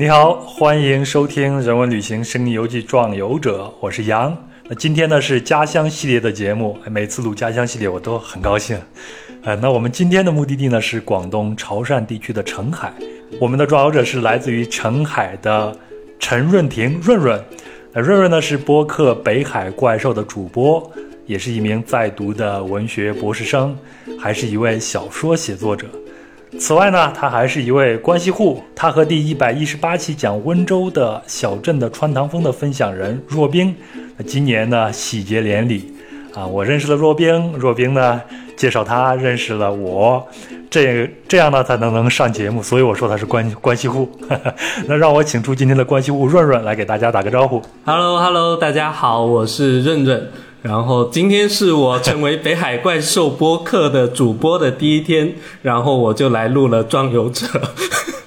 [0.00, 4.32] 你好，欢迎收听《人文旅行声音游记壮游者》，我是杨。
[4.68, 8.78] 那今天呢是家乡系列的节目，每次录家乡系列我都很高兴。
[9.42, 12.92] 呃，那我们今天的目的地呢是广东潮汕地区的澄海。
[13.40, 15.76] 我们的壮游者是来自于澄海的
[16.20, 17.44] 陈润婷润润。
[17.92, 20.88] 那润润呢是播客《北海怪兽》的主播，
[21.26, 23.76] 也是一名在读的文学博士生，
[24.16, 25.88] 还是一位小说写作者。
[26.58, 28.62] 此外呢，他还是一位关系户。
[28.74, 33.74] 他和第一百一十八期讲温州的小镇的穿堂风的分享人若冰，
[34.26, 35.94] 今年呢喜结连理。
[36.34, 38.20] 啊，我认识了若冰，若冰呢
[38.56, 40.26] 介绍他认识了我，
[40.68, 42.62] 这这样呢才能能上节目。
[42.62, 44.10] 所以我说他是关关系户。
[44.86, 47.62] 那让我请出今天的关系户润润来给大家打个招呼。
[47.84, 50.28] Hello，Hello，大家好，我是润润。
[50.62, 57.46] 然后今天是我成为北海怪兽播客的主播的第一天，然后我就来录了《装游者》。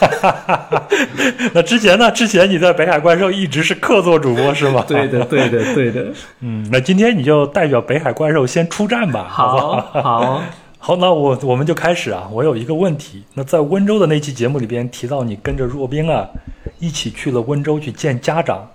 [1.52, 2.10] 那之前呢？
[2.10, 4.84] 之前你在北海怪兽一直是客座主播是吗？
[4.86, 6.06] 对的，对的，对的。
[6.40, 9.26] 嗯，那今天你就代表北海怪兽先出战吧。
[9.28, 10.42] 好，好，
[10.78, 12.28] 好，那我我们就开始啊。
[12.32, 16.28] 我有一个问题，那在温州的那期节目里边提到你跟着若冰啊
[16.78, 18.68] 一起去了温州去见家长。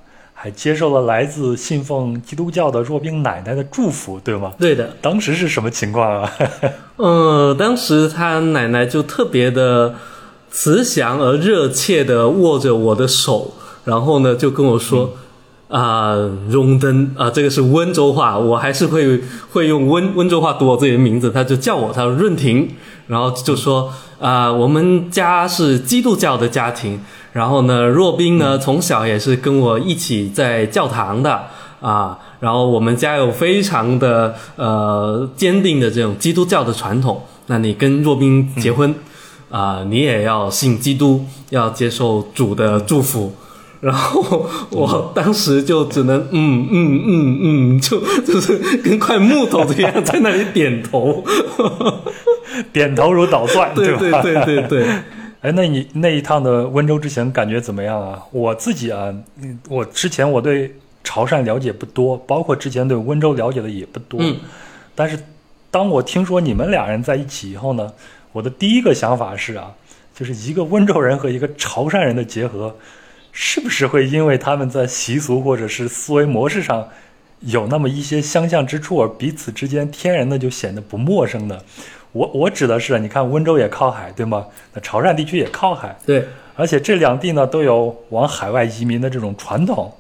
[0.44, 4.52] 还接受了来自信奉基督教的若冰奶奶的祝福，对吗？
[4.60, 4.94] 对的。
[5.02, 6.30] 当时是什么情况啊？
[6.98, 9.96] 呃，当时他奶奶就特别的
[10.52, 13.54] 慈祥而热切的握着我的手，
[13.86, 15.12] 然后呢就跟我说
[15.72, 16.14] ：“啊，
[16.50, 19.22] 荣登啊，这个是温州话，我还是会
[19.54, 22.70] 会用温温州话读我自己的名字。”他就叫我，他说润婷，
[23.08, 27.00] 然后就说：“啊，我们家是基督教的家庭。”
[27.34, 31.48] 然后呢，若冰呢，从小也是跟我一起在教堂的
[31.82, 32.18] 啊。
[32.40, 37.24] 然后我们家有非常的呃坚定的这种基督教的传统。
[37.48, 38.94] 那你跟若冰结婚
[39.50, 43.34] 啊，你也要信基督，要接受主的祝福。
[43.84, 51.22] 然后我当时就只能嗯嗯嗯嗯，就就是跟块木头一样在那里点头，
[52.72, 54.86] 点头如捣蒜，对对对对对。
[55.44, 58.24] 哎，那你那一趟的温州之行感觉怎么样啊？
[58.32, 59.14] 我自己啊，
[59.68, 60.74] 我之前我对
[61.04, 64.22] 潮汕了解不多，包括之前对温州了解的也不多。
[64.22, 64.38] 嗯。
[64.96, 65.20] 但是，
[65.70, 67.92] 当我听说你们俩人在一起以后呢，
[68.32, 69.74] 我的第一个想法是啊，
[70.16, 72.74] 就是一个温州人和一个潮汕人的结合，
[73.34, 76.88] 是不是会因为他们在习俗或者是思维模式上
[77.42, 81.60] 有那么一些相像之处，而彼此之间天然的就显得不陌生呢？
[82.14, 84.46] 我我指的是，你看温州也靠海，对吗？
[84.74, 86.26] 那潮汕地区也靠海，对。
[86.56, 89.92] 而且这两地呢都有往海外移民的这种传统。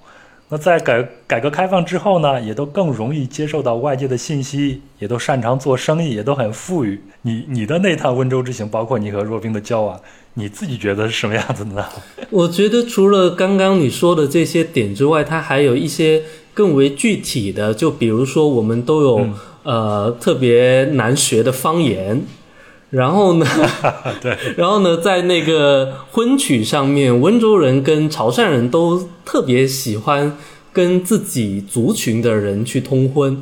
[0.49, 7.01] 那在改改革开放之后呢，也都更容易接受到外界的信息，也都擅长做生意，也都很富裕。
[7.23, 9.99] 你你的那趟温州之行，包括你和若冰的交往，
[10.35, 11.85] 你自己觉得是什么样子的呢？
[12.29, 16.21] 我觉得除了刚刚你说的这些点之外，它还有一些
[16.53, 19.27] 更为具体的，就比如说我们都有。
[19.63, 22.25] 呃，特别难学的方言，
[22.89, 23.45] 然后呢，
[24.21, 30.37] 对， 然后呢，在那个婚曲上面，温州人跟潮汕人都特别喜欢
[30.71, 33.41] 跟自己族群的人去通婚，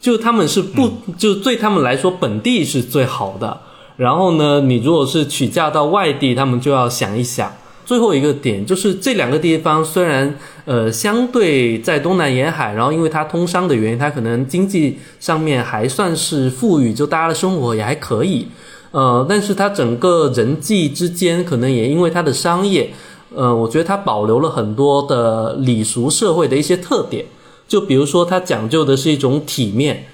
[0.00, 3.60] 就他们是不，就对他们来说，本地是最好的。
[3.96, 7.52] 然后呢，你如果是娶嫁到外地，他们就要想一想。
[7.86, 18.48] 最后一个点就是这两个地方虽然呃相对在东南沿海，然后因为它通商的原因，它可能经济上面还算是富裕，就大家的生活也还可以，
[18.90, 22.90] 呃，但是它整个人际之间可能也因为它的商业，
[23.32, 27.24] 呃，我觉得它保留了很多的礼俗社会的一些特点，
[27.68, 30.06] 就比如说它讲究的是一种体面。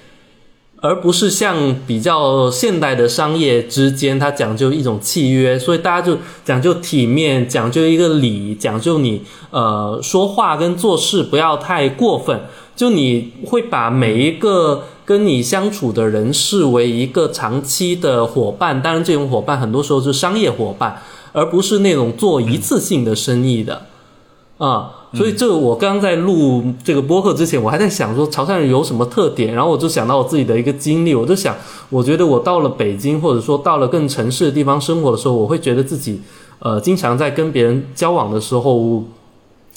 [0.83, 12.41] 而不是像比较现代的商业之间，它讲究一种契约，所以大家就讲究体面，讲究一个礼，讲究你呃说话跟做事不要太过分。
[12.75, 21.01] 就你会把每一个跟你相处的人视为一个长期的伙伴，当然这种伙伴很多时候是商业伙伴，
[21.31, 23.85] 而不是那种做一次性的生意的
[24.65, 24.91] 啊。
[25.15, 31.55] 所以，这个我刚刚在录这个播客之前，我还在想说潮汕人有什么特点，然后我就想到我自己的一个经历，我就想，
[31.91, 36.19] 我觉得我到了北京，或者说到了更城市的地方生活的时候，我会觉得自己，
[36.57, 39.03] 呃，经常在跟别人交往的时候，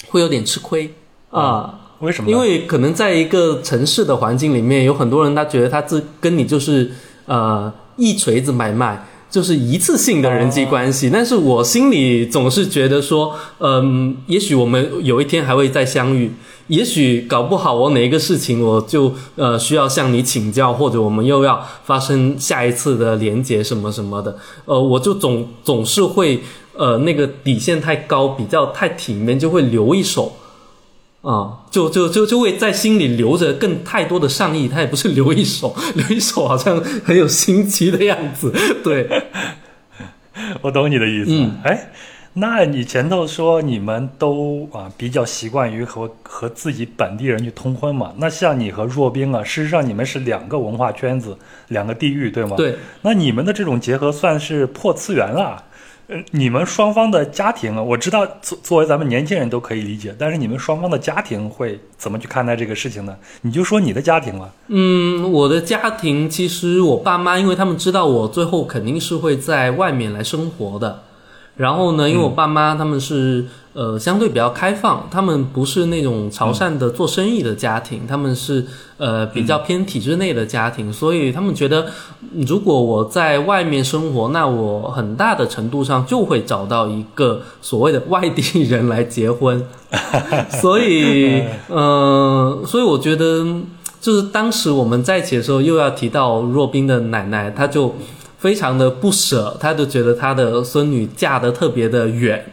[0.09, 0.95] 会有点吃亏
[1.31, 1.81] 啊。
[2.01, 2.31] 为什么？
[2.31, 6.91] 因为可能在一个城市的环境里面，有很多人他觉得他自跟你就是
[7.27, 9.07] 呃一锤子买卖。
[9.29, 16.31] 就是一次性的人际关系，但是我心里总是觉得说，嗯，也许我们有一天还会再相遇，
[16.69, 26.41] 也许搞不好我哪一个事情我就呃需要向你请教，或者我们又要发生下一次的连接什么什么的，呃，我就总总是会
[26.75, 30.33] 呃那个底线太高，比较太体面，就会留一手。
[31.27, 38.53] 啊，就就就就会在心里留着更太多的善意，他也不是留一手，留一手好像很有心机的样子。
[38.85, 39.09] 对，
[40.63, 41.31] 我懂你的意思。
[41.33, 41.91] 嗯，哎，
[42.35, 48.13] 那你前头说你们都啊比较习惯于和和自己本地人去通婚嘛？
[48.19, 51.37] 那像你和若冰啊，事实上你们是两个文化圈子，
[51.67, 52.57] 两个地域，对吗？。
[52.57, 55.65] 对，那你们的这种结合算是破次元了。
[56.31, 63.17] 你们双方的家庭，我知道作作为咱们年轻人都可以理解，但是你们双方的家庭会怎么去看待这个事情呢？
[63.43, 64.51] 你就说你的家庭吧。
[64.69, 71.03] 嗯，我的家庭其实我爸妈，因为他们知道我最后肯定是会在外面来生活的。
[71.57, 78.65] 然后呢，因为我爸妈他们是呃相对比较开放，他们不是那种潮汕的做生意的家庭，他们是
[78.97, 81.87] 呃比较偏体制内的家庭，所以他们觉得
[82.47, 89.63] 如果我在外面生活，那我很大的程度上就会找到一个所谓的外地人来结婚，
[90.63, 93.45] 所以呃，所以我觉得
[94.01, 97.95] 就是当时我们在一起的时候，又要提到若冰的奶奶，她就。
[98.39, 102.45] 非常的不舍，她就觉得她的孙女嫁得特别的远，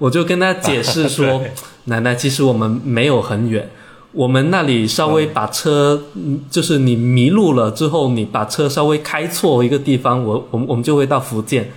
[0.00, 1.40] 我就跟他解释说，
[1.84, 3.70] 奶奶，其实我们没有很远，
[4.12, 6.02] 我们那里稍微把车，
[6.50, 11.70] 就是你迷路了之后，你把车稍微开错一个地方，我我们我们就会到福建，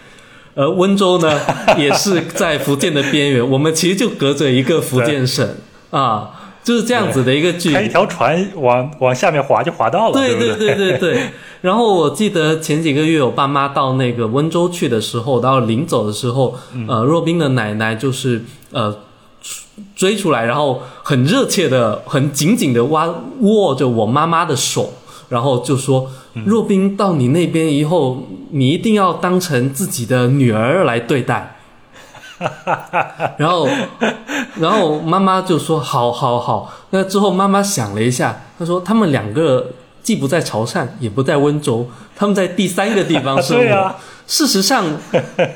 [0.56, 1.40] 而温州呢
[1.78, 5.48] 也是在福建的边缘，我们其实就隔着一个福建省。
[5.92, 6.40] 啊。
[6.64, 11.20] 就是这样子的一个距离，开一条船往往下面滑就滑到了，对对对对对对。
[11.62, 16.56] 然后我记得前几个月我爸妈到那个温州去的时候，到临走的时候，
[16.88, 18.94] 呃，若冰的奶奶就是呃
[19.96, 24.94] 追出来，然后很热切的、很紧紧的握握着我妈妈的手，
[25.30, 26.12] 然后就说
[26.46, 31.53] ：“若冰到你那边以后，你一定要当成自己的女儿来对待。”
[33.38, 33.68] 然后，
[34.60, 39.72] 然后妈妈就说：“好，好，好。”那之后妈妈想了一下，她说：“他们两个
[40.02, 43.76] 既不在潮汕，也不在温州，他们在第三个地方 生活。
[43.76, 43.96] 啊、
[44.28, 44.86] 事实上，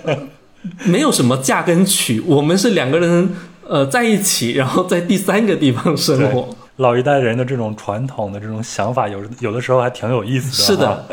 [0.85, 3.35] 没有什么嫁跟娶，我们是两个人
[3.67, 6.47] 呃在一起，然后在第三个地方生活。
[6.77, 10.63] 老一代人的这种传统的这种想法，有有的时候还挺有意思的。
[10.63, 11.05] 是的。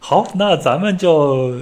[0.00, 1.54] 好，那咱们就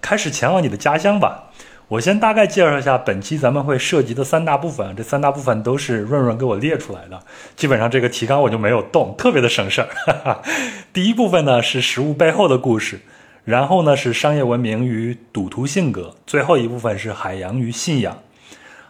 [0.00, 1.44] 开始前往你的家乡吧。
[1.88, 7.18] 我先大概介绍一下本期咱们会涉及的三大部分，这三大部分都是润润给我列出来的，
[7.56, 10.42] 基本上这个提纲我就没有动，特别的省事儿。
[10.92, 13.00] 第一部分呢是食物背后的故事，
[13.46, 18.18] 然后呢是商业文明与赌徒性格，最后一部分是海洋与信仰。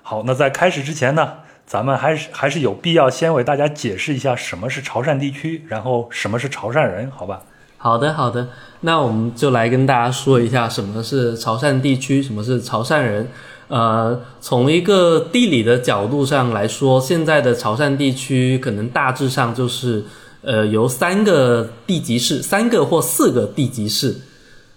[0.03, 1.35] 好，那在开始之前呢，
[1.65, 7.43] 咱们还是还是有必要先为大家解释一下什么是潮汕地区，然后什么是潮汕人，好吧？
[7.81, 8.49] 好的，好的。
[8.81, 13.29] 那我们就来跟大家说一下什么是潮汕地区，什么是潮汕人。
[13.69, 20.05] 呃，从一个地理的角度上来说，现在的潮汕地区可能大致上就是
[20.43, 24.17] 呃由三个地级市，三个或四个地级市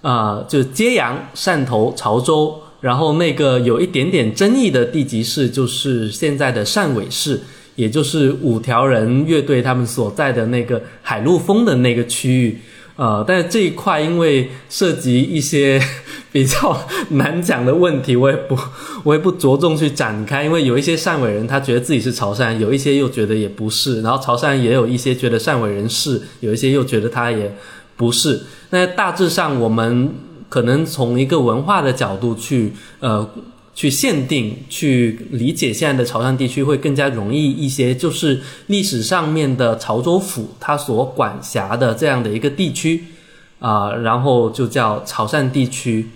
[0.02, 2.60] 啊，就揭阳、汕头、潮州。
[2.82, 7.40] 然后那个有一点点争议的地级市就是现在的汕尾市，
[7.76, 12.60] 也就是五条人乐队他们所在的那个海陆丰的那个区域。
[13.02, 15.82] 呃，但是这一块因为涉及一些
[16.32, 16.78] 比较
[17.18, 18.56] 难讲的问题，我也不
[19.04, 27.52] 我也不着重去展开，因为有一些汕尾人他觉得自己是潮汕，有一些又觉得也不是，然后潮汕也有一些觉得汕尾人是，有一些又觉得他也
[27.98, 28.44] 不是。
[28.70, 30.14] 那大致上我们
[30.48, 33.28] 可能从一个文化的角度去呃。
[33.82, 37.96] 去限定、去理解现在的潮汕地区会更加容易一些。
[37.96, 43.04] 就是历史上面的潮州府，它所管辖的这样的一个地区
[43.58, 46.10] 啊，然后就叫潮汕地区。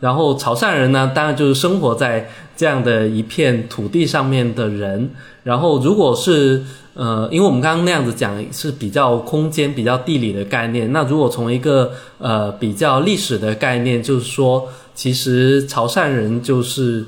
[0.00, 5.08] 然后潮汕人呢，当然就是生活在这样的一片土地上面的人。
[5.44, 14.68] 然后如果是呃，因为我们刚刚那样子讲是比较空间、比较地理的概念，那如果从一个呃比较历史的概念，就是说。
[14.96, 17.04] 其实潮汕人就是，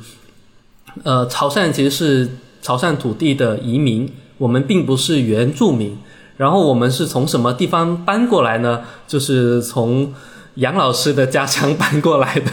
[1.04, 2.28] 呃，潮汕其实是
[2.60, 5.96] 潮汕土地的移民，我们并不是原住民。
[6.36, 8.82] 然后我们是从什么地方搬过来呢？
[9.06, 10.12] 就是从
[10.56, 12.52] 杨老师的家乡搬过来的。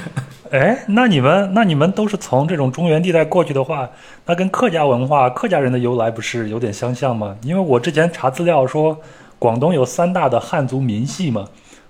[0.51, 3.89] 哎，那你们那你们都是从这种中原地带过去的话，
[4.25, 7.35] 那跟客家文化、客家人的由来不是有点相像吗？
[7.43, 8.97] 因为我之前查资料说，
[9.37, 11.45] 广东有三大的汉族民系嘛。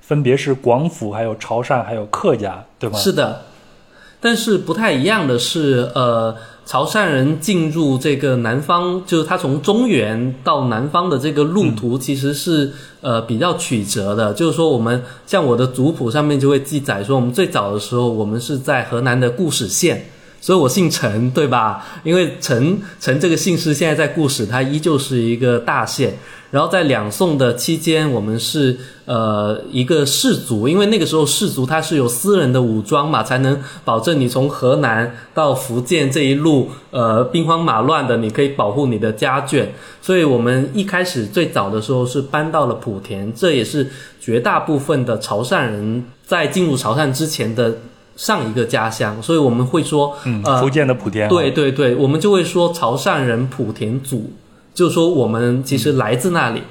[0.05, 3.00] 分别是广府、还有潮汕、还有客家，对吗？
[3.00, 3.41] 是的，
[4.21, 12.71] 但是不太一样的是，呃，潮汕人进入这个南方，就是他从中原到南方的这个路途，其实是
[13.01, 14.31] 呃比较曲折的。
[14.33, 20.05] 就是说，我们像我的族谱上面就会记载说，我们最早的时候，我们是在河南的固始县
[20.45, 21.83] 所以我姓陈，对吧？
[22.03, 26.13] 因为陈陈这个姓氏现在在故事，它依旧是一个大县。
[26.51, 39.65] 然后在两宋的期间，我们是呃一个氏族，因为那个时候氏族它是有私人的武装嘛，才能保证你从河南到福建这一路呃兵荒马乱的，你可以保护你的家眷。
[39.99, 43.89] 所以我们一开始最早的时候是搬到了莆田，这也是
[44.21, 47.75] 绝大部分的潮汕人在进入潮汕之前的
[48.15, 54.31] 上一个家乡，所以我们会说，嗯，呃福建的莆田啊，对对对，我们就会说潮汕人莆田族，
[54.74, 56.62] 就是说我们其实来自那里，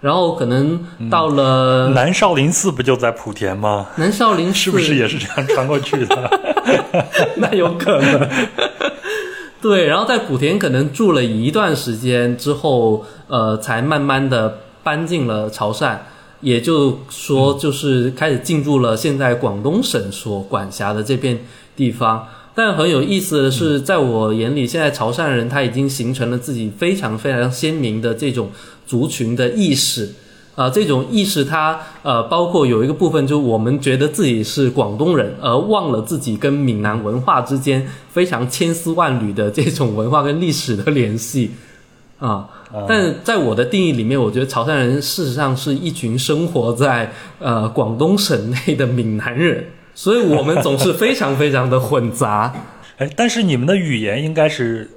[0.00, 3.88] 然后可能到了南少林寺不就在莆田吗？
[3.96, 6.30] 南少林寺，是不是也是这样传过去的？
[7.36, 8.28] 那有可能。
[9.60, 15.96] 对，然后在莆田可能住了一段时间之后，呃，才慢慢的搬进了潮汕，
[16.42, 21.38] 也就说就是开始进入了现在广东省所管辖的这片
[21.74, 22.28] 地方。
[22.54, 28.50] 但很有意思的是，在我眼里，现在潮汕人他已经形成了自己非常非常鲜明的这种
[28.86, 30.12] 族群的意识。
[30.54, 41.52] 啊、这种意识它呃，包括有一个部分，就是我们觉得自己是广东人，而忘了自己跟闽南文化之间非常千丝万缕的这种文化跟历史的联系
[42.18, 42.46] 啊。
[42.88, 52.52] 但在我的定义里面，我觉得潮汕人事实上是一群生活在呃广东省内的闽南人， 所以我们总是非常非常的混杂。
[52.98, 54.88] 哎，但是你们的语言应该是，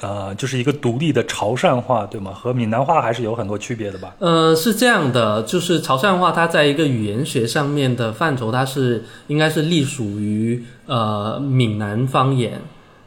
[0.00, 2.32] 呃，就是一个独立的潮汕话，对吗？
[2.32, 4.14] 和闽南话还是有很多区别的吧？
[4.18, 12.60] 呃，是这样的，就是潮汕话，它在一个语言学上面的范畴，它是应该是隶属于呃闽南方言，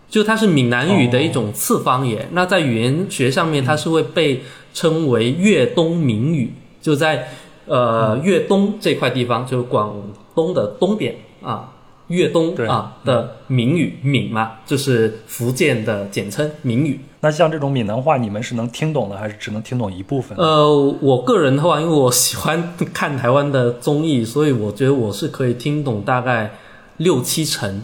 [0.10, 2.28] 就它是闽南语的一种次方言。
[2.32, 4.42] 那在语言学上面，它是会被
[4.74, 7.30] 称为粤东闽语，就在
[7.66, 9.96] 呃粤东这块地方，就是广
[10.34, 11.74] 东的东边啊。
[12.08, 17.02] 粤东啊的闽语闽嘛，就是福建的简称闽语。
[17.20, 20.38] 那像这种闽南话，你们是能听懂的，还是只能听懂一部分？
[20.38, 26.52] 呃，我个人的话，因为我喜欢看台湾的综艺，所以我觉得我是可以听懂大概
[26.96, 27.82] 六七成。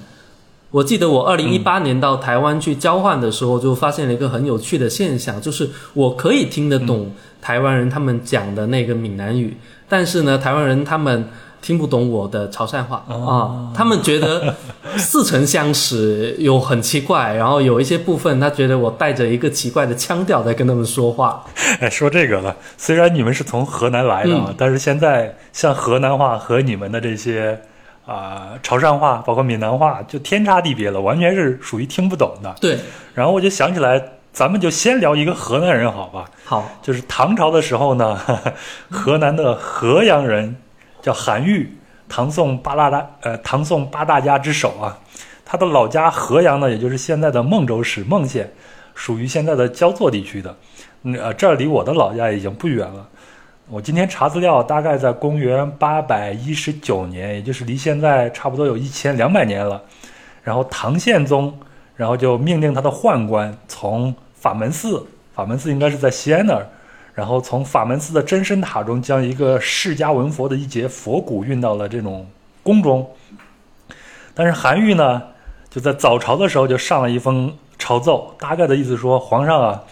[0.73, 9.55] 我记得我二零一八年到台湾去交换的时候，就发现了一个很有趣的现象，就是我可以听得懂台湾人他们讲的那个闽南语，
[9.87, 11.29] 但是呢，台湾人他们
[11.61, 13.05] 听不懂我的潮汕话。
[13.07, 14.55] 啊、他们觉得
[14.97, 21.45] 似曾相识，有很奇怪，然后有一些部分他觉得我带着一个奇怪的腔调在跟他们说话。
[21.81, 27.61] 哎，说这个了，虽然你们是从河南来的啊，但是现在像河南话和你们的这些
[28.05, 32.53] 啊、潮汕话，包括闽南话，就天差地别了，完全是属于听不懂的。
[32.59, 32.77] 对，
[33.13, 34.01] 然后我就想起来，
[34.33, 36.29] 咱们就先聊一个河南人，好吧？
[36.43, 36.69] 好。
[36.81, 38.19] 就是唐朝的时候呢，
[38.89, 40.55] 河南的河阳人
[41.01, 41.77] 叫韩愈，
[42.09, 44.97] 唐宋八大大呃唐宋八大家之首啊。
[45.45, 48.51] 他的老家河阳呢，也就是现在的孟州市孟县，
[48.95, 50.55] 属于现在的焦作地区的。
[51.03, 53.07] 嗯呃，这儿离我的老家已经不远了。
[53.73, 59.81] 我今天查资料，大概在公元八百一十九年，也就是离现在差不多有一千两百年了。
[60.43, 61.51] 然后唐宪宗，
[61.95, 65.03] 然后就命令他的宦官从法门寺，
[65.33, 66.67] 法门寺应该是在西安那儿，
[67.15, 72.27] 然后从法门寺的真身塔中将一个释迦文佛的一节佛骨运到了这种
[72.61, 73.09] 宫中。
[74.35, 75.19] 但是韩愈呢，
[75.71, 79.83] 就在早朝的时候就上了一封朝奏，大概的意思说，皇上啊，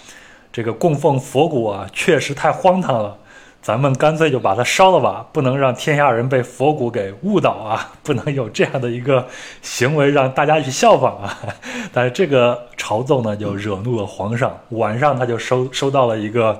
[0.54, 3.18] 这个供奉佛骨啊，确实太荒唐了。
[3.62, 7.92] 咱们干脆就把它烧了吧，不能让天下人被佛骨给误导啊！
[8.02, 9.28] 不能有这样的一个
[9.62, 11.38] 行为让大家去效仿啊！
[11.94, 14.58] 但是这个朝奏呢，就惹怒了皇上。
[14.70, 16.60] 晚上他就收收到了一个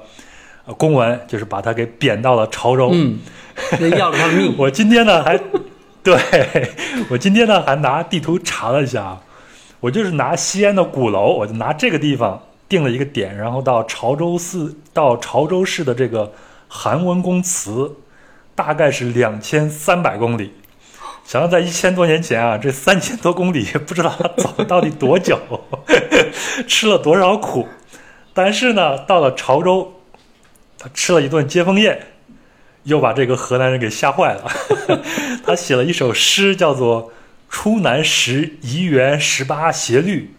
[0.68, 2.92] 呃公文，就是把他给贬到了潮州。
[2.94, 3.18] 嗯，
[3.80, 4.54] 那要了他的命。
[4.60, 5.40] 我今天呢还，
[6.04, 6.16] 对
[7.10, 9.22] 我今天呢还拿地图查了一下啊，
[9.80, 12.40] 我就是拿西安的鼓楼，我就拿这个地方
[12.70, 16.32] 定了一个点，然后到潮州市到潮州市的这个
[16.74, 17.98] 韩文公祠，
[18.56, 20.54] 大概是两千三百公里。
[21.26, 25.38] 想想在一千多年前啊，这三千多公里不知道他走了到底多久，
[26.66, 27.68] 吃了多少苦。
[28.34, 30.02] 但是呢，到了潮州，
[30.80, 32.08] 他吃了一顿接风宴，
[32.84, 34.50] 又把这个河南人给吓坏了。
[35.46, 37.10] 他写了一首诗，叫做
[37.50, 40.34] 《出南时移园十八斜律》，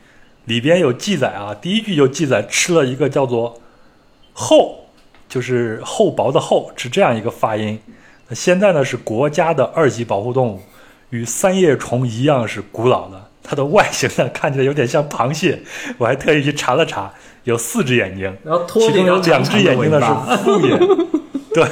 [0.49, 3.61] 里边有记载啊，第一句就记载吃了一个叫做
[4.33, 4.82] “厚”，
[5.33, 7.79] 就是厚薄的厚，是这样一个发音。
[8.29, 10.61] 那现在呢是国家的二级保护动物，
[11.09, 13.31] 与三叶虫一样是古老的。
[13.43, 15.59] 它的外形呢看起来有点像螃蟹，
[15.97, 17.11] 我还特意去查了查，
[17.45, 19.99] 有四只眼睛，然后其中有两只眼睛呢。
[20.29, 20.79] 是 复眼。
[21.55, 21.65] 对，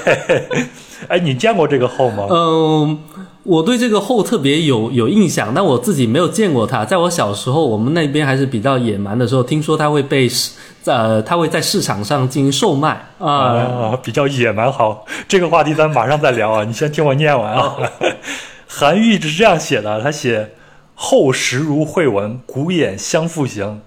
[1.08, 2.26] 哎，你见过这个后吗？
[2.30, 2.98] 嗯，
[3.42, 6.84] 我对这个后特别有有印象，但我自己没有见过它。
[6.84, 10.52] 在我小时候，我们那边还是比较野蛮的时候，听说它会被市
[10.84, 13.28] 呃，它会在市场上进行售卖啊。
[13.30, 14.70] 啊，比较野蛮。
[14.70, 17.76] 好，这个话题咱马上再聊啊，你先听我念完啊。
[18.68, 20.50] 韩愈是这样写的，他写
[20.94, 23.80] “后时如绘文，古眼相复形”，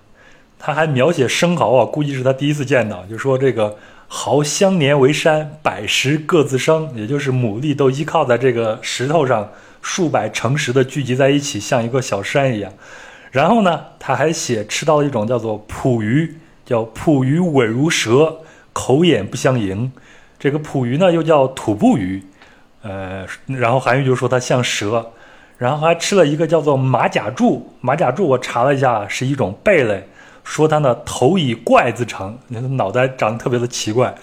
[0.60, 3.76] 他还描写生蚝啊，估计是他第一次见到，就说这个。
[4.16, 9.50] 毫相连为山，百石各自生，也就是牡蛎都依靠在这个石头上，
[9.82, 12.72] 数百成石的聚集在一起，像一个小山一样。
[13.32, 18.38] 然后呢，他还写吃到了一种叫做蒲鱼，叫蒲鱼尾如蛇，
[18.72, 19.92] 口眼不相迎。
[20.38, 22.24] 这个蒲鱼呢，又叫土布鱼，
[22.84, 25.12] 呃，然后韩愈就说它像蛇。
[25.58, 30.08] 然后还吃了一个叫做马甲柱，马甲柱我查了一下，是一种贝类。
[30.44, 34.14] 说他呢头以怪字成，那脑袋长得特别的奇怪。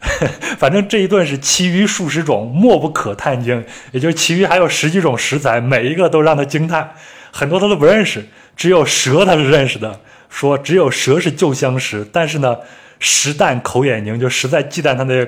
[0.58, 3.64] 反正这一顿是其余数十种，莫不可叹惊。
[3.92, 6.92] 也就是其余还有十几种食材，每一个都让他惊叹。
[7.30, 10.00] 很多他都不认识，只有蛇他是认识的。
[10.28, 12.56] 说只有蛇是旧相识，但是呢，
[12.98, 15.26] 实啖口眼凝，就实在忌惮他那。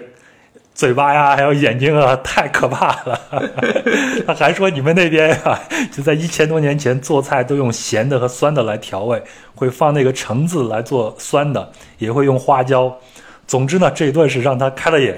[0.74, 3.20] 嘴巴呀，还有眼睛啊，太可怕了。
[4.26, 5.60] 他还说你们那边啊，
[5.92, 9.22] 就在一千多年前做菜都用咸的和酸的来调味，
[9.54, 12.92] 会放那个橙子来做酸的，也会用花椒。
[13.46, 15.16] 总之呢，这一顿是让他开了眼。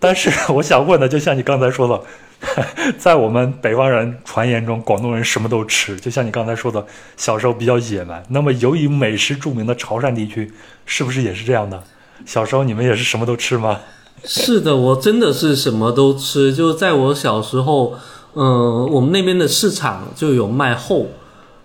[0.00, 2.02] 但是我想问的，就像你刚才说的，
[2.98, 6.84] 在我们北方人传言中，广东人什么都吃，就像你刚才说的，
[7.16, 8.20] 小时候比较野蛮。
[8.28, 10.52] 那么，由于美食著名的潮汕地区，
[10.86, 11.80] 是不是也是这样的？
[12.26, 13.78] 小时候你们也是什么都吃吗？
[14.24, 16.54] 是的，我真的是什么都吃。
[16.54, 17.94] 就在我小时候，
[18.34, 21.06] 嗯，我们那边的市场就有卖后，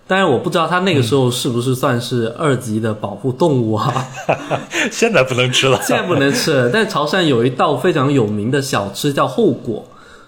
[0.06, 4.06] 但是我不知道它那个时候是不是算是二级的保护动物啊。
[4.90, 6.70] 现在不能吃了，现在不能吃了。
[6.70, 9.86] 但潮汕有一道非常有名的小吃叫后果，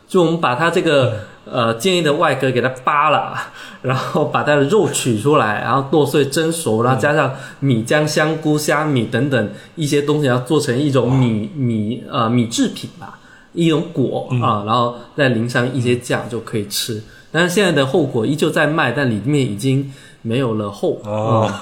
[0.08, 1.14] 就我们把它这个。
[1.50, 3.34] 呃，建议的外壳给它扒了，
[3.82, 13.18] 然后把它的肉取出来，然后剁碎蒸熟，然后加上米浆、香菇、虾米等等一些东西，然后做成一种米米呃米制品吧，
[13.52, 17.02] 一种果啊，然后再淋上一些酱就可以吃。
[17.32, 21.52] 但是现在的后果依旧在卖，但里面已经没有了后啊哦，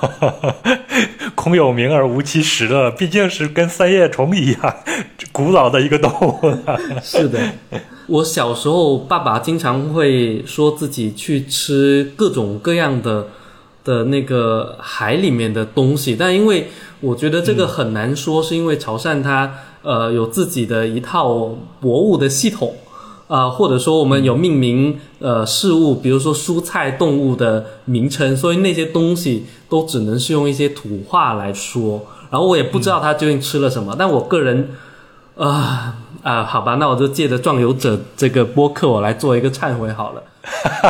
[1.34, 4.76] 空有名而无其实了，毕竟是跟三叶虫一样
[5.32, 6.56] 古老的一个动物。
[7.02, 7.40] 是的。
[8.08, 13.26] 我小时候，爸爸经常会说自己去吃各种各样的
[13.84, 16.68] 的那个海里面的东西，但因为
[17.00, 22.74] 我觉得这个很难说，是因为潮汕它呃有自己的一套博物的系统
[23.28, 34.70] 啊，或者说我们有命名呃事物，比如说蔬菜、动物的名称，所以那些东西都只能是用一些土话来说，然后我也不知道他究竟吃了什么，但我个人
[35.36, 35.94] 啊。
[36.20, 40.22] 啊，好吧，那我就借着壮游者这个播客，我来做一个忏悔好了。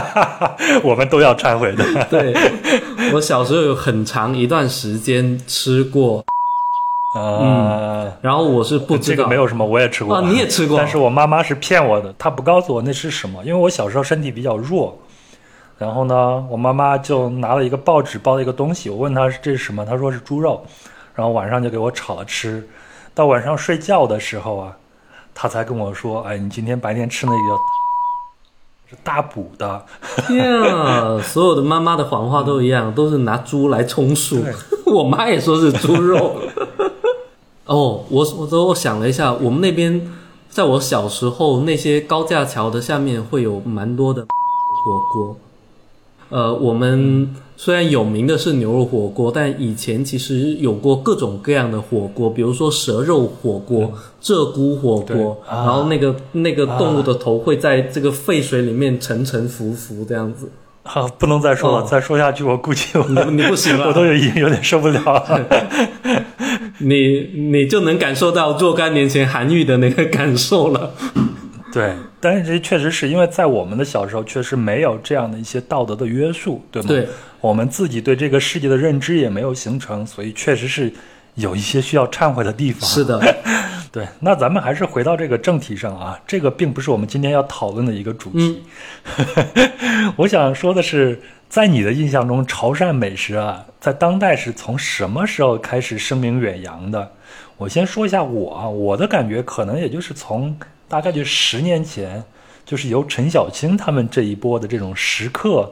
[0.83, 1.85] 我们都要忏悔的。
[2.11, 2.35] 对，
[3.13, 6.25] 我小时候有很长一段时间吃过，
[7.17, 14.97] 嗯，然后我是不知道，这个没有什么，我也吃过，啊，你也吃过，但是我妈妈是骗我的，她不告诉我那是什么，因为我小时候身体比较弱，
[15.79, 20.63] 然后呢，我妈妈就拿了一个报纸包了一个东西，我问她这是什么，她说是猪肉，
[21.15, 22.69] 然后晚上就给我炒了吃，
[23.15, 24.77] 到晚上睡觉的时候啊。
[25.41, 27.39] 她才跟我说：“哎，你今天白天吃那个
[28.91, 29.87] 是大补的。”
[30.27, 31.21] 天啊！
[31.23, 34.45] 所有的妈妈的谎话都一样，都是拿猪来充数。
[34.85, 36.41] 我妈也说是猪肉。
[37.69, 40.11] 哦，我我我想了一下，我们那边
[40.49, 45.37] 在我小时候，那些高架桥的下面会有蛮多的火锅。
[46.31, 47.35] 呃，我们。
[47.61, 60.49] 虽然有名的是牛肉火锅，但以前其实有过各种各样的火锅，比如说蛇肉火锅、鹧鸪火锅，然后那个那个动物的头会在这个沸水里面沉沉浮浮这样子。
[60.87, 65.45] 好，不能再说了，再说下去我估计我你不行了， 我都有有点受不了了。
[66.79, 70.95] 你你就能感受到若干年前韩愈的那个感受了。
[71.71, 76.89] 对，但是这确实是因为在我们的小时候，确实没有这样的一些道德的约束，对吗？
[76.89, 77.07] 对，
[77.43, 80.91] 我们自己对这个世界的认知也没有形成，所以确实是
[81.35, 82.89] 有一些需要忏悔的地方。
[82.89, 83.21] 是的，
[83.93, 84.09] 对。
[84.21, 88.63] 那咱们还是回到这个正题上啊，这个并不是我们今天要讨论的一个主题。
[90.17, 97.11] 我想说的是，在你的印象中，潮汕美食啊，在当代是从什么时候开始声名远扬的？
[97.57, 100.57] 我先说一下我啊，我的感觉可能也就是从。
[100.91, 102.25] 大概就十年前，
[102.65, 105.71] 就是由陈小青他们这一波的这种食客，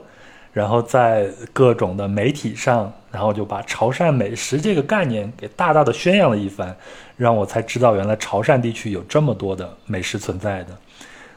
[0.52, 6.76] 然后在各种的媒体上，然后就把潮汕美食这个概念给大大的宣扬了一番，
[7.16, 10.76] 让我才知道原来潮汕地区有这么多的美食存在的。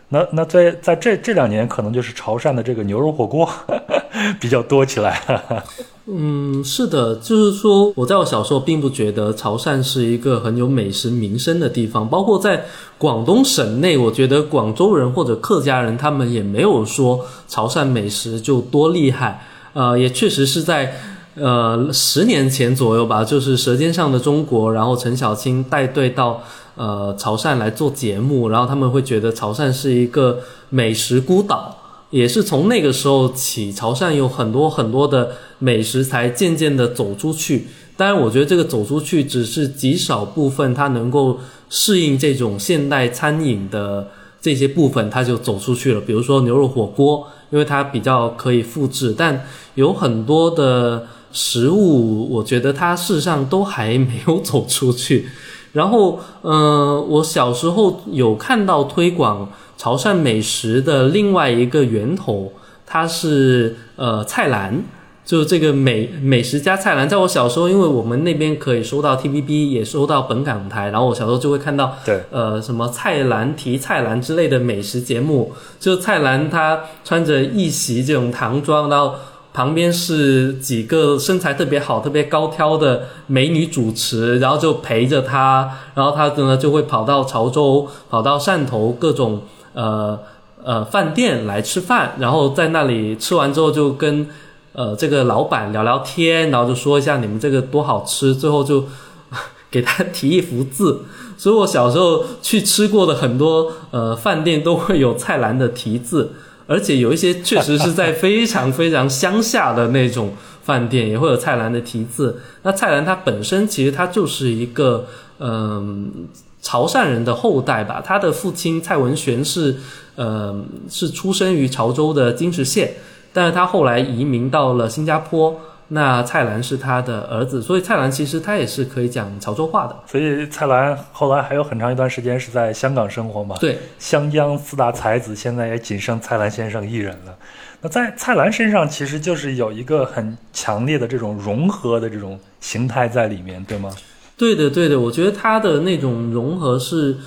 [0.09, 3.47] 那那在在这这两年，可能就是潮汕的这个牛肉火锅
[4.41, 5.63] 比较多起来了。
[6.11, 12.65] 嗯，是的，就是说我在我小时候并不觉得潮汕是一个很有美食名声的地方，包括在
[12.97, 19.45] 广东省内，我觉得广州人或者客家人他们也没有说潮汕美食就多厉害。
[19.73, 20.95] 呃，也确实是在
[21.35, 26.41] 呃十年前左右吧，就是《舌尖上的中国》，然后陈小青带队到
[26.79, 30.39] 呃潮汕来做节目，然后他们会觉得潮汕是一个
[30.69, 31.75] 美食孤岛。
[32.09, 37.67] 也是从那个时候起，潮汕有很多很多的美食才渐渐的走出去。
[37.95, 41.37] 当然，我觉得这个走出去只是极少部分，它能够
[41.69, 44.07] 适应这种现代餐饮的
[44.41, 46.01] 这些部分，它就走出去了。
[46.01, 55.27] 比如说牛肉火锅，因为它比较可以复制，但有很多的食物，我觉得它事实上都还没有走出去。
[55.73, 59.49] 然后，嗯，我小时候有看到推广。
[59.79, 62.51] 潮汕美食的另外一个源头，
[62.85, 64.83] 它是呃菜篮，
[65.23, 67.07] 就是这个美美食家菜篮。
[67.07, 79.15] 在我小时候，因为我们那边可以收到 TVB，也收到本港台，然后我小时候就会看到，对，呃，什么菜篮提菜篮之类的美食节目，就菜篮他穿着一袭这种唐装，然后
[79.53, 89.41] 旁边是几个身材特别好、特别高挑的美女主持，然后就陪着他，然后他呢就会跑到潮州、跑到汕头各种。
[89.73, 90.17] 呃
[90.61, 94.27] 呃，饭店来吃饭，然后在那里吃完之后就跟
[94.73, 98.83] 呃这个老板聊聊天，然后就说一下你们这个多好吃，最后就
[99.71, 101.03] 给他提一幅字。
[101.37, 106.33] 所以我小时候去吃过的很多呃饭店都会有菜篮的题字，
[106.69, 110.31] 而且有一些确实是在非常非常乡下的那种
[110.63, 112.39] 饭店也会有蔡澜的题字。
[112.61, 115.07] 那蔡澜他本身其实他就是一个
[115.39, 116.27] 嗯。
[116.61, 119.73] 潮汕人的后代吧，他的父亲蔡文玄是，
[120.17, 120.53] 呃，
[120.89, 122.95] 是出生于潮州的金石县，
[123.31, 125.57] 但是他后来移民到了新加坡。
[125.91, 129.95] 那蔡澜是他的儿子，所以蔡澜其实他也是可以讲潮州话的。
[130.05, 133.55] 所以蔡澜后来还有很长一段时间是在香港生活嘛？
[133.59, 137.35] 对，湘江四大才子现在也仅剩蔡澜先生一人了。
[137.81, 143.89] 那在蔡澜身上，其实就是有一个很强烈的这种融合的这种形态在里面，对吗？
[144.37, 147.17] 对的，对的，我觉得他的那种融合是，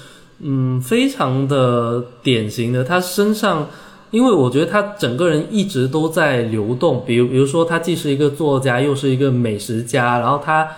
[0.40, 2.84] 嗯，非常的典型的。
[2.84, 3.68] 他身上，
[4.12, 7.02] 因为我觉得他整个人一直都在流动。
[7.04, 10.68] 比如，比如说，他既是一个作家，又是一个美食家，然后他，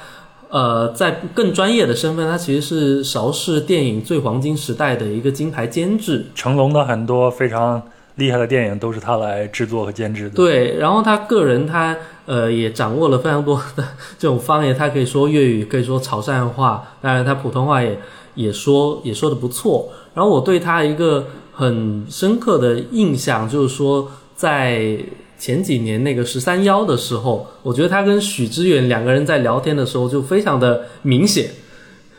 [0.49, 6.25] 呃，在更专业的身份，他其实是邵氏电影最黄金时代的一个金牌监制。
[6.35, 7.83] 成龙的很多非常
[8.15, 10.37] 厉害的电影都是他来制作和监制的。
[10.37, 11.95] 对，然后他个人他。
[12.27, 13.85] 呃，也掌握了非常多的
[14.19, 17.99] 这种方言，他可以说粤语，可以说潮汕话，当然他普通话也
[18.35, 19.91] 也说也说的不错。
[20.15, 24.99] 然后我对他一个很深刻的印象，就是说在
[25.39, 31.51] 前几年那个十三幺的时候，我觉得他跟许知远两个人在聊天的时候就非常的明显，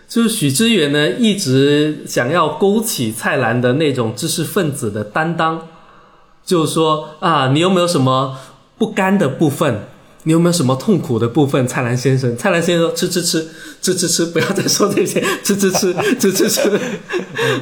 [0.08, 5.68] 就是许知远呢一直想要勾起蔡澜的那种知识分子的担当，
[6.46, 8.38] 就是说啊，你有没有什么
[8.78, 9.88] 不甘的部分？
[10.28, 12.36] 你有没有什么痛苦的部分，蔡澜先生？
[12.36, 13.48] 蔡澜先生说：“吃吃吃，
[13.80, 16.80] 吃吃吃，不要再说这些，吃吃吃，吃吃吃。”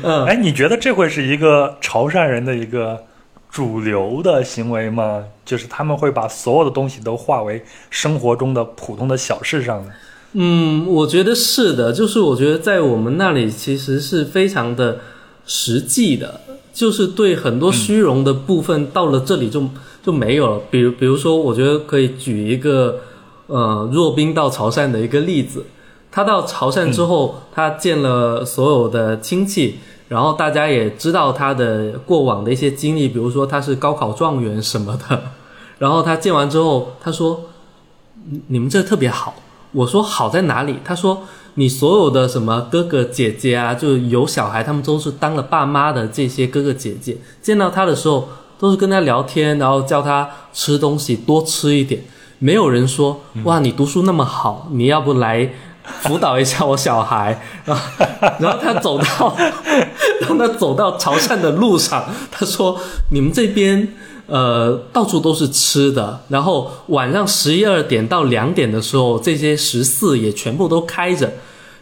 [0.02, 3.04] 嗯，哎，你觉得这会是一个潮汕人的一个
[3.52, 5.26] 主流的行为吗？
[5.44, 9.92] 就是他们会把所有的东西都化为生活中的普通的小事上呢？
[10.32, 11.92] 嗯，我觉得是的。
[11.92, 15.02] 就是我觉得在我们那里其实是非常的
[15.46, 16.40] 实际的，
[16.74, 19.70] 就是对很多虚荣的部分到了这里就。
[20.04, 20.62] 就没有了。
[20.70, 23.00] 比如，比如说，我觉得可以举一个，
[23.48, 25.66] 呃，若冰到潮汕的一个例子。
[26.12, 35.22] 他到潮汕之后，他见了所有的亲戚，然后大家也知道他的过往的一些经历，比如说他是高考状元什么的。
[35.80, 37.46] 然后他见完之后，他说
[38.48, 39.34] ：“你们这特别好。”
[39.74, 41.24] 我说：“好在哪里？”他说
[41.56, 48.28] ：“你所有的什么哥哥姐姐啊，就有小孩，他们都是当了爸妈的这些哥哥姐姐，见到他的时候。”
[48.64, 52.02] 都是跟他聊天，然后叫他吃东西多吃一点。
[52.40, 55.50] 没有人说哇，你读书那么好，你要不来
[55.84, 57.42] 辅导一下我小孩？
[57.66, 57.84] 然后，
[58.40, 59.36] 然后他走到，
[60.26, 62.80] 让他走到潮汕的路上，他说
[63.12, 63.86] ：“你们这边
[64.28, 71.34] 呃到处都是吃的，然后晚上十一二点到两点的时候，这些食肆也全部都开着。”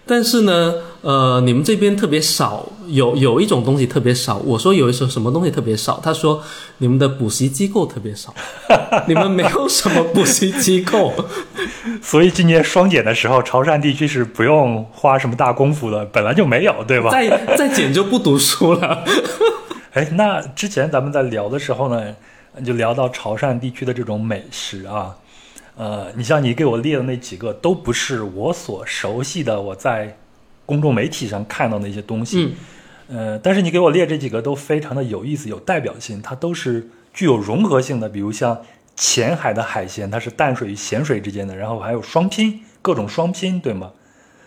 [0.08, 4.38] 但是呢，呃，你们这边特别少，有有一种东西特别少。
[4.38, 6.44] 我说有一种什么东西特别少，他说
[6.78, 8.34] 你们的补习机构特别少，
[9.08, 11.12] 你们没有什么补习机构。
[12.04, 17.10] 所以今年双减的时候，潮汕地区是不用花什么大功夫的，本来就没有，对吧？
[17.10, 19.04] 再再减就不读书了。
[19.94, 22.16] 哎，那之前咱们在聊的时候呢，
[22.64, 25.16] 就聊到潮汕地区的这种美食啊，
[25.76, 30.16] 呃，你像你给我列的那几个，都不是我所熟悉的，我在
[30.72, 32.56] 公众媒体上看到的一些东西。
[33.10, 38.08] 嗯，呃，但是你给我列这几个都非常的有意思，有代表性，它都是具有融合性的。
[38.08, 38.58] 比如像
[38.96, 43.92] 浅海的海鲜，它是淡水与咸水之间的，然后还有双拼，各种双拼，对吗？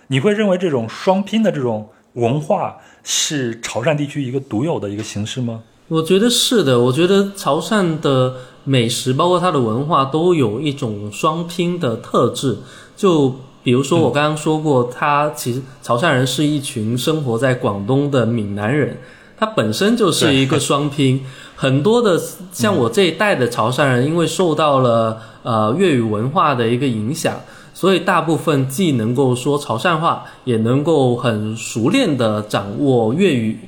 [0.07, 5.63] 你会认为这种双拼的这种文化是潮汕地区一个独有的一个形式吗？
[5.89, 6.81] 我觉得是的。
[6.81, 8.35] 我觉得潮汕的
[8.65, 12.61] 美食，包括它的文化，都有一种双拼的特质。
[12.97, 13.35] 就
[13.65, 18.99] 比如说，我刚刚说过，他其实潮汕人是一群生活在广东的闽南人，
[19.37, 21.21] 他本身就是一个双拼。
[21.57, 22.21] 很多的
[22.53, 27.41] 像我这一代的潮汕人，因为受到了呃粤语文化的一个影响。
[27.77, 33.59] 所以大部分既能够说潮汕话，也能够很熟练的掌握粤语，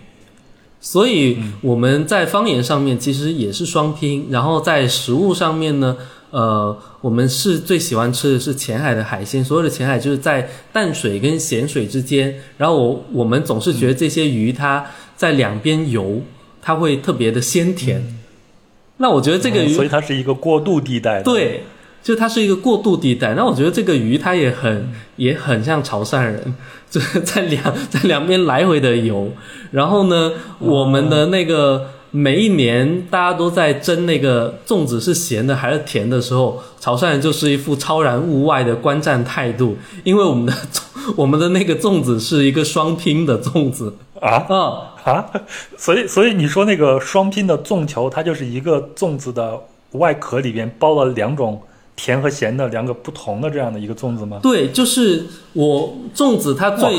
[0.81, 4.29] 所以我们在方言上面其实也是双拼。
[4.31, 5.97] 然后在食物上面呢，
[6.31, 9.45] 呃，我们是最喜欢吃的是浅海的海鲜。
[9.45, 12.35] 所有的浅海就是在淡水跟咸水之间。
[12.59, 14.87] 然后我我们总是觉得这些鱼它
[15.17, 16.23] 在两边游，
[16.61, 18.17] 它会特别的鲜甜。
[18.99, 21.23] 那我觉得这个鱼，所以它是一个过渡地带。
[21.23, 21.65] 对。
[22.03, 26.55] 就它是一个过渡地带，那我觉得这个鱼它也很也很像潮汕人，
[26.89, 29.33] 就是在两在两边来回的游。
[29.73, 40.53] 然后呢，我们的那个每一年大家都在争那个粽子是咸的还是甜的时候，潮汕人就是一副超然物外的观战态度，因为我们的
[41.15, 43.95] 我们的那个粽子是一个双拼的粽子。
[44.21, 44.47] 啊？
[44.49, 44.95] 啊。
[45.05, 45.31] 啊，
[45.77, 49.61] 所以所以你说那个双拼的粽球，它就是一个粽子的
[49.93, 51.61] 外壳里边包了两种。
[51.99, 54.39] 甜和咸的两个不同的这样的一个粽子吗？
[54.43, 55.25] 对，就是
[55.55, 56.95] 我粽子它最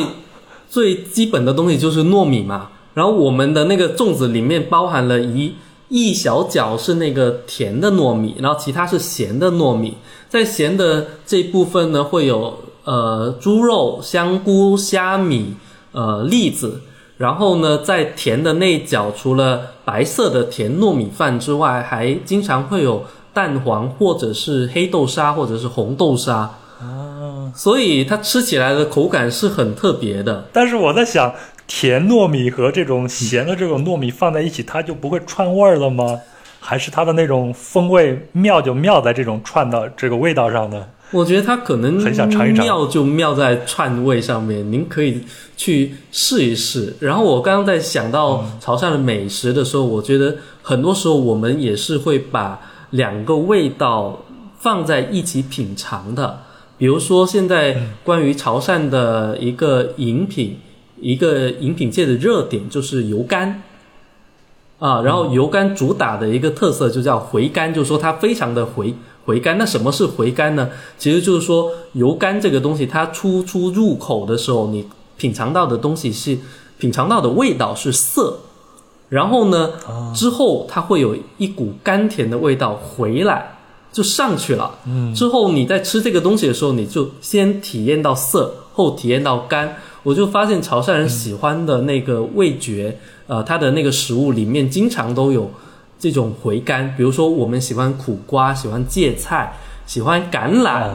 [0.68, 5.54] 最基本的东西就是糯米嘛，然后我们的那个粽子里面包含了一
[5.88, 9.94] 一小角是那个甜的糯米，然后其他是咸的糯米。
[10.28, 15.54] 在咸的这部分呢，会有呃猪肉、香菇、虾米、
[15.92, 16.82] 呃栗子，
[17.18, 23.06] 然后呢，在甜的那一角，除了白色的甜糯米饭之外，还经常会有。
[23.34, 26.50] 蛋黄，或者是黑豆沙，或者是红豆沙
[26.82, 30.44] 啊，所以它吃起来的口感是很特别的。
[30.52, 31.32] 但是我在想，
[31.68, 36.20] 甜糯米和这种咸的这种糯米放在一起，它就不会串味儿了吗？
[36.60, 40.86] 还是它的那种风味妙就妙在这种串的这个味道上呢？
[41.12, 44.72] 我觉得它可能很想尝一尝，妙就妙在串味上面。
[44.72, 45.22] 您可以
[45.56, 46.96] 去试一试。
[47.00, 52.60] 然后我刚刚在想到潮汕的美食的时候，我觉得很多时候我们也是会把。
[52.92, 54.18] 两个味道
[54.60, 56.40] 放在一起品尝的，
[56.78, 60.58] 比如说现在关于潮汕的一个饮品，
[61.00, 63.62] 一个饮品界的热点就是油甘
[64.80, 68.94] 啊，然后油甘主打的一个特色就叫回甘，就是说它非常的回
[69.26, 69.58] 回甘。
[69.58, 70.70] 那什么是回甘呢？
[70.98, 76.38] 其实就是说油甘这个东西，它初初入口的时候，你品尝到的东西是
[76.78, 78.38] 品尝到的味道是涩。
[79.10, 79.72] 然后呢，
[80.14, 83.58] 之后它会有一股甘甜的味道回来，
[83.92, 84.78] 就上去了。
[84.86, 89.78] 嗯，之后你在吃这个东西的时候，你就先体验到涩，后体验到甘。
[90.04, 95.52] 我就发现潮汕人喜欢的那个味觉，呃，它的那个食物里面经常都有
[96.00, 96.94] 这种回甘。
[96.96, 100.90] 比如说，我们喜欢苦瓜，喜欢芥菜，喜欢橄榄。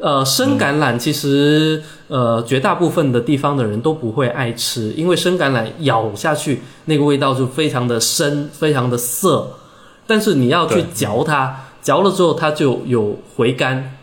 [0.00, 9.48] 呃，生橄榄其实呃，绝大部分的地方的人都不会爱吃，因为生橄榄咬下去那个味道就非常的深，非常的涩。
[10.04, 13.96] 但是你要去嚼它，嚼了之后它就有回甘。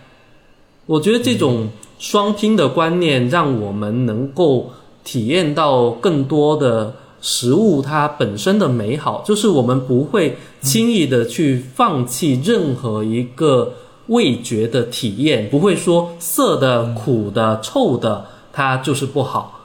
[0.85, 1.67] 我觉得这种
[2.01, 4.71] 双拼的观念，让我们能够
[5.03, 13.73] 体验到更多的食物它本身的美好，就是我们不会轻易的去放弃任何一个。
[14.07, 19.61] 味觉的体验不会说涩的、苦的、臭的，它就是不好。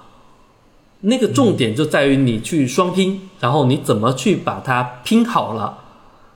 [1.01, 5.79] 那个重点就在于你去双拼，然后你怎么去把它拼好了，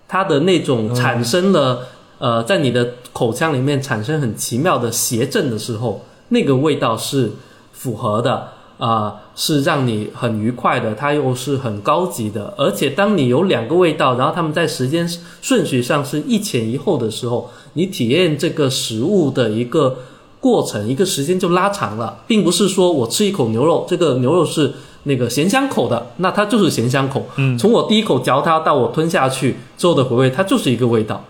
[0.08, 1.86] 它的那种产生了
[2.20, 7.32] 呃，在你的口腔里面产生很奇妙的谐振的时候，那个味道是
[7.72, 12.54] 符合的啊，是让你很愉快的，它又是很高级的。
[12.56, 15.08] 而且当你有两个味道，然后它们在时间
[15.42, 17.50] 顺序上是一前一后的时候。
[17.74, 19.96] 你体验这个食物的一个
[20.40, 24.72] 过程，一个时间就拉长了，并不是说我吃一口牛肉，这个牛肉是
[25.04, 27.24] 那个咸香口的，那它就是咸香口。
[27.36, 31.24] 嗯，从我第一口嚼它到我吞下去之后的回味，它就是一个味道。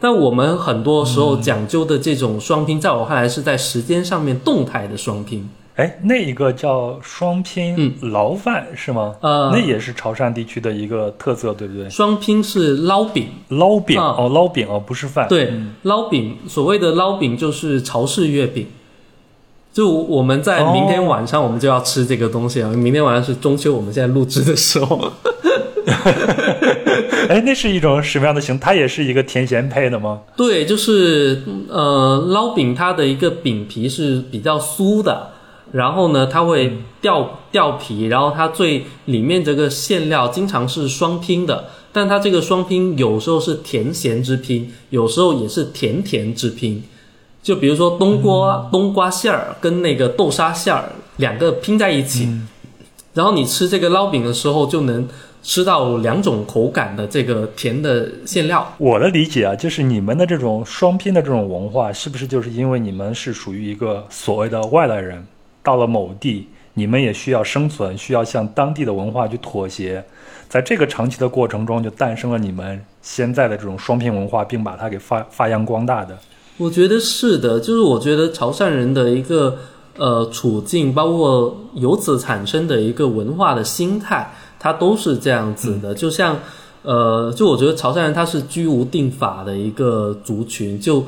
[0.00, 5.48] 但我们很多时候讲究的这种双拼，在我看来是在时间上面动态的双拼。
[5.76, 9.14] 哎，那一个叫双拼嗯捞饭是吗？
[9.20, 11.90] 呃那也是潮汕地区的一个特色，对不对？
[11.90, 15.28] 双拼是捞饼，捞饼、啊哦，捞饼哦，不是饭。
[15.28, 18.66] 对，嗯捞饼，所谓的捞饼就是潮式月饼。
[19.70, 22.70] 就我们在明天晚上我们就要吃这个东西啊！
[22.70, 25.12] 明天晚上是中秋，我们现在录制的时候，
[27.30, 28.58] 哎，那是一种什么样的形？
[28.58, 30.20] 它也是一个甜咸配的吗？
[30.36, 35.30] 对，就是呃，捞饼它的一个饼皮是比较酥的，
[35.72, 46.82] 然后呢，它会掉掉皮，然后它最里面这个馅料经常是双拼的，但它这个双拼有时候是甜咸之拼，有时候也是甜甜之拼。
[47.42, 52.28] 就比如说冬瓜、冬瓜馅儿跟那个豆沙馅儿两个拼在一起，
[53.14, 55.06] 然后你吃这个捞饼的时候就能
[55.46, 58.74] 吃到两种口感的这个甜的馅料。
[58.78, 65.24] 我的理解啊，就是你们的这种双拼的这种文化，是不是就是因为你们是属于一个所谓的外来人，
[65.62, 70.04] 到了某地，你们也需要生存，需要向当地的文化去妥协，
[70.48, 76.18] 在这个长期的过程中，就诞生了你们现在的这种双拼文化，并把它给发发扬光大的。
[76.56, 79.56] 我觉得是的，就是我觉得潮汕人的一个
[79.96, 85.94] 呃处境，包括由此产生的一个文化的心态，它都是这样子的。
[85.94, 86.38] 就像
[86.82, 91.06] 呃，就我觉得潮汕人他是居无定法的一个族群，就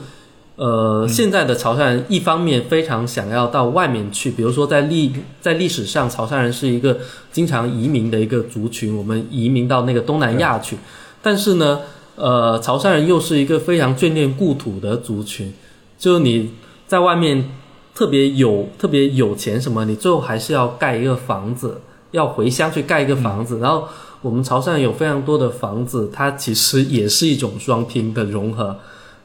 [0.56, 6.98] 呃、现在的潮汕人一方面非常想要到外面去，比如说在历在历史上，潮汕人是一个
[7.30, 10.76] 经常移民的一个族群，我们移民到那个东南亚去，
[11.22, 11.80] 但是呢。
[12.20, 15.52] 呃，潮汕人又是一个非常眷恋故土的族群，
[15.96, 16.50] 就你
[16.84, 17.48] 在外面
[17.94, 21.80] 特别有特别有钱什么，你最后还是要盖一个房子，
[22.10, 23.58] 要回乡去盖一个房子。
[23.58, 23.86] 然后
[24.22, 28.76] 我们潮汕有非常多的房子，它其实也是一种双拼的融合。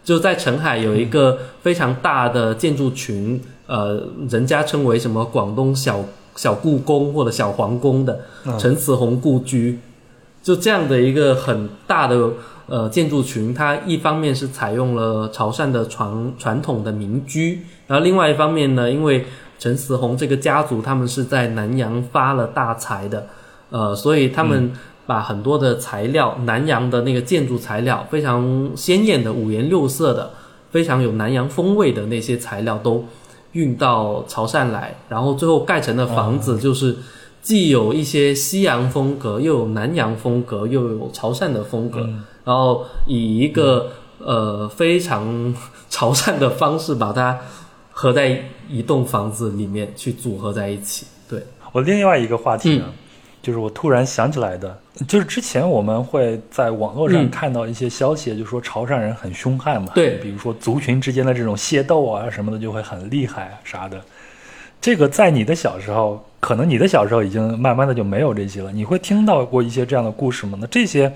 [0.04, 6.04] 就在澄海有一个非常大的建筑群，呃，人家称为什么广东小
[6.36, 8.20] 小故宫或者小皇宫的
[8.60, 9.80] 陈慈红故居，
[10.42, 12.30] 就这样的一个很大的。
[12.66, 19.26] 呃，建筑群它一方面是采用了潮汕的传传统的民居，然后另外一方面呢，因为
[19.64, 23.28] 陈思宏这个家族他们是在南洋发了大财的，
[23.70, 24.74] 呃，所以他们
[25.06, 30.32] 把很多的材料，南洋的那个建筑材料非常鲜艳的五颜六色的，
[30.70, 33.06] 非常有南洋风味的那些材料都
[33.54, 36.98] 运到潮汕来，然后最后盖成的房子就是
[37.42, 42.02] 既有一些西洋风格，又有南洋风格，又有潮汕的风格。
[42.44, 43.88] 然后以一个
[44.20, 45.56] 呃非常
[45.90, 47.40] 潮汕的方式把它
[47.94, 51.06] 合在一栋房子里面去组合在一起。
[51.30, 52.94] 对我另外一个话题呢，嗯
[53.42, 54.78] 就是我突然想起来的，
[55.08, 64.02] 就是之前我们会在网络上嗯看到一些消息，就说潮汕人很凶悍嘛，对比如说族群之间的这种械斗啊什么的就会很厉害啊啥的。
[64.82, 70.58] 这个在你的小时候，可能你的小时候已经慢慢的就没有这些了，你会听到过一些这样的故事吗？
[70.60, 71.14] 那这些。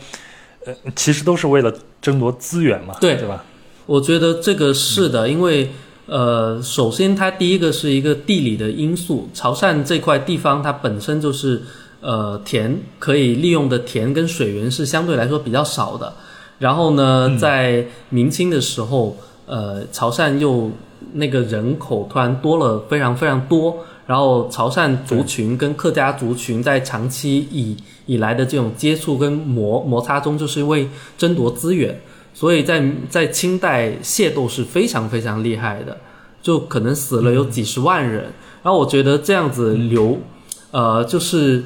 [0.65, 3.41] 呃，其实都是为了争夺资源嘛，对对吧？
[3.85, 5.69] 我觉得这个是的，因为
[6.07, 11.61] 呃，首先它第一个是一个地理的因素，潮汕这块地方它本身就是
[12.01, 16.13] 呃田可以利用的田跟水源是相对来说比较少的。
[16.59, 19.15] 然后呢，在明清的时候，
[19.45, 20.71] 呃，潮汕又
[21.13, 31.99] 那个人口突然多了非常非常多，然后潮汕族群跟客家族群在长期以以来的这种接触跟磨摩擦中，就是因为争夺资源，
[32.37, 35.97] 所以在在清代械斗是非常非常厉害的，
[36.39, 38.31] 就可能死了有几十万人。
[38.61, 40.19] 然后我觉得这样子流，
[40.69, 41.63] 呃，就是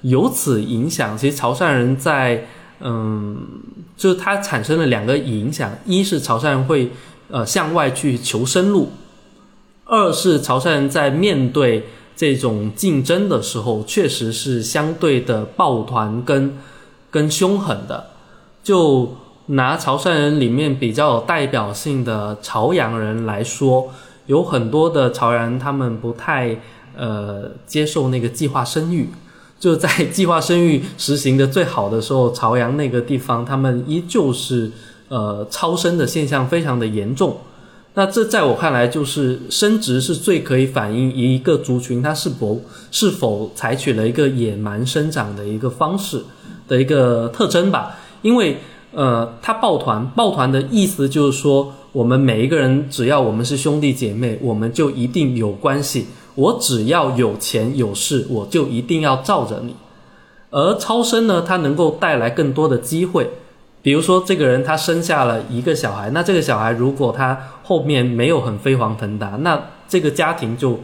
[0.00, 2.46] 由此影响，其实潮汕人在
[2.80, 3.36] 嗯，
[3.94, 6.90] 就是它产生了两个影响，一是潮汕人会
[7.28, 8.90] 呃向外去求生路，
[9.84, 11.84] 二是潮汕人在面对。
[12.16, 16.56] 这种竞争的时候，确实是相对的抱团跟
[17.10, 18.10] 跟凶狠的。
[18.62, 23.90] 就拿潮汕人里面比较有代表性的潮阳人来说，
[24.26, 26.56] 有很多的潮人他们不太
[26.96, 29.08] 呃接受那个计划生育。
[29.60, 34.70] 就在计划生育实行的最好的时候，潮阳那个地方他们依旧是
[35.08, 37.38] 呃超生的现象非常的严重。
[37.94, 46.22] 那这在我看来，就是生殖是最可以反映一个族群它是否是否采取了一个野蛮生长的一个方式
[46.66, 47.96] 的一个特征吧。
[48.20, 48.58] 因为
[48.94, 56.06] 呃，他抱团，抱团的意思就是说，我们每一个人只要我们是兄弟姐妹，我们就一定有关系。
[56.34, 59.74] 我只要有钱有势，我就一定要罩着你。
[60.50, 63.30] 而超生呢，它能够带来更多的机会。
[63.82, 70.80] 比如说，这个人他生下了一个小孩，那这个小孩如果他后面没有很飞黄腾达，那这个家庭就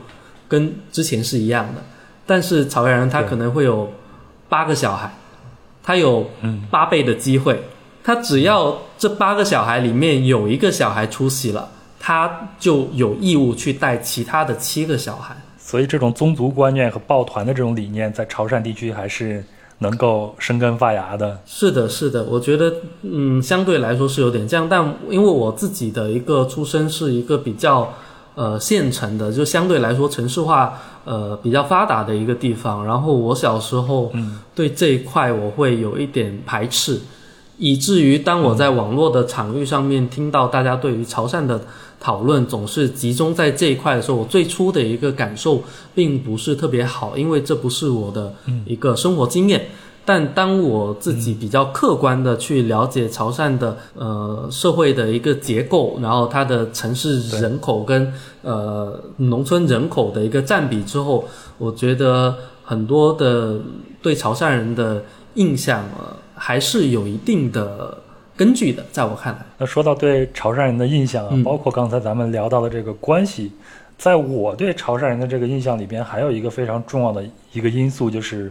[0.46, 1.82] 跟之前是一样的。
[2.26, 3.90] 但是草原人他可能会有
[4.50, 5.16] 八个小孩，
[5.82, 6.26] 他有
[6.70, 7.64] 八倍的机会，
[8.02, 15.36] 他只要这八个小孩里面有一个小孩出席了，他就有义务去带其他的七个小孩。
[15.58, 19.44] 所以这种宗族观念和抱团的这种理念，在潮汕地区还是
[19.78, 21.38] 能够生根发芽的。
[21.46, 27.92] 是的，是的，我觉得，嗯，相对来说是有点这样，但因为我自己的一个出身是一个比较，
[28.34, 32.84] 呃，县城的，就相对来说城市化，呃，比较发达的一个地方。
[32.84, 37.00] 然后我小时候，嗯，对这一块我会有一点排斥，
[37.60, 41.60] 以至于当我在网络的场域上面听到大家对于潮汕的。
[42.02, 45.62] 讨论总是集中在这一块的时候，我最初的一个感受
[45.94, 48.32] 并不是特别好，因为这不是我的
[48.64, 49.66] 一个生活经验。
[50.06, 61.26] 但当我自己比较客观的去了解潮汕的呃社会的一个结构，然后它的城市人口跟呃农村人口的一个占比之后，
[61.58, 62.34] 我觉得
[62.64, 63.60] 很多的
[64.00, 65.04] 对潮汕人的
[65.34, 67.98] 印象呃还是有一定的。
[68.36, 73.52] 根据的，在我看来，那说到对潮汕人的印象啊，包括刚才咱们聊到的这个关系，
[73.98, 77.22] 在我对潮汕人的这个印象里边，还有一个非常重要的
[77.52, 78.50] 一个因素就是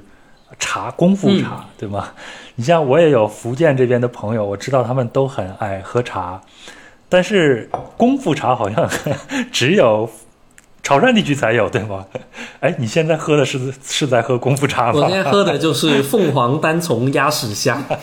[0.59, 2.09] 茶，功夫茶，对吗？
[2.53, 6.39] 你像我也有福建这边的朋友，我知道他们都很爱喝茶，
[7.09, 7.67] 但是
[7.97, 8.87] 功夫茶好像
[9.51, 10.07] 只有。
[10.81, 12.05] 潮汕地区才有，对吗？
[12.61, 15.01] 哎，你现在喝的是是在喝功夫茶吗？
[15.01, 17.83] 我现在喝的就是凤凰单丛鸭屎香。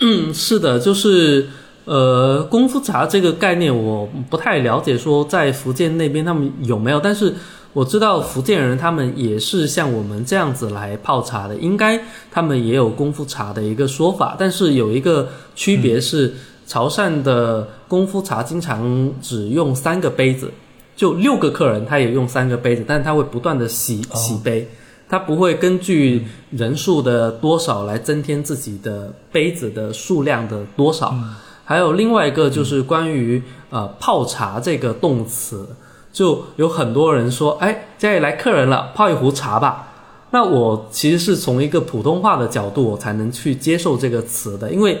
[0.00, 1.48] 嗯，是的，就是
[1.84, 6.98] 呃，功夫茶这个概念我不太了解，说在福建那边他们有没有？
[6.98, 7.34] 但是
[7.72, 12.00] 我知道福建人他们也是像我们这样子来泡茶的，应该
[12.30, 16.34] 他们也有功夫茶的一个说法，但是有一个区别是。
[16.72, 20.50] 潮汕的功夫茶经常只用三个杯子，
[20.96, 24.66] 就六个客人他也用三个杯子，但是他会不断的洗洗杯，
[25.06, 31.14] 他不会根据人数的多少来增添自己的杯子的数量的多少。
[31.62, 35.68] 还有另外一个就是关于呃泡茶这个动词，
[36.10, 39.92] 就有很多人说，哎，家里来客人了，泡一壶茶吧。
[40.30, 44.98] 那我其实是从一个普通话的角度，我才能去接受这个词的，因为。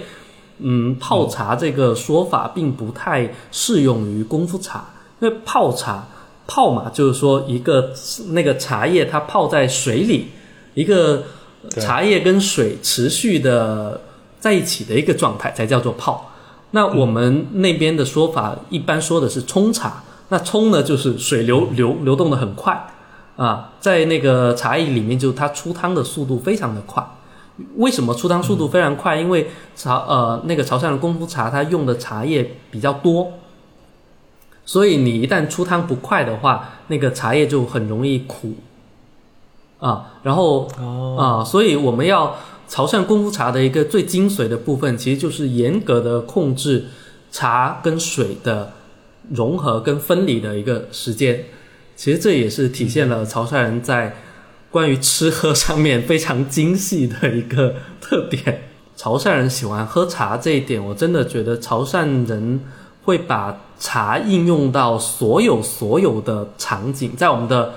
[0.62, 4.84] 嗯，泡茶这个说法并不太适用于功夫茶，
[5.20, 6.06] 因为泡茶
[6.46, 7.92] 泡嘛，就是说一个
[8.28, 10.28] 那个茶叶它泡在水里，
[10.74, 11.24] 一个
[11.70, 14.00] 茶叶跟水持续的
[14.38, 16.30] 在一起的一个状态才叫做泡。
[16.72, 22.88] 那我们那边的说法一般说的是冲茶，那冲呢就是水流流流动的很快
[23.36, 27.04] 啊，在那个茶叶里面就是它出汤的速度非常的快。
[27.76, 29.16] 为什么出汤速度非常快？
[29.16, 33.32] 因为潮呃那个潮汕的功夫茶，它用的茶叶比较多，
[34.64, 38.54] 所以你一旦出汤不快的话，那个茶叶就很容易苦
[39.78, 40.14] 啊。
[40.22, 40.66] 然后
[41.18, 42.36] 啊，所以我们要
[42.68, 46.86] 潮汕功夫茶的一个最精髓的部分，其实就是严格的控制
[47.30, 48.72] 茶跟水的
[49.30, 51.44] 融合跟分离的一个时间。
[51.96, 54.16] 其实这也是体现了潮汕人在。
[54.72, 62.58] 关于吃喝上面非常精细的一个特点，潮汕人喜欢喝茶这一点，我真的觉得潮汕人
[63.04, 67.74] 会把茶应用到所有所有的场景，在我们的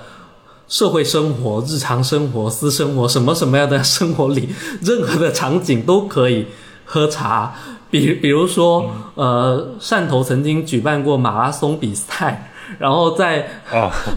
[0.68, 4.48] 社会生活、日常生活、私生活什么什么样的生活里，
[4.80, 6.46] 任何的场景都可以
[6.86, 7.54] 喝茶。
[7.88, 12.50] 比比如说，呃，汕头曾经举办过马拉松比赛。
[12.78, 13.48] 然后在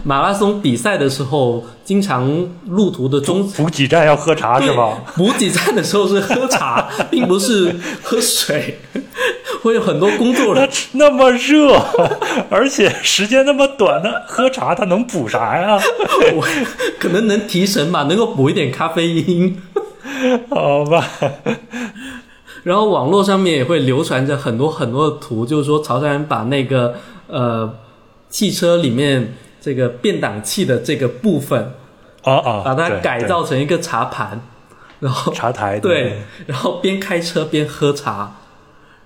[0.04, 2.28] 马拉松比赛的时候，经常
[2.66, 4.98] 路途的中补给站要喝茶是吧？
[5.16, 8.78] 补给站的时候是喝茶， 并不是喝水。
[9.62, 11.76] 会有很多工作人员那么热，
[12.48, 15.78] 而且时间那么短，那喝茶它能补啥呀？
[16.34, 16.46] 我
[16.98, 19.60] 可能能提神吧，能够补一点咖啡因。
[20.50, 21.06] 好吧。
[22.62, 26.94] 然后网络上面也会流传着很多很多的图，就是说潮汕人把那个
[27.26, 27.70] 呃。
[28.30, 31.60] 汽车里面这个变档器的这个部分，
[32.22, 34.40] 哦哦，把它改造成一个茶盘，
[35.00, 38.32] 然后茶台对，然后边开车边喝茶，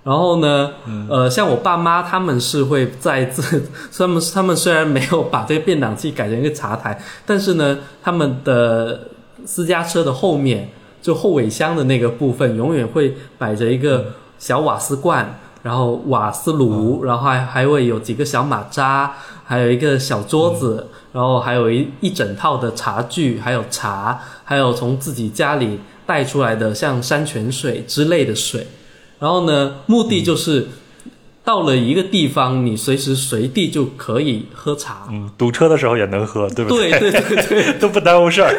[0.05, 0.75] 然后呢，
[1.09, 3.43] 呃，像我爸妈他们是会在这，
[3.97, 9.09] 他们他们虽然没有把这个变档器改成一个茶台，但是呢，他们的
[9.47, 10.68] 私家车的后面
[11.01, 15.41] 就后尾箱的那个部分，永远会摆着一个小瓦斯罐。
[15.64, 19.10] 然后瓦斯炉，然后还还会有几个小马扎，
[19.46, 28.66] 还有一个小桌子，然后还有一一整套的茶具，还有茶，还有从自己家里带出来的像山泉水之类的水。
[29.18, 30.68] 然后呢，目的就是
[31.42, 35.08] 到了一个地方，你随时随地就可以喝茶。
[35.10, 36.90] 嗯，堵车的时候也能喝，对不对？
[36.98, 38.52] 对对对对， 都不耽误事儿。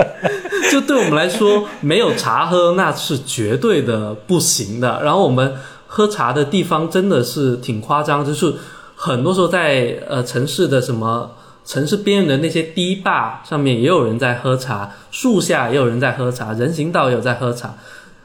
[0.72, 5.02] 就对我们来说，没有茶喝那是绝对的不行的。
[5.02, 5.54] 然后我们
[5.88, 8.54] 喝茶的地方真的是挺夸张，就是
[8.94, 11.34] 很多时候在呃城市的什么
[11.64, 17.74] 城市边缘的那些堤坝上面也有人在喝茶，树下也有人在喝茶，人行道也有在喝茶。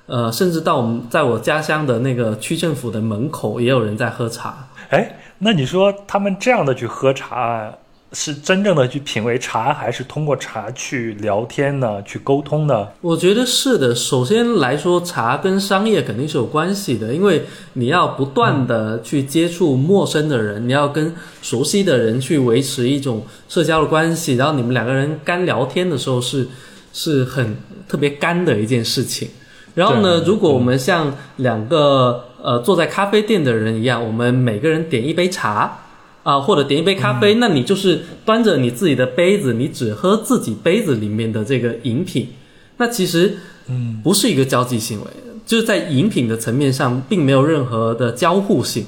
[0.05, 4.67] 呃，甚至到我们在我家乡的那个区政府的门口，也有人在喝茶。
[4.89, 7.73] 哎，那你说他们这样的去喝茶，
[8.13, 12.01] 是真正的去品味茶，还是通过茶去聊天呢？
[12.03, 12.87] 去沟通呢？
[13.01, 13.95] 我觉得是的。
[13.95, 17.43] 首先来说，茶跟商业肯定是有关系的，因为
[17.73, 26.47] 你要不断的去接触陌生的人，你要跟熟悉的人去维持一种社交的关系，然后你们两个人干聊天的时候，是
[26.93, 27.57] 是很
[27.87, 29.27] 特别干的一件事情。
[29.73, 35.79] 然后呢，如果我们像两个呃坐在咖啡店的人一样，我们每个人点一杯茶
[36.23, 42.29] 啊，或者点一杯咖啡，那你就是端着你自己的杯子，你只喝自己杯子里面的这个饮品，
[42.77, 45.07] 那其实嗯不是一个交际行为，
[45.45, 48.85] 就是在饮品的层面上并没有任何的交互性。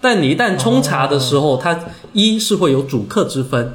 [0.00, 1.78] 但你一旦冲茶的时候，它
[2.12, 3.74] 一是会有主客之分，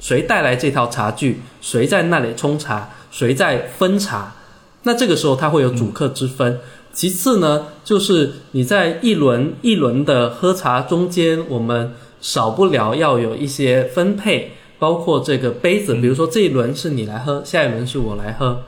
[0.00, 4.34] 谁带来这套茶具，谁在那里冲茶，谁在分茶。
[4.82, 6.58] 那这个时候它会有主客之分。
[6.92, 18.62] 其次呢，就是你在一轮一轮的喝茶中间，我们少不了要有一些分配，包括这个杯子，比如说这一轮是你来喝，下一轮是我来喝。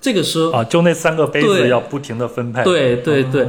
[0.00, 2.62] 这个时候啊，就那三个杯子要不停的分配。
[2.64, 3.46] 对对对，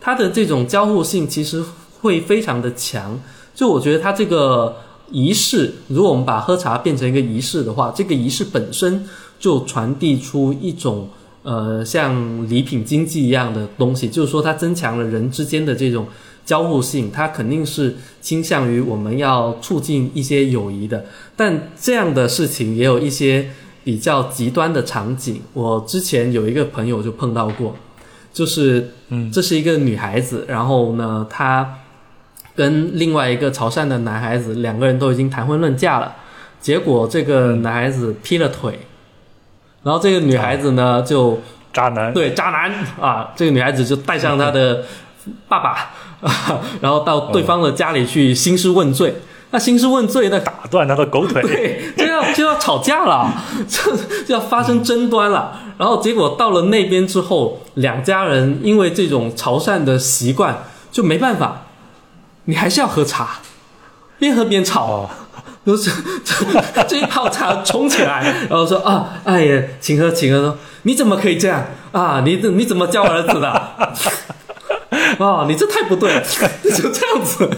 [0.00, 1.62] 它的这种交互性其实
[2.00, 3.20] 会非常的强。
[3.54, 4.76] 就我觉得它这个
[5.10, 9.06] 仪式，如果我们把喝茶变成一个仪式的话，这个仪式本身
[9.38, 11.08] 就传递出一种。
[11.48, 16.04] 呃，像礼品经济一样的东西，就是说它增强了人之间的这种
[16.46, 21.04] 交互性，它肯定是倾向于我们要促进一些友谊的。
[21.36, 23.50] 但这样的事情也有一些
[23.84, 25.42] 比较极端的场景。
[25.52, 27.76] 我之前有一个朋友就碰到过，
[28.32, 31.78] 就是，嗯，这是一个女孩子，然后呢，她
[32.54, 36.14] 跟另外一个潮汕的男孩子，两个人都已经谈婚论嫁了，
[36.60, 38.78] 结果这个男孩子劈了腿。
[39.82, 41.38] 然后这个女孩子呢，就
[41.72, 43.32] 渣男，对渣男啊！
[43.36, 44.84] 这个女孩子就带上她的
[45.46, 45.94] 爸爸，
[46.80, 49.14] 然后到对方的家里去兴师问罪。
[49.50, 53.32] 那兴师问罪，那打断他的狗腿，对， 就要就要吵架了，
[53.68, 55.60] 就就要发生争端了。
[55.78, 61.62] 然后结果到了那边之后，两家人因为这种潮汕的习惯，就没办法，
[62.46, 63.38] 你还是要喝茶，
[64.18, 65.08] 边喝边吵。
[65.64, 65.90] 就是
[66.86, 70.40] 这一泡茶冲起来，然后说啊，哎呀，请喝，请喝。
[70.40, 72.22] 说你怎么可以这样啊？
[72.24, 73.62] 你你怎么教儿子的？
[75.18, 76.22] 啊，你这太不对了，
[76.62, 77.48] 就这样子。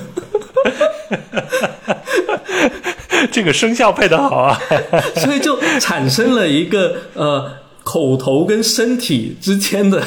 [3.32, 4.60] 这个声效配的好啊，
[5.16, 7.52] 所以就产生了一个呃
[7.82, 10.02] 口头跟身体之间的，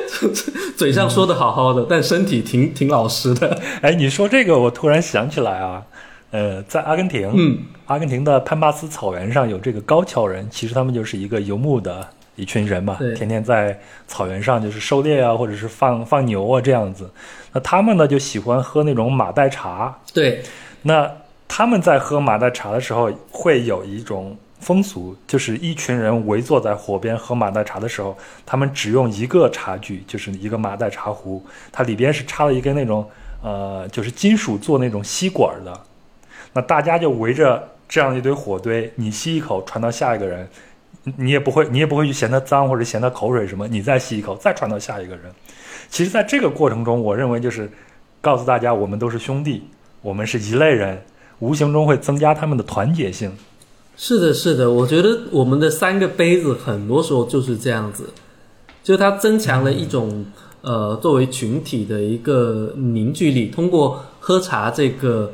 [0.76, 3.58] 嘴上说的好好的，但身体挺挺老实的。
[3.80, 5.82] 哎，你说这个，我突然想起来啊。
[6.32, 7.56] 呃，在阿根廷，嗯，
[7.86, 12.06] 阿根廷的潘巴斯草原上有这个高桥人，其实他们就是一个游牧的
[12.36, 17.10] 一群人嘛，天天在草原上就是狩猎啊，或者是放放牛啊这样子。
[17.52, 20.42] 那他们呢就喜欢喝那种马黛茶，对。
[20.82, 21.10] 那
[21.48, 33.08] 他们在喝马黛茶的时候，会有一种风俗，就是一群人围坐在火边喝马黛茶的时候，他们只用一个茶具，就是一个马黛茶壶，它里边是插了一根那种
[33.42, 35.80] 呃，就是金属做那种吸管的。
[36.52, 40.48] 那大家就围着这样一堆火堆，你吸一口传到下一个人，
[41.16, 45.32] 你也不会，你也不会去嫌它脏或者嫌它口水什么，你再吸一口，再传到下一个人。
[45.88, 47.70] 其实，在这个过程中，我认为就是
[48.20, 49.62] 告诉大家，我们都是兄弟，
[50.02, 51.00] 我们是一类人，
[51.38, 53.32] 无形中会增加他们的团结性。
[53.96, 58.10] 是的，是的，我觉得我们的三个杯子很多时候就是这样子，
[58.82, 60.26] 就它增强了一种
[60.62, 65.32] 呃作为群体的一个凝聚力，通过喝茶这个。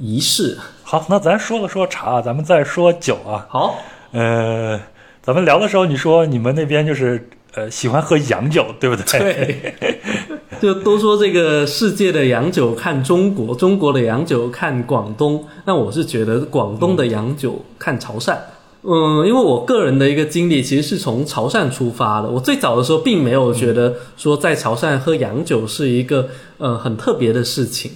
[0.00, 3.44] 仪式好，那咱说了说茶，咱们再说酒啊。
[3.50, 3.80] 好，
[4.12, 4.80] 呃，
[5.28, 9.18] 咱们聊的时候，你说你们那边就是呃喜欢喝洋酒，对不对？
[9.20, 9.74] 对，
[10.58, 15.44] 就都说这个世界的洋酒看中国，中国的洋酒看广东。
[15.66, 18.38] 那我是觉得广东的洋酒看潮汕。
[18.80, 22.30] 嗯，因为我个人的一个经历，其实是从潮汕出发的。
[22.30, 26.26] 我最早的时候并没有觉得说在潮汕喝洋酒是一个
[26.56, 27.92] 呃很特别的事情。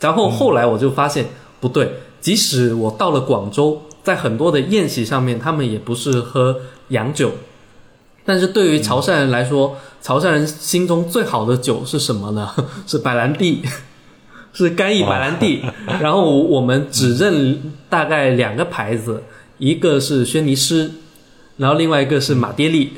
[0.00, 1.26] 然后后来我就发现
[1.60, 1.88] 不对，
[2.20, 7.32] 即使我到了广州，在很多的宴席上面，他们也不是喝洋酒，
[8.24, 12.48] 但是对于潮汕人来说，潮汕人心中最好的酒是什么呢？
[12.86, 13.62] 是白兰地，
[14.54, 15.64] 是干邑白兰地。
[16.00, 19.24] 然后我们只认大概两个牌子，
[19.58, 20.92] 一个是轩尼诗，
[21.56, 22.92] 然后另外一个是马爹利。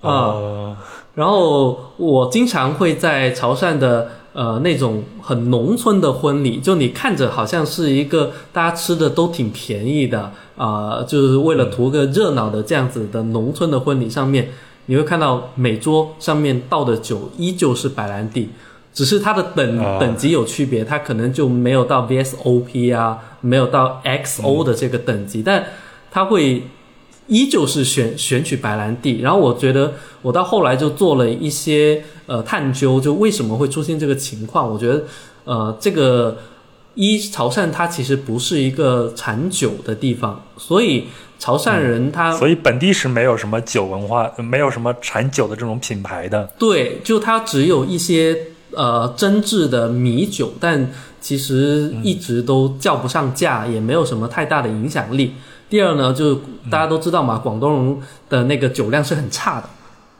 [0.00, 0.76] 啊、哦
[1.14, 4.08] 然后我经常会在潮汕的
[4.38, 14.48] 呃那种很农村的婚礼，就你看着好像是一个大家吃的都挺便宜的啊、就是为了图个热闹的这样子的农村的婚礼上面，
[14.86, 18.48] 你会看到每桌上面倒的酒依旧是白兰地，
[18.92, 19.98] 只是它的等、啊。
[19.98, 25.64] 等级有区别，它可能就没有到 VSOP 啊，没有到 XO 的这个等级，但
[26.10, 26.62] 它会
[27.28, 29.20] 依旧是选选取白兰地。
[29.20, 34.68] 然后我觉得我到后来就做了一些呃探究，就为什么会出现这个情况？
[34.68, 35.04] 我觉得
[35.44, 36.38] 呃这个
[36.94, 41.04] 一潮汕它其实不是一个产酒的地方，所以
[41.38, 46.50] 潮汕人他、所以本地是没有什么酒文化，没有什么产酒的这种品牌的。
[46.58, 48.36] 对，就它只有一些
[48.72, 55.34] 呃真挚的米酒，但其实一直都叫不上价，也没有什么太大的影响力。
[55.68, 56.40] 第二呢，就是
[56.70, 57.98] 大家都知道嘛，广东人
[58.28, 59.68] 的那个酒量是很差的，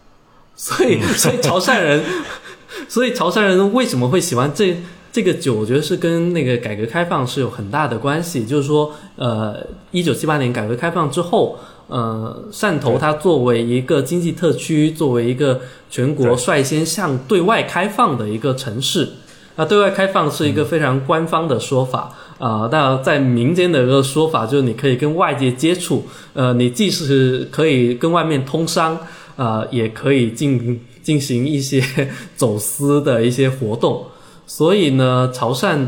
[0.54, 2.04] 所以所以潮汕人，
[2.88, 4.76] 所以潮汕人为什么会喜欢这
[5.10, 5.54] 这个酒？
[5.54, 8.44] 我觉得是跟那个改革开放是有很大的关系。
[8.44, 19.08] 就是说，呃，一九七八年改革开放之后，呃，汕头它作为一个经济特区，作为一个全国率先向对外开放的一个城市，
[19.56, 28.96] 那对外开放是一个非常官方的说法啊、那在民间的一个说法就是你可以跟外界接触，呃，你既是可以跟外面通商，
[29.36, 31.82] 啊，也可以进进行一些
[32.36, 34.04] 走私的一些活动。
[34.46, 35.86] 所以呢，潮汕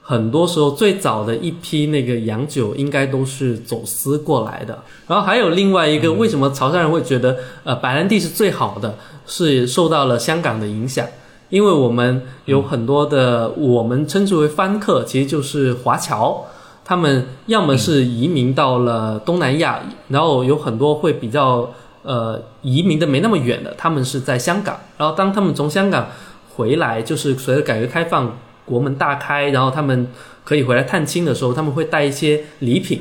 [0.00, 4.82] 很多时候最早的一批那个洋酒应该都是走私过来的。
[5.06, 11.06] 然后还有另外一个，为什么潮汕人会觉得呃白兰地是最好的，是受到了香港的影响。
[11.54, 16.46] 因为我们有很多的，我们称之为翻客，其实就是华侨，
[16.84, 21.70] 他们要么是移民到了东南亚，然后有很多会比较
[22.02, 26.08] 呃移民的没那么远的，他们是在香港，然后当他们从香港
[26.56, 30.08] 回来，就是随着改革开放，国门大开，然后他们
[30.42, 33.00] 可以回来探亲的时候，他们会带一些礼品，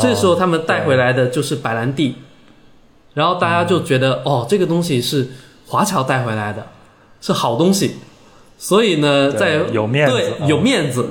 [0.00, 2.14] 这时候他们带回来的就是白兰地，
[3.12, 5.28] 然后大家就觉得、哦，这个东西是
[5.66, 6.66] 华侨带回来的，
[7.20, 7.96] 是好东西，
[8.58, 11.06] 所以呢，在有面子有面子。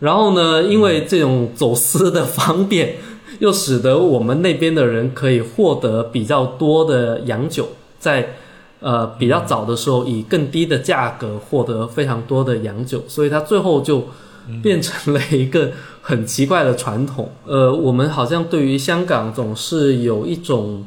[0.00, 2.96] 然后呢，因为这种走私的方便，
[3.38, 8.34] 又使得我们那边的人可以获得比较多的洋酒，在
[8.80, 14.08] 呃比较早的时候以更低的价格获得非常多的洋酒，所以它最后就
[14.62, 15.70] 变成了一个
[16.02, 17.30] 很奇怪的传统。
[17.46, 20.84] 呃，我们好像对于香港总是有一种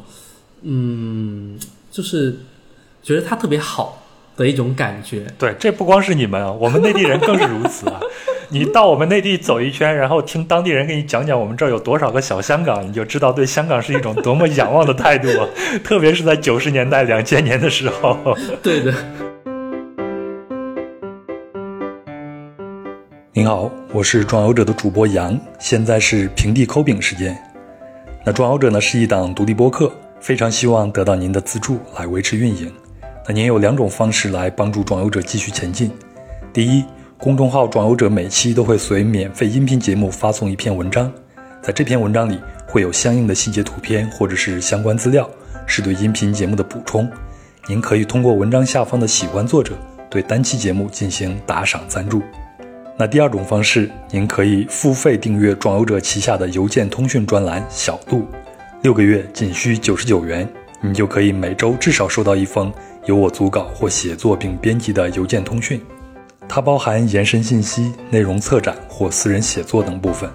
[0.62, 1.58] 嗯，
[1.90, 2.38] 就是
[3.02, 4.04] 觉得它特别好
[4.38, 5.26] 的一种感觉。
[5.38, 8.00] 对，这不光是你们啊， 我们内地人更是如此啊。
[8.50, 15.46] 你到我们内地走一圈，然后听当地人给你讲讲我们这儿有多少个小香港，你就知道对香港是一种多么仰望的态度啊！
[15.84, 18.18] 特别是在九十年代、两千年的时候。
[18.64, 18.94] 对的。
[23.34, 27.38] 您好，我是壮游者的主播杨，现在是平地抠饼时间。
[28.26, 32.72] 那壮游者呢是一档独立播客，非常希望得到您的资助来维持运营。
[33.30, 35.92] 那您有两种方式来帮助转游者继续前进。
[36.54, 36.86] 第一，
[37.18, 41.12] 公众号转游者每期都会随免费音频节目发送一篇文章，
[41.62, 45.30] 在这篇文章里会有相应的细节图片或者是相关资料，
[45.66, 47.06] 是对音频节目的补充。
[47.68, 49.78] 您可以通过文章下方的喜欢作者
[50.10, 52.22] 对单期节目进行打赏赞助。
[52.98, 58.26] 那第二种方式，您可以付费订阅转游者旗下的邮件通讯专栏“小度”，
[58.84, 60.48] 六个月仅需九十九元，
[60.80, 62.74] 你就可以每周至少收到一封
[63.08, 65.82] 由我组稿或写作并编辑的邮件通讯。
[66.48, 70.30] 它包含延伸信息、内容策展或私人写作等部分。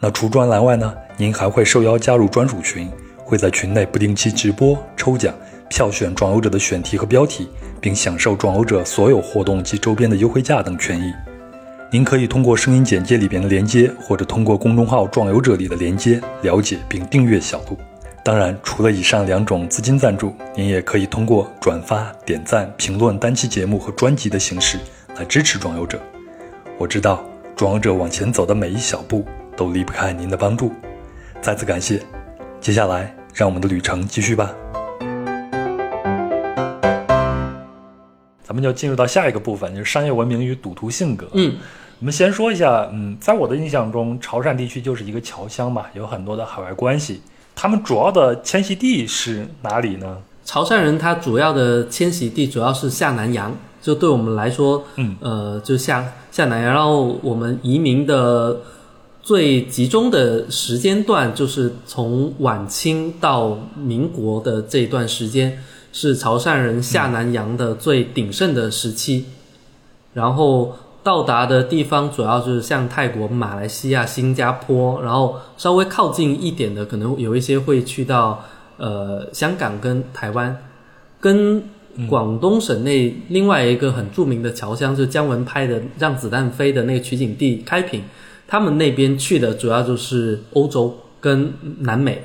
[0.00, 5.32] 那除专栏外呢，您还会受邀加入专属群，会在群内不定期直播、抽奖、
[5.70, 7.48] 票选壮游者的选题和标题，
[7.80, 11.12] 并享受壮游者所有活动及周边的优惠价等权益。
[11.92, 17.78] 您可以通过声音简介里边的连接，或者通过公众号“壮游者”里的连接了解并订阅小度。
[18.24, 24.78] 当然，除了以上两种资金赞助，您也可以通过转发、点赞、评论单期节目和专辑的形式
[25.18, 26.00] 来支持壮游者。
[26.78, 27.22] 我知道，
[27.54, 30.72] 壮游者往前走的每一小步都离不开您的帮助。
[31.42, 32.00] 再次感谢。
[32.62, 34.54] 接下来，让我们的旅程继续吧。
[38.42, 41.28] 咱们就进入到下一个部分，就是商业文明与赌徒性格。
[41.34, 41.58] 嗯，
[42.00, 47.20] 我们先说一下，嗯，在我的印象中，潮汕地区就是一个侨乡嘛，有很多的海外关系，
[47.54, 50.18] 他们主要的迁徙地是哪里呢？
[50.44, 56.74] 潮汕人他主要的迁徙地主要是下南洋，就对我们来说，嗯，呃，就下下南洋。
[56.74, 58.60] 然后我们移民的
[59.22, 65.58] 最集中的时间段，就是从晚清到民国的这一段时间，
[65.92, 69.24] 是潮汕人下南洋的最鼎盛的时期。
[70.12, 78.42] 然后到达的地方主要就是像泰国、马来西亚、新加坡，然后稍微靠近一点的，可能有一些会去到。
[78.76, 80.58] 呃，香港跟台湾，
[81.20, 81.62] 跟
[82.08, 88.02] 广东省内另外一个很著名的侨乡，就是姜文拍的《让子弹飞》的那个取景地开平，
[88.48, 92.24] 他们那边去的主要就是欧洲跟南美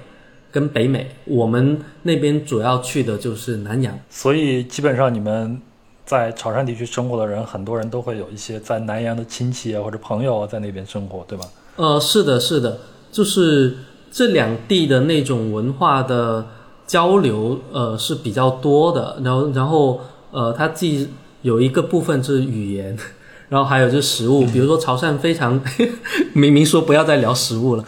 [0.51, 3.95] 跟北美，我们那边主要去的就是南洋。
[4.09, 5.61] 所以基本上你们
[6.09, 11.45] 在潮汕地区生活的人，很多人都会有一些在南洋的亲戚啊或者朋友在那边生活，对吧？
[11.75, 12.79] 呃，是的，是的，
[13.11, 13.77] 就是。
[14.11, 16.43] 这两地的那种文化的
[16.87, 19.19] 交流，呃，是比较多的。
[19.23, 20.01] 然后，然后，
[20.31, 21.07] 呃，它既
[21.43, 22.97] 有一个部分是语言，
[23.49, 24.45] 然后还有就是食物。
[24.45, 25.59] 比如说潮汕非常
[26.33, 27.83] 明明说不要再聊食物了，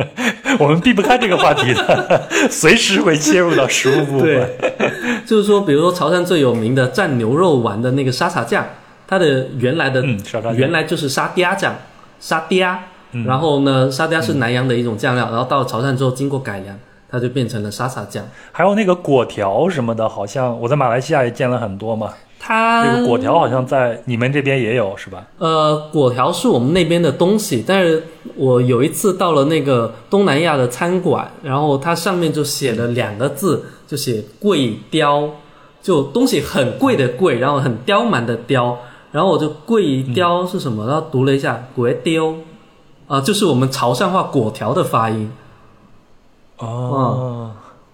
[0.60, 4.48] 我们避不开这个话题的， 随时会切入到食物部分。
[5.26, 8.64] 就是说，比如说潮汕最有名的蘸牛肉丸的那个沙茶酱，
[9.06, 10.04] 它的原来的
[10.54, 11.74] 原来就是沙嗲酱，
[12.20, 12.76] 沙嗲。
[13.24, 16.76] 然后呢，沙嗲是南洋的一种酱料，然后到了潮汕之后经过改良，
[17.10, 18.22] 它就变成了沙茶酱。
[18.52, 22.12] 还有那个果条什么的，好像我在马来西亚也见了很多嘛。
[22.38, 25.26] 它这个果条好像在你们这边也有是吧？
[25.38, 28.04] 呃，果条是我们那边的东西，但是
[28.36, 35.28] 我有一次到了那个东南亚的餐馆，然后它上面就写了两个字，就写贵雕，
[35.82, 38.78] 就东西很贵的贵，然后很刁蛮的刁，
[39.12, 40.86] 然后我就贵雕是什么？
[40.86, 42.34] 然后读了一下，鬼雕。
[43.08, 45.32] 啊，就是我们潮汕话“果条”的发音，
[46.58, 47.50] 哦，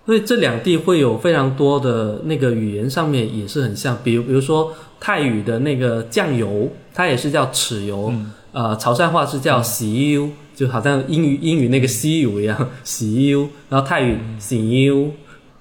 [0.07, 8.13] 所以这两地会有非常多的那个语言上面也是很像，比如比如说泰语的那个酱油，它也是叫豉油，
[8.53, 15.09] 呃，潮汕话是叫洗油，就好像英语英语那个西油一样， 洗油，然后泰语洗油，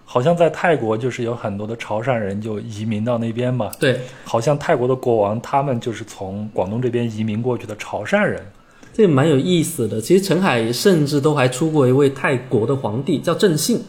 [0.04, 8.42] 好像在泰国就是有很多的潮汕人就移民到那边嘛，对，好像泰国的国王他们就是从广东这边移民过去的潮汕人。
[8.96, 10.00] 这个蛮有意思的。
[10.00, 13.82] 其实陈海甚至都还出过一位泰国的皇帝，叫郑信。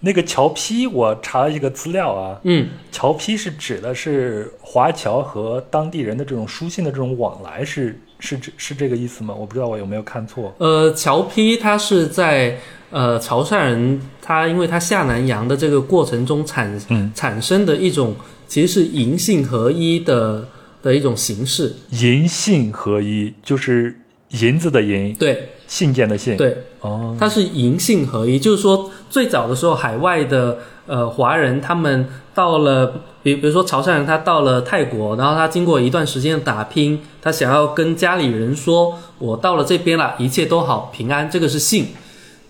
[0.00, 9.34] 那个侨批，我查了一个资料啊，嗯，侨批是指的是华侨和当地人的这种书信的这种往来，是是指是这个意思吗？
[9.34, 10.54] 我不知道我有没有看错。
[10.58, 12.58] 呃，侨批它是在
[12.90, 20.48] 呃潮汕人他因为他下南洋的这个过程中产产生的一种，其实是银信合一的
[20.82, 21.74] 的一种形式。
[21.90, 23.96] 银信合一就是。
[24.40, 32.92] 银子的银，对，信件的信，对，哦，它是银信合一，就是说最早的时候，海外的呃华人他们到了，
[33.22, 41.86] 比比如说潮汕人，他到了泰国，然后他经过一段时间的打拼，他想要跟家里人说，我到了这边了，一切都好，平安，这个是信。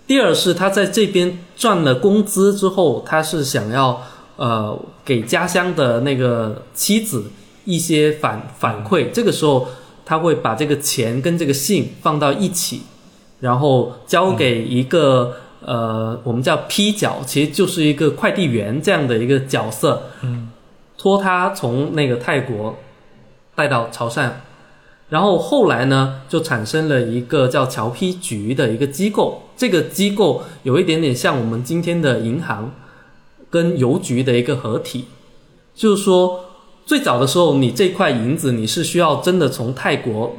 [0.07, 4.01] 第二是他在这边赚了工资之后，他是想要
[4.35, 7.25] 呃给家乡的那个妻子
[7.65, 9.67] 一些反反馈，这个时候。
[10.03, 12.81] 他会把这个钱跟这个信放到一起，
[13.41, 15.33] 然后交给一个
[15.65, 20.49] 呃，我们叫批角，其实就是一个快递员这样的一个角色，嗯，
[20.97, 22.77] 托他从那个泰国
[23.53, 24.29] 带到潮汕，
[25.09, 32.73] 然后后来呢，就产生了一个叫侨批局的一个机构，这个机构有一点点像我们今天的银行
[33.49, 35.05] 跟邮局的一个合体，
[35.75, 36.45] 就是说。
[36.83, 40.35] 最早的时候，你这块银子你是需要真的从泰国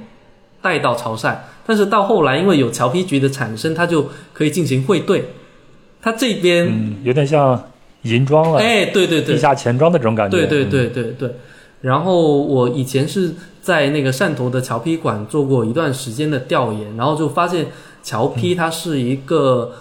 [0.63, 1.37] 带到潮汕，
[1.67, 5.33] 但是到后来，因为有侨批局的产生，它就可以进行汇兑。
[6.01, 7.71] 它这边嗯，有点像
[8.03, 10.37] 银庄了，哎，对对对，地下钱庄的这种感觉。
[10.39, 11.35] 对对对对对。
[11.81, 17.67] 然后我以前是在那个汕头的侨批馆做过一段时间的调研，然后就发现
[18.03, 19.73] 侨批它是一个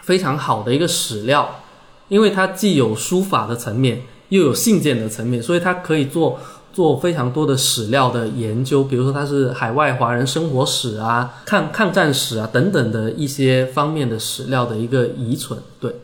[0.00, 1.60] 非常好的一个史料，
[2.08, 4.02] 因为它既有书法的层面。
[4.32, 6.40] 又有信件的层面，所以它可以做
[6.72, 15.60] 做非常多的史料的研究，比如说它是海外华人生活史啊、抗抗战史啊等等的一些方面的史料的一个遗存。
[15.78, 15.94] 对，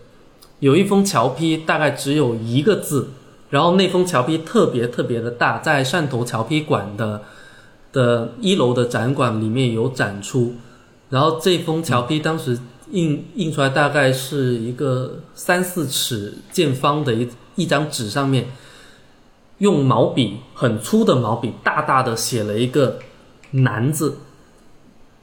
[0.61, 3.09] 有一封侨批大概只有一个字，
[3.51, 7.23] 然后那封侨批特别特别的大，在汕头侨批馆的
[7.93, 10.55] 的一楼的展馆里面有展出，
[11.11, 12.59] 然后这封侨批当时
[12.91, 17.29] 印印出来大概是一个三四尺见方的一。
[17.59, 18.47] 一张纸上面，
[19.59, 22.99] 用毛笔很粗的毛笔，大大的写了一个
[23.53, 24.19] “难”字。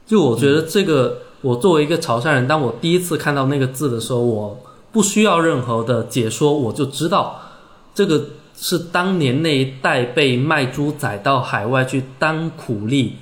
[0.06, 4.60] 就我觉得这个，我作为一个潮汕人，当我第一次看到那个字的时候，我
[4.92, 7.40] 不需要任何的解说，我就知道
[7.94, 8.24] 这个
[8.54, 13.16] 是当年那一代被卖猪仔到海外去当苦力、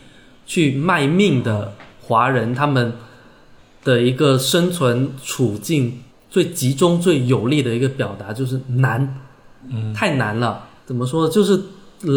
[0.47, 2.93] 去卖命的华人，他们
[3.83, 9.21] 的一个生存处境最集中、最有力的一个表达，就是难，
[9.95, 10.67] 太难了。
[10.87, 11.29] 怎么说？
[11.29, 11.61] 就是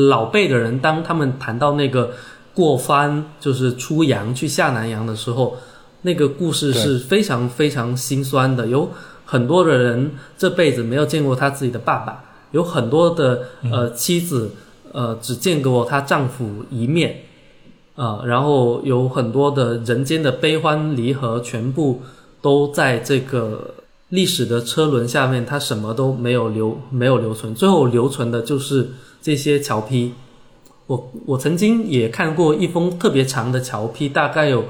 [0.10, 2.12] 老辈的人，当他们谈到那个
[2.54, 5.56] 过番，就是出洋去下南洋的时候，
[6.02, 8.68] 那个故事是非常非常心酸的。
[8.68, 8.90] 有
[9.26, 14.52] 很多的人这辈子没有见过他自己的爸爸，有很多的呃妻子
[14.92, 17.24] 呃只见过她丈夫一面，
[17.96, 22.02] 啊、然后有很多的人间的悲欢离合，全部
[22.42, 23.74] 都在这个
[24.10, 28.92] 历史的车轮下面，它什么都没有留，没有留存，最后留存的就是
[29.22, 30.14] 这些桥批。
[30.86, 34.66] 我我曾经也看过一封特别长的桥批，大概有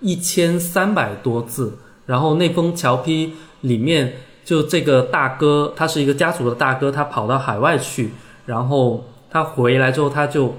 [0.00, 3.32] 一千三百多字，然后那封桥批
[3.62, 4.12] 里面
[4.44, 8.10] 就这个大哥，他是一个家族的大哥，他跑到海外去，
[8.44, 10.54] 然后他回来之后，他就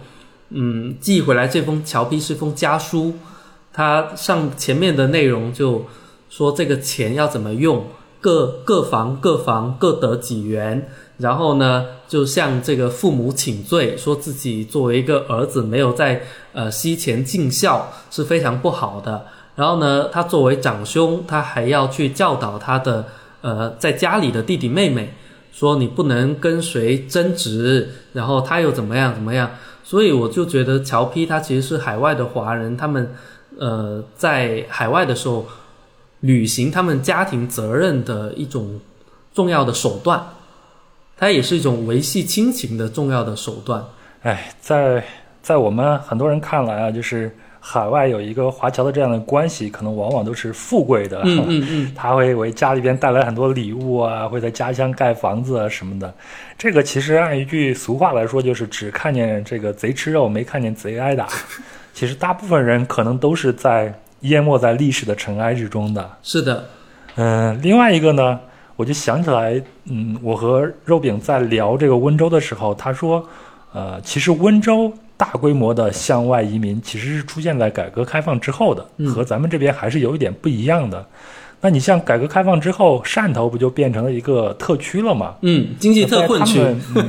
[0.50, 3.14] 嗯寄回来这封桥批是封家书，
[3.72, 5.86] 他上前面的内容就
[6.28, 7.86] 说这个钱要怎么用，
[8.24, 16.22] 各各房各房各得几元，然后呢就向这个父母请罪，说自己作为一个儿子没有在
[16.54, 19.26] 呃西前尽孝是非常不好的。
[19.56, 23.06] 然后呢，他作为长兄，他还要去教导他的
[23.42, 25.14] 呃在家里的弟弟妹妹，
[25.52, 29.52] 说你不能跟谁争执，然后他又怎么样怎么样。
[29.84, 33.14] 所以我就觉得乔批他其实是海外的华人，他们
[33.60, 35.46] 呃在海外的时候
[36.24, 38.80] 履行他们家庭责任的一种
[39.34, 40.24] 重要的手段，
[41.18, 43.84] 它也是一种维系亲情的重要的手段。
[44.22, 45.04] 哎，在
[45.42, 51.20] 在我们很多人看来啊，就是海外有一个华侨的这样的关系，可能往往都是富贵的。
[51.26, 56.14] 嗯嗯嗯， 他会为家里边带来很多礼物啊，会在家乡盖房子啊什么的。
[56.58, 61.28] 这个其实按一句俗话来说，就是只看见这个贼吃肉，没看见贼挨打。
[61.94, 63.94] 其实大部分人可能都是在
[64.24, 66.18] 淹没在历史的尘埃之中的。
[66.22, 66.66] 是的，
[67.16, 68.40] 嗯，另外一个呢，
[68.76, 73.26] 我就想起来，嗯，我和肉饼在聊这个温州的时候，他说，
[73.74, 81.06] 呃，其实温州大规模的向外移民其实是出现在改革开放之后的，嗯和咱们这边还是有一点不一样的。
[81.62, 85.36] 那你像改革开放之后，汕头不就变成了一个特区了吗？
[85.44, 86.60] 嗯，经济特困区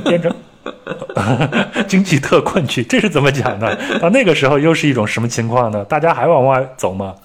[0.05, 0.33] 变成
[1.87, 3.75] 经济特困区，这是怎么讲呢？
[3.99, 5.83] 到 那个时候又是一种什么情况呢？
[5.85, 7.15] 大家还往外走吗？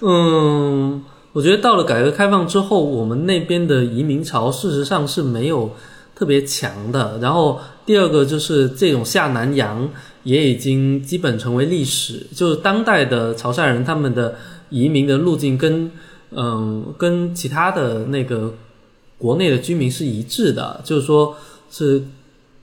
[0.00, 5.74] 嗯，我觉得到了改革开放之后，我们那边的移民潮事实上是没有
[6.14, 7.18] 特别强的。
[7.20, 9.88] 然后第二个就是这种下南洋
[10.22, 14.34] 也已经基本成为历史，就是当代的潮汕人他们的
[14.70, 15.90] 移民的路径跟
[16.30, 18.52] 嗯跟其他的那个
[19.16, 21.34] 国内的居民是一致的，就是说
[21.70, 22.02] 是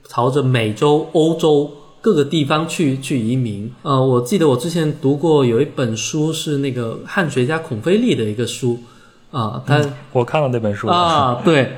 [0.08, 3.70] 朝着美洲、欧洲各个地方去去移民。
[3.82, 8.78] 呃，我记得我之前读过有一本书是那个汉学家孔飞利的一个书
[9.30, 11.72] 啊，他、我看了那本书啊，对，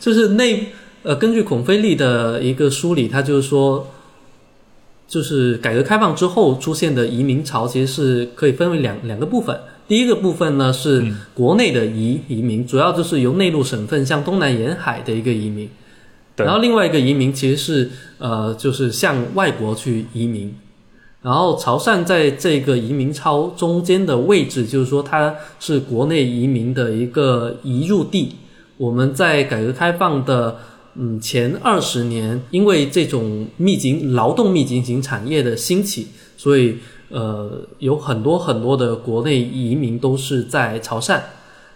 [0.00, 0.66] 就是那
[1.02, 3.86] 呃，根据孔飞利的一个梳理，他就是说，
[5.06, 9.60] 就是改革开放之后出现的移民潮，其实是可以分为两两个部分。
[9.86, 15.68] 第一个部分呢是嗯国内的移移民，主要就是由内陆省份向东南沿海的一个移民。
[16.36, 20.54] 然后另外一个移民其实是呃，就是向外国去移民。
[21.22, 28.34] 然后潮汕在这个移民潮中间的位置，就是说它是国内移民的一个移入地。
[28.76, 30.56] 我们在改革开放的
[30.96, 36.76] 嗯前二十年，因为这种密集劳动密集型产业的兴起，所以
[37.08, 41.20] 呃有很多很多的国内移民都是在潮汕。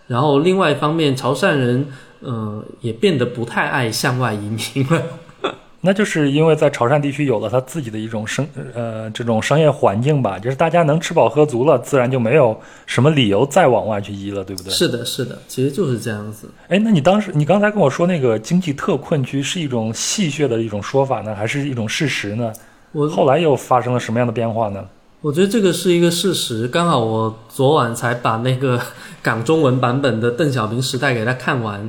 [0.08, 1.86] 然后另外一方面，潮汕人
[2.20, 5.02] 呃也变得不太爱向外移民了。
[5.80, 8.44] 那就是因为在潮汕地区有了他自己的一种生
[8.74, 14.72] 呃这种商业环境吧，就是大家能吃饱喝足了，自然就没有什么理由再往外去移了，对不对？
[14.72, 16.50] 是的，是的，其实就是这样子。
[16.66, 22.52] 哎，那你当时你刚才跟我说那个经济特困区是一种戏谑的一种说法呢，还是一种事实呢？
[22.90, 24.84] 我后来又发生了什么样的变化呢？
[25.20, 26.66] 我觉得这个是一个事实。
[26.66, 28.80] 刚好我昨晚才把那个
[29.22, 31.88] 港中文版本的《邓小平时代》给他看完，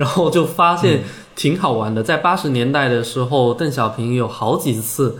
[0.00, 1.02] 然后就发现
[1.36, 2.02] 挺好玩的。
[2.02, 5.18] 在八十年代的时候，邓小平有好几次，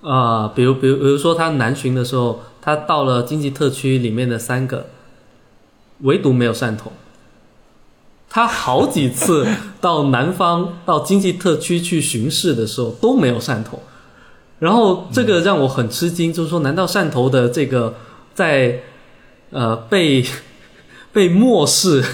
[0.00, 4.86] 呃，比如比如比如说他南巡的时候，他到了经济特区里面的三个，
[6.00, 6.90] 唯独没有汕头。
[8.30, 9.46] 他好几次
[9.78, 13.78] 到南方到经济特区去巡视的时候都没有汕头。
[14.58, 17.94] 然后这个让我很吃惊，就是说，难道汕头的这个
[18.32, 18.80] 在
[19.50, 20.24] 呃被
[21.14, 22.04] 被漠视，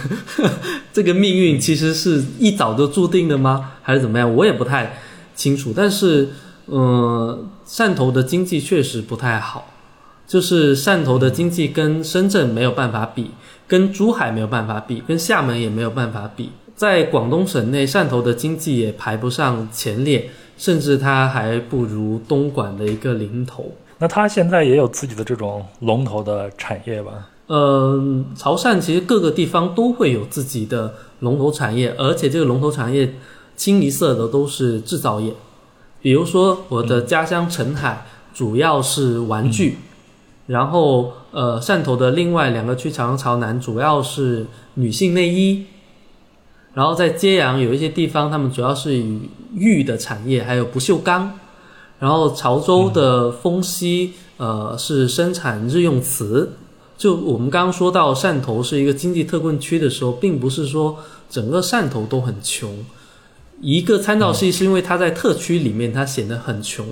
[0.93, 3.73] 这个命运其实是一早就注定的吗？
[3.83, 4.37] 还是怎么样？
[4.37, 4.99] 我也不太
[5.35, 5.73] 清楚。
[5.75, 6.29] 但是，
[6.67, 9.73] 嗯，汕头的经济确实不太好，
[10.27, 13.31] 就是汕头的经济跟深圳没有办法比，
[13.67, 16.51] 跟珠海没有办法比，跟厦门也没有办法比。
[16.77, 23.75] 在广东省内，汕头的经济也排不上前列，甚至它还不如东莞的一个零头。
[23.99, 27.13] 那它现在也有自己的这种龙头的产业吧？
[27.51, 28.01] 呃，
[28.37, 33.17] 潮汕其实各个地方都会有自己的龙头产业，而且这个龙头产业
[33.57, 35.35] 清一色的都是制造业。
[36.01, 39.79] 比如说我的家乡澄海主要是玩具，
[40.47, 45.67] 然后呃汕头的另外两个区潮阳潮南主要是女性内衣，
[46.75, 49.23] 然后在揭阳有一些地方他们主要是以
[49.57, 51.33] 玉的产业，还有不锈钢，
[51.99, 56.53] 然后潮州的丰溪呃是生产日用瓷。
[57.01, 60.99] 就我们刚刚说到汕头是一个经济特困区的时候，并不是说
[61.31, 62.71] 整个汕头都很穷。
[63.63, 66.85] 一个参照系是因为它在特区里面，它显得很穷；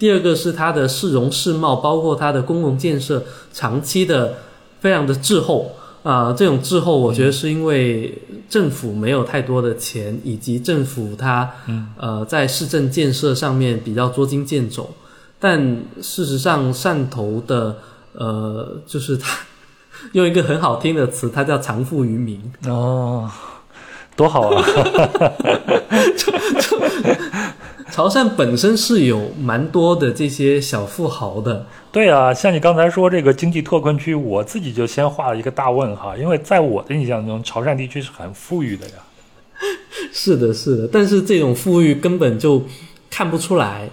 [0.00, 4.34] 第二个是它的市容市貌，包括它的公共建设，长期的
[4.80, 5.70] 非常的滞后
[6.02, 6.32] 啊。
[6.32, 11.48] 这种滞后，我觉得是因为政府没有太多的钱，以及政府它
[11.96, 14.90] 呃在市政建设上面比较捉襟见肘。
[15.38, 15.60] 但
[16.00, 17.76] 事实上，汕头的
[18.14, 19.38] 呃，就是它。
[20.12, 23.30] 用一个很好听的词，它叫“藏富于民”哦，
[24.16, 24.64] 多好啊！
[26.16, 26.78] 就 就
[27.90, 31.66] 潮汕本身是有蛮多的这些小富豪的。
[31.90, 38.94] 对啊，像你刚才说这个经济特困区，我自己就先画了一个大问号，因为在我的印象中，潮汕地区是很富裕的呀。
[40.12, 42.62] 是的，是的，但是这种富裕根本就
[43.10, 43.88] 看不出来。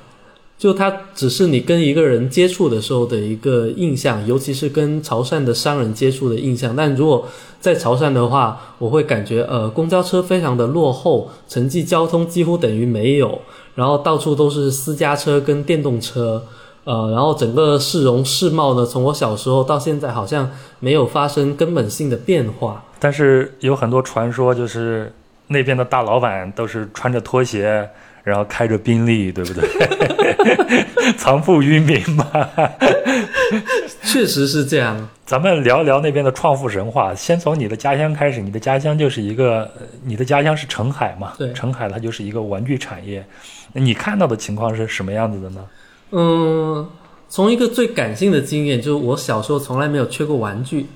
[0.60, 6.76] 就它只是你跟一个人接触的时候的一个印象，尤其是跟潮汕的商人接触的印象。
[6.76, 7.26] 但如果
[7.62, 13.40] 在潮汕的话，我会感觉呃，公交车非常的落后，城际交通几乎等于没有，
[13.76, 16.44] 然后到处都是私家车跟电动车，
[16.84, 20.52] 呃，然后整个市容市貌呢，从我小时候到现在好像
[20.82, 22.84] 没有发生根本性的变化。
[23.00, 25.10] 但是有很多传说，就是
[25.48, 27.90] 那边的大老板都是穿着拖鞋。
[28.22, 29.68] 然后开着宾利，对不对？
[31.18, 32.26] 藏富于民嘛，
[34.04, 35.10] 确实是这样。
[35.26, 37.14] 咱们聊一聊那边的创富神话。
[37.14, 39.72] 先从你的家乡开始，你的家乡就是一个，
[40.04, 41.34] 你的家乡是澄海嘛？
[41.38, 43.24] 对，澄海它就是一个玩具产业。
[43.74, 45.66] 你看到的情况是什么样子的呢？
[46.12, 46.90] 嗯，
[47.28, 50.88] 从一个最感性的经验，就是我小时候从来没有缺过玩具。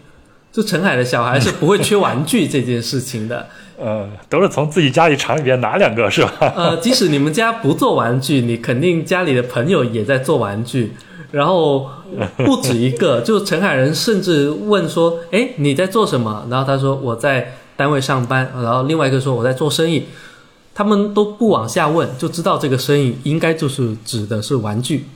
[0.51, 3.47] 就澄海的小孩是不会缺玩具这件事情的。
[3.83, 6.53] 呃，都是从自己家里厂里边拿两个，是吧？
[6.55, 10.93] 呃，即使你们家不做玩具，你肯定家里的朋友也在做玩具，
[11.31, 11.89] 然后
[12.37, 13.19] 不止一个。
[13.27, 20.05] 就陈海人甚至问说：“哎，你在做什么？”然后他说：“我在单位上班。”然后另外一个说：“我在做生意。”
[20.73, 25.07] 他们都不往下问，就知道这个生意应该就是指的是玩具。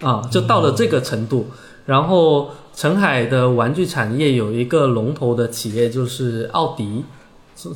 [0.00, 1.48] 啊，就到了这个程度。
[1.84, 7.04] 然后澄海的玩具产业有一个龙头的企业，就是奥迪。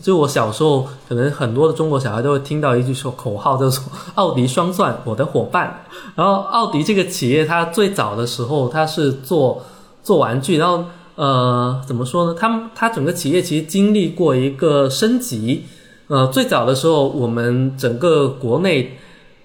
[0.02, 3.84] 就我小时候，可能很多的中国小孩都会听到一句说口号，叫做
[4.16, 5.84] “奥迪双钻，我的伙伴”。
[6.16, 9.64] 然后奥迪这个企业，它最早的时候，它是做
[10.02, 10.84] 做玩具，然后
[11.14, 12.34] 呃，怎么说呢？
[12.38, 15.64] 他们它整个企业其实经历过一个升级。
[16.08, 18.98] 呃，最早的时候，我们整个国内，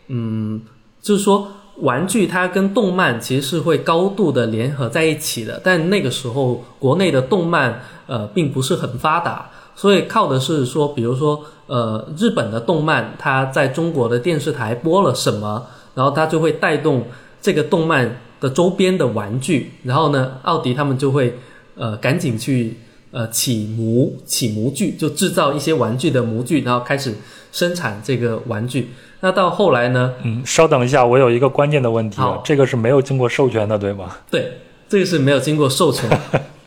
[0.08, 0.62] 嗯，
[1.02, 9.50] 就是说玩具它跟动漫其实是会高度的联合在一起的，但那个时候国内的动漫呃并不是很发达。
[9.76, 15.66] 所以靠的是说，比如说，呃，日本的动漫它在中国的电视台播了什么，
[15.96, 17.06] 然后它就会带动
[17.42, 21.38] 这个动漫的周边的玩具，然后呢，奥迪他们就会
[21.76, 22.78] 呃赶紧去
[23.12, 27.16] 呃起模起模具，就制造一些玩具的模具，然后开始
[27.52, 28.90] 生产这个玩具。
[29.22, 30.14] 那到后来呢？
[30.24, 34.18] 嗯，稍等一下，我有一个关键的问题，这个是没有经过授权的，对吗？
[34.30, 34.52] 对，
[34.90, 36.10] 这个是没有经过授权。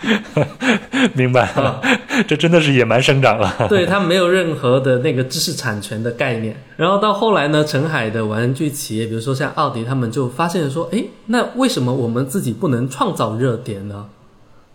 [1.14, 1.80] 明白了，
[2.26, 3.66] 这真的是野蛮生长了。
[3.68, 6.56] 对他没有任何的那个知识产权的概念。
[6.76, 14.06] 然后到后来呢，澄海的玩具企业，比如说像奥迪，他们就发现说，哎，那为什么我们自己不能创造热点呢？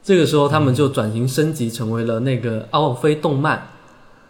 [0.03, 3.69] 这个时候，他们就转型升级，成为了那个奥飞动漫，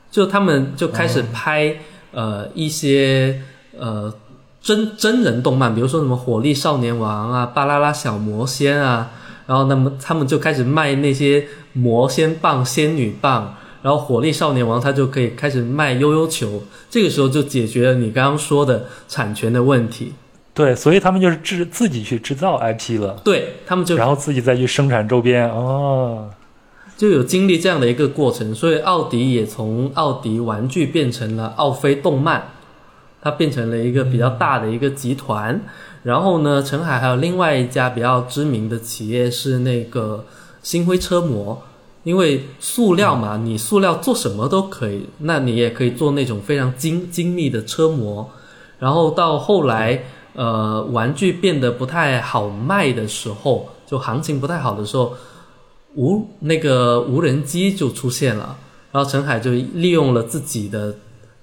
[0.09, 1.75] 就他们就开始拍
[2.11, 3.41] 呃一些
[3.77, 4.13] 呃
[4.61, 9.11] 真真人动漫，比如说什么火力少年王啊、巴啦啦小魔仙啊。
[9.47, 20.13] 然后，那么他们就开始卖那些魔仙棒、仙女棒，然后火力少年王他就可以开始卖悠悠球，这个时候就解决了你刚刚说的产权的问题。
[20.53, 23.19] 对，所以他们就是制自己去制造 IP 了。
[23.23, 26.29] 对他们就，然后自己再去生产周边哦。
[26.97, 32.51] 就有经历这样的一个过程，所以奥迪也从奥迪玩具变成了奥飞动漫，
[33.21, 35.61] 它变成了一个比较大的一个集团。
[36.05, 40.23] 然后呢，陈海还有另外一家比较知名的企业是那个
[40.61, 41.59] 星辉车模，
[42.03, 48.29] 因为塑料嘛，你塑料做什么都可以，那你也可以做那种非常精精密的车模。
[48.77, 50.03] 然后到后来，
[50.35, 55.11] 呃，玩具变得不太好卖的时候，就行情不太好的时候，
[55.95, 58.55] 无那个无人机就出现了，
[58.91, 60.93] 然后陈海就利用了自己的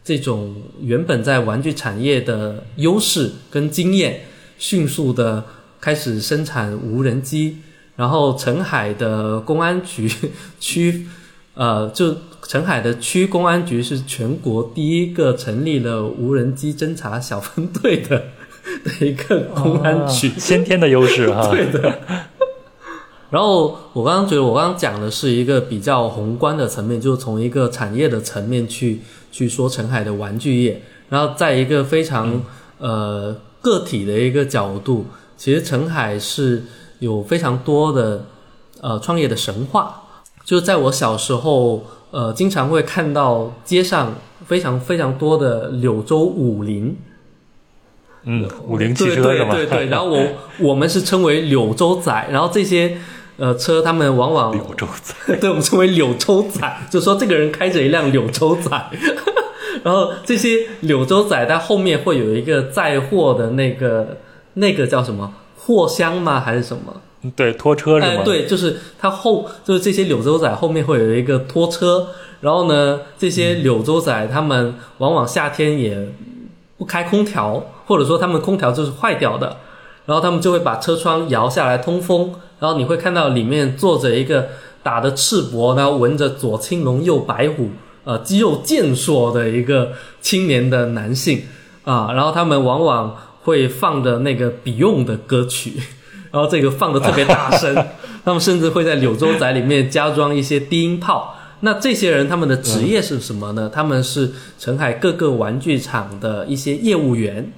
[0.05, 4.21] 这种原本在玩具产业的优势跟经验。
[4.59, 5.45] 迅速的
[5.81, 7.59] 开始生产无人机，
[7.97, 10.11] 然后澄海的公安局
[10.61, 11.07] 区，
[11.55, 18.23] 呃，就澄海的区公安局是全国第一个成立了无人机侦察小分队的
[18.85, 21.49] 的一个公安局，先天的优势哈。
[21.55, 22.01] 对的。
[23.31, 29.01] 然后我刚刚觉得我刚刚讲的是一个比较宏观的层面，就是从一个产业的层面去
[29.33, 32.43] 去说澄海的玩具业，然后在一个非常
[32.79, 33.37] 呃。
[33.63, 35.07] 个体的一个角度，
[35.37, 36.65] 其实澄海是
[36.99, 38.27] 有非常多的
[38.81, 40.03] 呃创业的神话。
[40.45, 46.97] 就在我小时候，呃，经常会看到街上非常非常多的柳州五菱，
[48.25, 49.55] 嗯，五菱汽车是吗？
[49.55, 49.87] 对对对。
[49.87, 50.27] 然后我
[50.59, 52.99] 我们是称为柳州仔，然后这些
[53.37, 56.61] 呃车他们往往柳州仔， 对我们称为柳州仔，
[56.91, 58.91] 就说这个人开着一辆柳州仔。
[59.83, 64.19] 然后这些柳州仔，它后面会有一个载货的那个
[64.55, 66.41] 那个叫什么货箱吗？
[66.41, 66.95] 还是什么？
[67.37, 68.23] 对，拖车是吗？
[68.25, 72.09] 对，就是它后就是这些柳州仔后面会有一个拖车。
[72.41, 76.09] 然后呢，这些柳州仔他们往往夏天也
[76.77, 79.59] 不开空调，或者说他们空调就是坏掉的，
[80.07, 82.35] 然后他们就会把车窗摇下来通风。
[82.59, 84.49] 然后你会看到里面坐着一个
[84.83, 87.69] 打的赤膊，然后闻着左青龙右白虎。
[88.05, 91.43] 呃，肌肉健硕的一个青年的男性
[91.85, 95.81] 啊，然后他们往往会放的那个 Beyond 的歌曲，
[96.33, 97.73] 然后这个放的特别大声，
[98.25, 101.37] 他们甚至会在柳州仔里面加装一些低音炮。
[101.61, 103.71] 那这些人他们的职业是什么呢？
[103.73, 107.53] 他们是澄海各个玩具厂的一些业务员。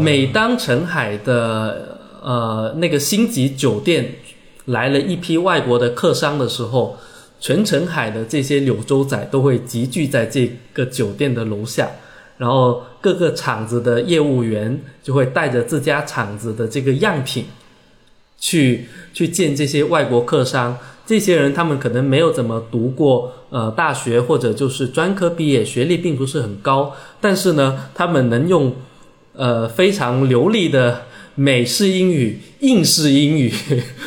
[0.00, 4.16] 每当澄海的呃那个星级酒店
[4.64, 6.98] 来了一批外国的客商的时候。
[7.40, 11.88] 全城海的这些柳州仔都会集聚在这个酒店的楼下，
[12.36, 17.46] 然后各个厂子的业务员就会带着自家厂子的这个样品，
[18.38, 18.84] 去
[19.14, 20.76] 去见这些外国客商。
[21.06, 28.76] 这些人他们可能没有怎么读过呃大学或者就是专科毕业，学历并不是很高，但是呢，他们能用
[29.32, 33.52] 呃非常流利的美式英语、英式英语、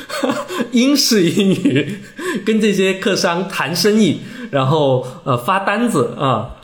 [0.71, 1.97] 英式英语。
[2.45, 4.21] 跟这些客商谈生意，
[4.51, 6.55] 然后呃发单子啊，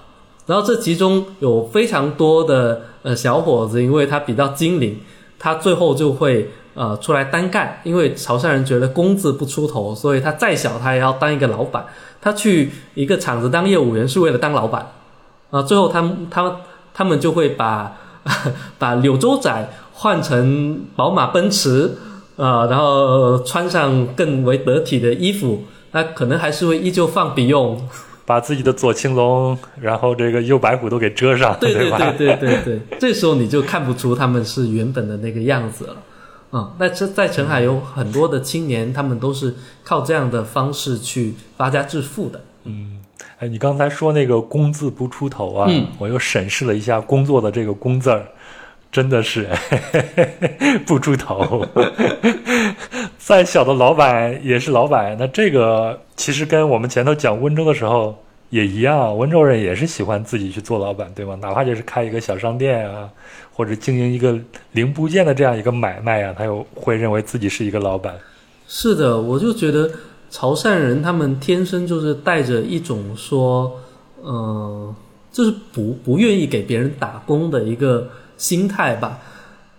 [0.45, 4.99] 然后这其中有非常多的呃小伙子，因为他比较精灵，
[5.37, 11.85] 他最后就会呃出来单干，因为潮汕人觉得工字不出头，所以他再小他也要当一个老板。
[12.21, 14.91] 他去一个厂子当业务员是为了当老板
[15.51, 16.57] 啊，最后他他
[16.93, 17.95] 他们就会把
[18.77, 21.95] 把柳州仔换成宝马奔驰。
[22.39, 27.77] 啊，然后穿上更为得体的衣服，那可能还是会依旧放笔用，
[28.25, 35.97] 把自己的左青龙，然后这个右白虎都给遮上，对对对对对对， 这时候你就看不出他们是原本的那个样子了。
[36.51, 39.53] 啊，那这在澄海有很多的青年，他们都是
[39.83, 42.41] 靠这样的方式去发家致富的。
[42.63, 42.99] 嗯，
[43.37, 48.25] 哎，你刚才说那个“工”字不出头啊，我又审视了一下工作的这个“工”字儿。
[48.91, 49.47] 真的是
[50.85, 51.63] 不出头，
[53.19, 55.15] 再小的老板也是老板。
[55.19, 58.17] 那这个其实跟我们前头讲温州的时候
[58.49, 61.37] 也一样，温州人也是喜欢自己去做老板，对吗？
[61.39, 63.07] 哪怕就是开一个小商店啊，
[63.53, 64.35] 或者经营一个
[64.71, 68.15] 零部件的这样一个买卖啊，他又会认为自己是一个老板。
[68.67, 69.87] 是的，我就觉得
[70.31, 73.79] 潮汕人他们天生就是带着一种说，
[74.23, 74.95] 嗯，
[75.31, 78.09] 就是不不愿意给别人打工的一个。
[78.39, 79.19] 心态吧，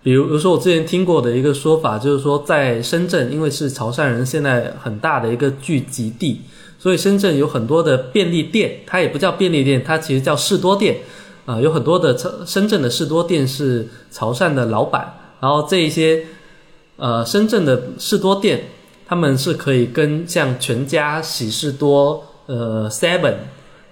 [0.03, 6.41] 比如，比如说我之前听过的一个说法，就是说在深圳，因为是潮汕人现在很大的一个聚集地，
[6.77, 10.99] 所以深圳有很多的便利店，它也不叫便利店，它其实叫士多店，
[11.45, 12.15] 啊，有很多的
[12.45, 16.23] 深圳的士多店是潮汕的老板，然后这一些，
[16.97, 18.65] 呃，深圳的士多店，
[19.07, 23.35] 他们是可以跟像全家、喜事多、呃，Seven。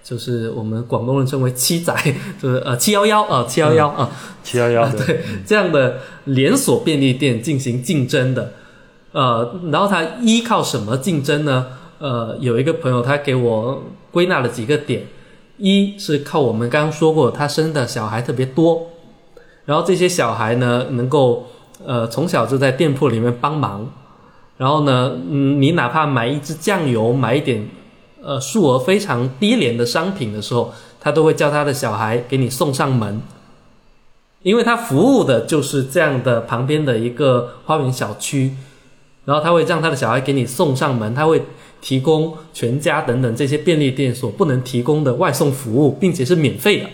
[0.04, 1.94] 就是我们广东人称为七仔，
[2.42, 4.10] 就是呃七幺幺啊七幺幺啊
[4.44, 8.54] 七幺幺对这样的连锁便利店进行竞争的，
[9.12, 11.68] 呃，然后它依靠什么竞争呢？
[12.00, 15.04] 呃，有一个朋友他给我归纳了几个点，
[15.58, 18.88] 一是靠我们刚刚说过，他生的小孩特别多，
[19.66, 21.46] 然后这些小孩呢能够
[21.86, 23.92] 呃从小就在店铺里面帮忙，
[24.58, 27.68] 然后呢，嗯，你哪怕买一支酱油，买一点
[28.22, 33.22] 呃数额非常低廉的商品的时候，他都会叫他的小孩给你送上门。
[34.42, 38.54] 因为他服务的就是这样的旁边的一个花园小区，
[39.26, 41.44] 然后他会让他的小孩给你送上门，他会
[41.82, 46.90] 提供全家等等这些便利店所不能提供的外送服务，并且是免费的。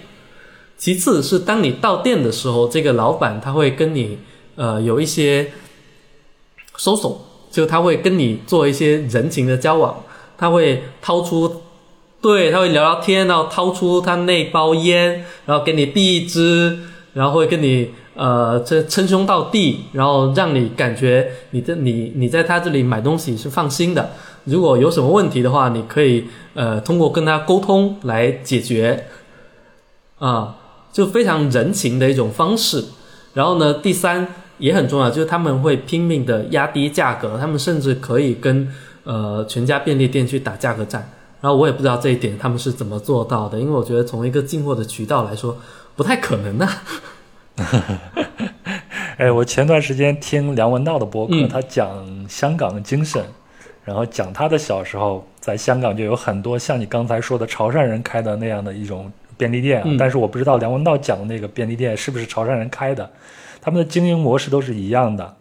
[0.76, 4.18] 其次是当你到店的时候，这个老板他会跟你
[4.56, 5.52] 呃有一些
[6.78, 7.22] 收手，
[7.52, 10.04] 就他会跟你做一些人情的交往，
[10.38, 11.62] 他会掏出，
[12.22, 16.80] 对他会聊聊天，然后掏出他那包烟，然后给你递一支。
[17.16, 24.12] 然后会跟你呃这称兄道弟，然后让你感觉你在你你在他这里买东西是放心的。
[24.44, 26.26] 如果有什么问题的话，你可以
[26.56, 29.06] 呃通过跟他沟通来解决，
[30.20, 30.58] 啊，
[30.92, 32.84] 就非常人情的一种方式。
[33.34, 38.70] 然后呢，第三也很重要，就是他们会拼命的压低价格，他们甚至可以跟
[39.06, 41.10] 呃全家便利店去打价格战。
[41.42, 45.58] 然后我也不知道这一点他们是怎么做到的，因为我觉得从一个进货的渠道来说。
[45.98, 46.68] 不太可能呢。
[49.18, 53.24] 哎，我前段时间听梁文道的播客，他讲香港的精神，
[53.86, 63.10] 然后讲他的小时候在香港就有很多像你刚才说的潮汕人开的那样的一种便利店，但是我不知道梁文道讲的那个便利店是不是潮汕人开的，
[63.62, 65.34] 他们的经营模式都是一样的，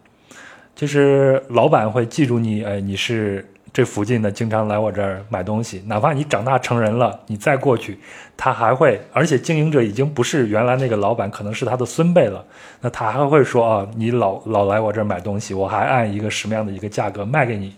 [0.73, 3.45] 就是老板会记住你，哎，你是。
[3.75, 7.99] 这附近的经常来我这儿买东西，哪怕你长大成人了，你再过去，
[8.37, 12.41] 他还会，而且经营者已经不是原来那个老板，可能是他的孙辈了，
[12.79, 17.75] 那他还会说啊，你老老来我这儿买东西，我还按一个什么样的一个价格卖给你。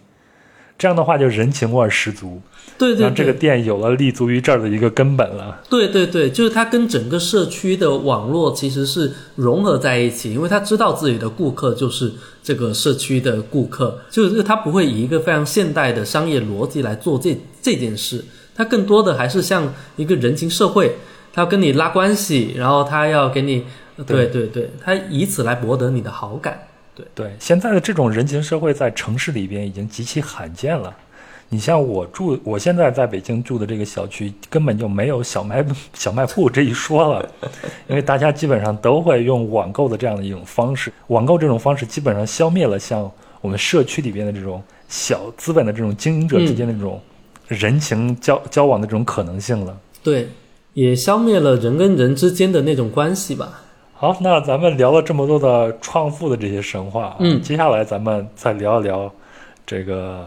[0.77, 2.39] 这样的话就人情味十足，
[2.77, 5.59] 对对，让这个店有了立足于这儿的一个根本了。
[5.69, 12.13] 对对对，就是它跟整个社区的网络其实是融合在一起，因为他知道自己的顾客就是
[12.43, 18.23] 这个社区的顾客，就是他不会以一个非常现代的商业逻辑来做这这件事，
[18.55, 20.95] 他更多的还是像一个人情社会，
[21.33, 23.63] 他要跟你拉关系，然后他要给你，
[24.05, 26.66] 对对对，他以此来博得你的好感。
[26.97, 30.91] 对对，现在的这种人情社会在城市里边已经极其罕见了。
[31.49, 35.63] 你像我住，我现在在北京住的这个小区，根本就没有小卖
[35.93, 37.31] 小卖铺这一说了，
[37.87, 40.91] 因为大家基本上都会用网购的这样的一种方式。
[41.07, 43.09] 网购这种方式基本上消灭了像
[43.39, 46.99] 我们社区里边的这种小资本的这种经营者之间的这种
[47.47, 49.77] 人情交交往的这种可能性了。
[50.03, 50.27] 对，
[50.73, 53.61] 也消灭了人跟人之间的那种关系吧。
[53.99, 59.11] 好，那咱们聊了这么多的创富的这些神话，嗯，接下来咱们再聊一聊
[59.65, 60.23] 这个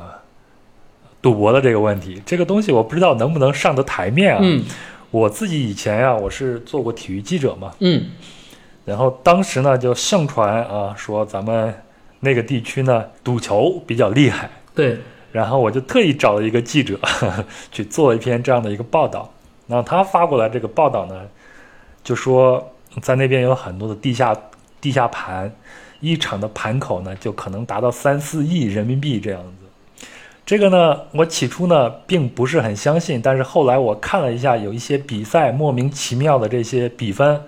[1.22, 2.20] 赌博的这个问题。
[2.26, 4.40] 这个东西我不知道能不能上得台面啊。
[4.42, 4.64] 嗯，
[5.12, 8.06] 我自己以前呀，我是做过体育记者嘛，嗯，
[8.84, 11.72] 然后当时呢就盛传啊，说咱们
[12.18, 14.98] 那个地区呢赌球比较厉害，对，
[15.30, 16.98] 然后我就特意找了一个记者
[17.70, 19.32] 去做一篇这样的一个报道。
[19.68, 21.22] 然后他发过来这个报道呢，
[22.02, 22.68] 就说。
[23.00, 24.36] 在那边有很多的地下
[24.80, 25.52] 地下盘，
[26.00, 30.06] 一场的盘口呢就可能达到三四亿人民币这样子。
[30.44, 37.40] 这个呢，我起初呢并不是很相信，但是后来我看了一下，有一些比赛莫名其妙的这些比分，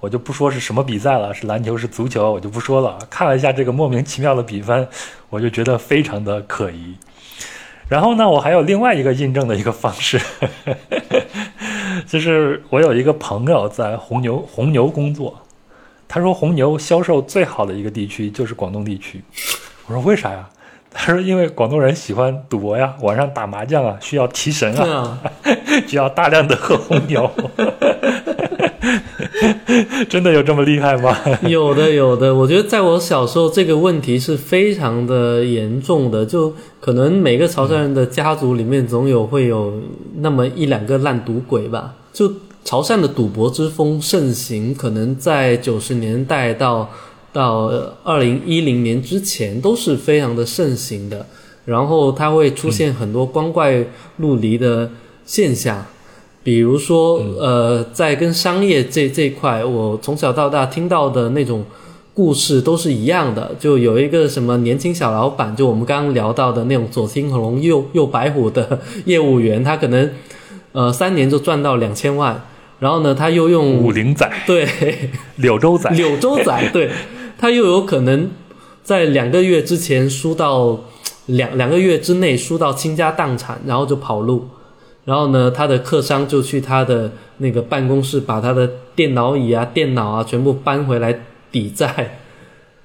[0.00, 2.98] 我就不说是什么比赛了，是篮球是足球，我就不说了。
[3.10, 4.88] 看了一下这个莫名其妙的比分，
[5.28, 6.94] 我就觉得非常的可疑。
[7.88, 10.20] 然后呢，我还有另外一个印证的一个方式。
[12.06, 15.42] 就是我有一个朋友在红牛红牛工作，
[16.06, 19.22] 他说红牛销售最好的一个地区就是广东地区。
[19.86, 20.48] 我说为啥呀？
[20.98, 25.18] 他说因为广东人喜欢赌博呀，晚上打麻将啊，需要提神啊，
[25.86, 27.30] 需要大量的喝红牛。
[30.08, 31.16] 真的有这么厉害吗？
[31.46, 32.34] 有的，有的。
[32.34, 36.24] 我觉得在我小时候，这个问题是非常的严重的。
[36.24, 39.74] 就可能每个潮汕人的家族里面，总有会有
[40.20, 41.94] 那么一两个烂赌鬼吧。
[42.12, 42.32] 就
[42.64, 46.88] 潮汕的赌博之风盛行，可能在九十年代到
[47.32, 47.70] 到
[48.02, 51.26] 二零一零年之前都是非常的盛行的。
[51.66, 53.84] 然后它会出现很多光怪
[54.18, 54.90] 陆离的
[55.24, 55.84] 现象。
[56.46, 61.64] 比如说，呃，在跟商业这这块，我从小到大听到的那种
[62.14, 63.50] 故事都是一样的。
[63.58, 70.08] 就有一个什么年轻小老板，就我们刚刚聊到的那种左青龙右右白虎的业务员，他可能
[70.70, 72.40] 呃三年就赚到两千万，
[72.78, 74.30] 然后呢，他又用五零仔。
[74.46, 74.68] 对。
[75.38, 75.90] 柳州仔。
[75.90, 76.88] 柳州仔对，
[77.36, 78.30] 他又有可能
[78.84, 80.78] 在两个月之前输到
[81.26, 84.46] 两两个月之内输到倾家荡产，然后就跑路。
[85.06, 91.22] 然后呢，他的客商就去他的那个办公室，把他的电脑椅啊、电脑啊全部搬回来
[91.52, 92.18] 抵债。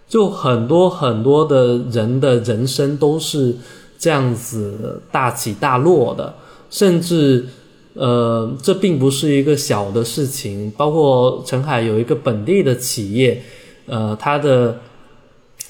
[0.07, 3.56] 就很多很多的人的人生都是
[3.98, 6.35] 这样子大起大落的，
[6.69, 7.48] 甚至
[7.95, 10.72] 呃，这并不是一个小的事情。
[10.77, 13.41] 包括陈海有一个本地的企业，
[13.88, 14.77] 呃，他的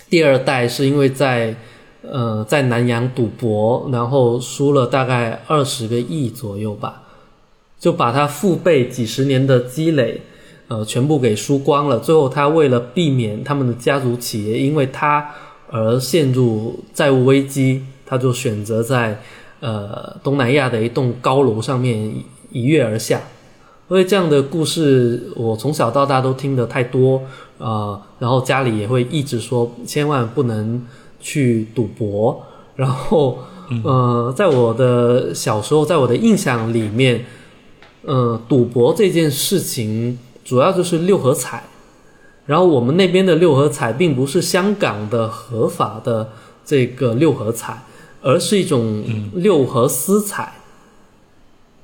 [0.09, 1.55] 第二代是因为在。
[2.03, 7.03] 呃，在南洋赌博，然后输了大概二十个亿左右吧，
[7.79, 10.19] 就把他父辈几十年的积累，
[10.67, 11.99] 呃，全部给输光了。
[11.99, 15.29] 最后，他为了避免他们的家族企业因为他
[15.69, 19.21] 而陷入债务危机，他就选择在
[19.59, 22.11] 呃东南亚的一栋高楼上面
[22.51, 23.21] 一跃而下。
[23.89, 27.21] 因为这样的故事，我从小到大都听得太多
[27.59, 30.83] 啊，然后家里也会一直说，千万不能。
[31.21, 32.43] 去赌博，
[32.75, 33.37] 然后，
[33.83, 37.25] 呃，在我的小时候，在我的印象里面，
[38.03, 41.63] 呃，赌博这件事情主要就是六合彩，
[42.47, 46.31] 然后我们那边的六合彩并不是香港的合法的
[46.65, 47.83] 这个六合彩，
[48.21, 49.03] 而是一种
[49.33, 50.55] 六合私彩，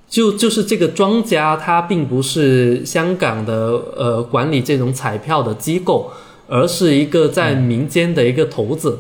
[0.10, 3.54] 就就是这个庄家他并不是香港的
[3.96, 6.12] 呃管理这种彩票的机构，
[6.48, 9.00] 而是一个在民间的一个头子。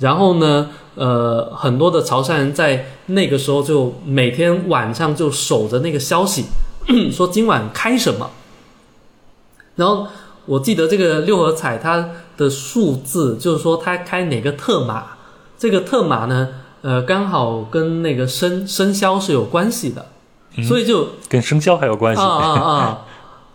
[0.00, 6.46] 然后呢，呃，很多的潮汕人在那个时候就每天晚上就守着那个消息，
[7.12, 8.30] 说今晚开什么。
[9.76, 10.06] 然后
[10.46, 15.04] 我记得这个六合彩它的数字，就是说它开哪个特码，
[15.58, 16.48] 这个特码呢，
[16.80, 20.06] 呃，刚好跟那个生生肖是有关系的，
[20.66, 23.06] 所以就跟生肖还有关系啊啊啊，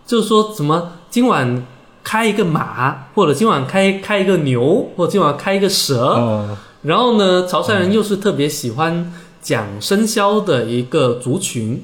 [0.06, 1.66] 就是说怎么今晚。
[2.06, 6.56] 开一个马，或者今晚开开一个牛，或者今晚开一个蛇。
[6.82, 9.12] 然后呢，潮汕人又是特别喜欢
[9.42, 11.82] 讲生肖的一个族群。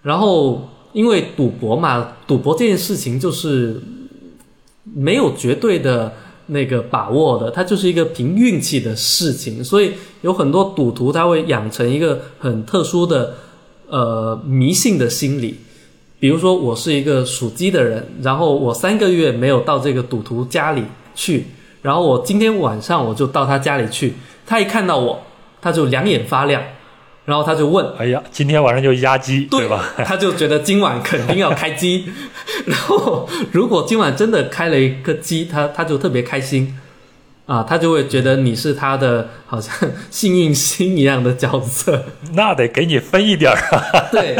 [0.00, 3.78] 然后因为赌博嘛，赌博这件事情就是
[4.84, 6.14] 没有绝对的
[6.46, 9.62] 那个把握的，它就是一个凭运气的事情。
[9.62, 9.92] 所以
[10.22, 13.34] 有很多赌徒他会养成一个很特殊的
[13.90, 15.58] 呃迷信的心理。
[16.22, 20.84] 比如说，我是一个属鸡的人，然后我三个月没有到这个赌徒家里
[21.16, 21.44] 去，
[21.82, 24.14] 然后我今天晚上我就到他家里去，
[24.46, 25.20] 他一看到我，
[25.60, 26.62] 他就两眼发亮，
[27.24, 32.04] 然后他就问：“哎呀，今天晚上就压鸡，对吧？”他就觉得今晚肯定要开鸡，
[32.66, 36.72] 然后如果今晚真的开了一个鸡，他他就特别开心。
[37.44, 39.74] 啊，他就会觉得你是他的好像
[40.10, 42.04] 幸运星一样的角色，
[42.34, 44.06] 那得给你分一点儿啊。
[44.12, 44.36] 对，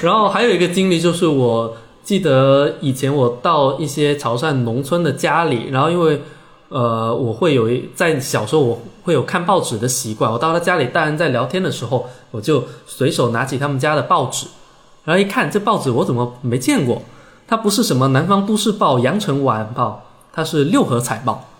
[0.00, 6.22] 然后还有一个经历就是，我记得以前我到一些潮汕农村的家里，然后因为
[6.70, 14.46] 呃，我会有一在小时候我会有看报纸的习惯，我到他家里，大人在聊天的时候，我就随手拿起他们家的报纸，
[15.04, 17.02] 然后一看这报纸我怎么没见过？
[17.46, 20.02] 它不是什么南方都市报、羊城晚报，
[20.32, 21.50] 它是六合彩报。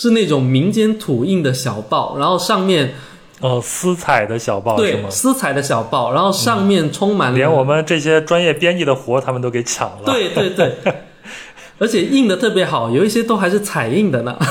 [0.00, 2.94] 是那种民间土印的小报，然后上面，
[3.42, 5.10] 哦，私彩的小报是吗？
[5.10, 10.04] 私彩的小报，然后上面充满了，连我们这些专业编辑的活他们都给抢了。
[10.06, 10.74] 对对对，
[11.78, 14.38] 而且印的特别好，有一些都还是彩印的呢。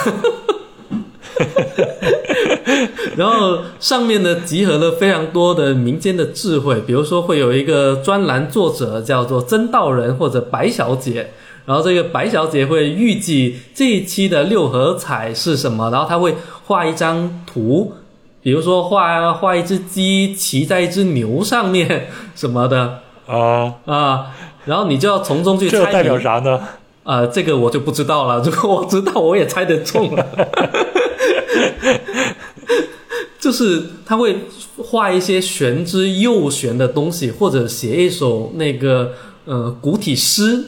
[3.18, 11.32] 然后上面呢集合了非常多的民间的智慧，比如说会有一个专栏作者叫做曾道人或者白小姐。
[11.70, 16.36] 然后这个白小姐会预计这一期的六合彩是什么，然后她会
[16.66, 17.94] 画一张图，
[18.42, 24.32] 比如说画画一只鸡骑在一只牛上面什么的啊啊，
[24.66, 25.78] 然后你就要从中去猜。
[25.78, 26.60] 这代表啥呢？
[27.04, 28.42] 啊，这个我就不知道了。
[28.44, 30.26] 如果我知道，我也猜得中了。
[33.40, 34.36] 就是他会
[34.76, 39.12] 画一些玄之又玄的东西，或者写一首那个
[39.46, 40.64] 呃古体诗。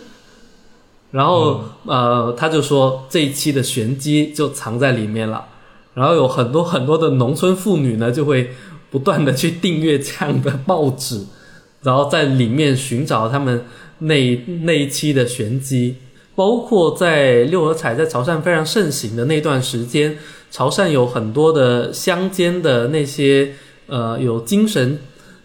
[1.12, 5.46] 然后，呃，他就说这一期的玄机就藏在里面了。
[5.94, 8.52] 然后有很多很多的农村妇女呢，就会
[8.90, 11.26] 不断的去订阅这样的报纸，
[11.84, 13.66] 然后在里面寻找他们
[14.00, 15.98] 那那一期的玄机。
[16.34, 20.18] 包括在六合彩在潮汕非常盛行的那段时间，
[20.50, 23.54] 潮汕有很多的乡间的那些
[23.88, 24.98] 呃有精神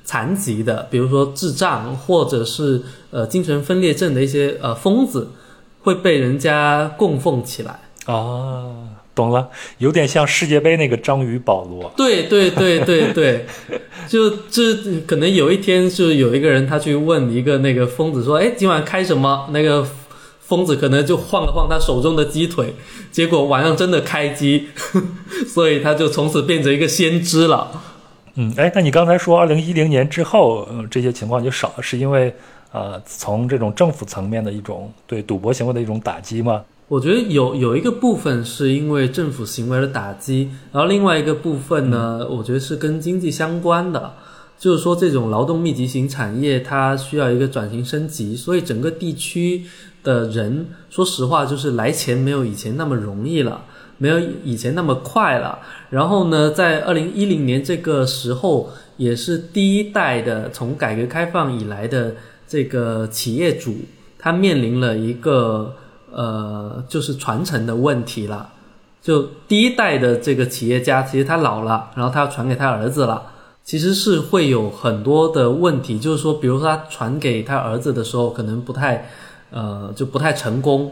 [0.04, 2.80] 残疾的，比如说智障或者是
[3.10, 5.26] 呃精神分裂症的一些呃疯子。
[5.86, 8.66] 会被人家供奉起来啊，
[9.14, 9.48] 懂了，
[9.78, 11.92] 有点像世界杯那个章鱼保罗。
[11.96, 13.46] 对对对对对，
[14.08, 14.74] 就这
[15.06, 19.86] 可能有一天，就有一个人他去问一个那个疯子说：“哎，今晚开什么？”那个
[20.40, 22.74] 疯子可能就晃了晃他手中的鸡腿，
[23.12, 24.66] 结果晚上真的开机，
[25.46, 27.70] 所以他就从此变成一个先知了。
[28.34, 32.34] 嗯，哎，那你刚才说二零一零年之后，嗯，这些情况就少了，是因为
[32.76, 36.62] 呃，从这种政府层面的一种对赌博行为的一种打击吗？
[36.88, 44.12] 我觉得有有一个部分是因为政府行为的打击，然后另外一个部分呢，我觉得是跟经济相关的，
[44.58, 49.62] 就是说这种劳动密集型产业它需要一个转型升级，所以整个地区
[50.04, 53.62] 的人，说实话就是来钱没有以前那么容易了，
[53.96, 55.58] 没有以前那么快了。
[55.88, 62.14] 然后呢，在二零一零年这个时候，也是第一代的从改革开放以来的
[62.48, 63.76] 这个企业主，
[64.18, 65.74] 他面临了一个。
[66.12, 68.48] 呃，就是传承的问题了。
[69.02, 73.22] 就第一代的这个企业家，其实他老了，然后他要传给他儿子了，
[73.62, 75.98] 其实是会有很多的问题。
[75.98, 79.10] 就是说，比如说他传给他儿子的时候，可能不太，
[79.50, 80.90] 呃，就不太成功，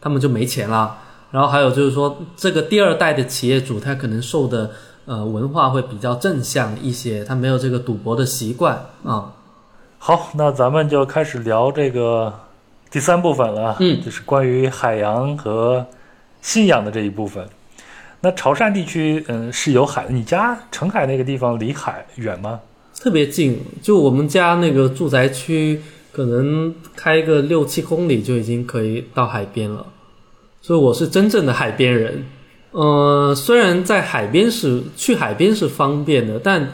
[0.00, 0.96] 他们就没钱了。
[1.32, 4.70] 然后还有就是说，这个第二代的企业主，他可能受的
[5.06, 9.32] 呃文化会比较正向一些，他没有这个赌博的习惯啊。
[10.02, 12.32] 好，那咱们就开始聊这个。
[12.90, 15.86] 第三部分了，嗯，就是关于海洋和
[16.40, 17.46] 信仰的这一部分。
[18.22, 20.06] 那潮汕地区，嗯，是有海。
[20.08, 22.58] 你家澄海那个地方离海远吗？
[22.98, 29.86] 特别近，就我们家那个住宅区，可能开个六七公里就已经可以到海边了。
[30.62, 32.24] 所以我是真正的海边人。
[32.70, 36.70] 呃，虽然在海边是去海边是方便的，但。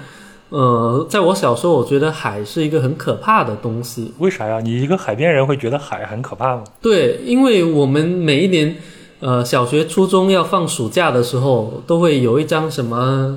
[0.57, 4.15] 呃，在我小时候，我觉得海是一个很可怕的东西。
[4.21, 4.59] 为啥呀？
[4.61, 6.65] 你一个海边人会觉得海很可怕吗？
[6.81, 8.75] 对，因为我们每一年，
[9.21, 13.37] 呃，小学、初中要放暑假的时候，都会有一张什么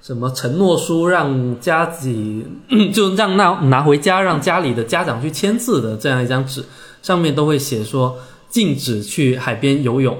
[0.00, 2.46] 什么承诺书，让家己
[2.94, 6.64] 就让拿拿回家，让家里的家长去签字的这样一张纸，
[7.02, 8.16] 上面都会写说
[8.48, 10.16] 禁止去海边游泳。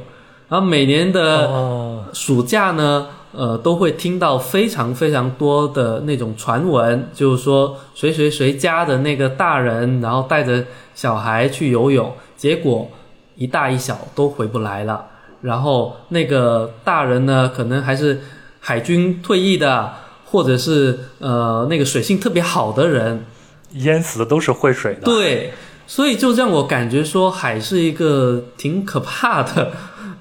[0.51, 3.07] 然后每年的暑假呢？
[3.36, 12.89] 呃，都会听到非常非常多的那种传闻，就是说谁谁谁家的那个大人，然后带着小孩去游泳，结果
[13.36, 15.05] 一大一小都回不来了。
[15.40, 18.20] 然后那个大人呢，可能还是
[18.61, 19.93] 海军退役的，
[20.24, 23.27] 或者是呃那个水性特别好的人，
[23.73, 25.02] 淹死的都是会水的。
[25.05, 25.52] 对，
[25.86, 29.73] 所以就让我感觉说海是一个挺可怕的，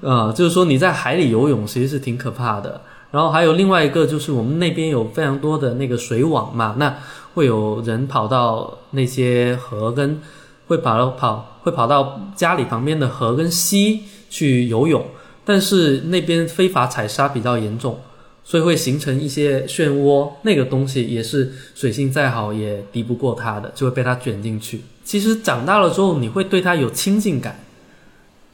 [0.02, 2.82] 呃，就是说你在海里游泳其实是挺可怕的。
[3.14, 6.92] 然后还有另外一个，就是我们那边有非常多的那个水网嘛，那
[7.34, 10.20] 会有人跑到那些河跟，
[10.66, 15.06] 会跑到跑会跑到家里旁边的河跟溪去游泳，
[15.44, 18.00] 但是那边非法采砂比较严重，
[18.42, 24.80] 所以会形成一些漩涡，那个东西也是水性再好也敌不过它的，就会被它卷进去。
[25.04, 27.60] 其实长大了之后，你会对它有亲近感，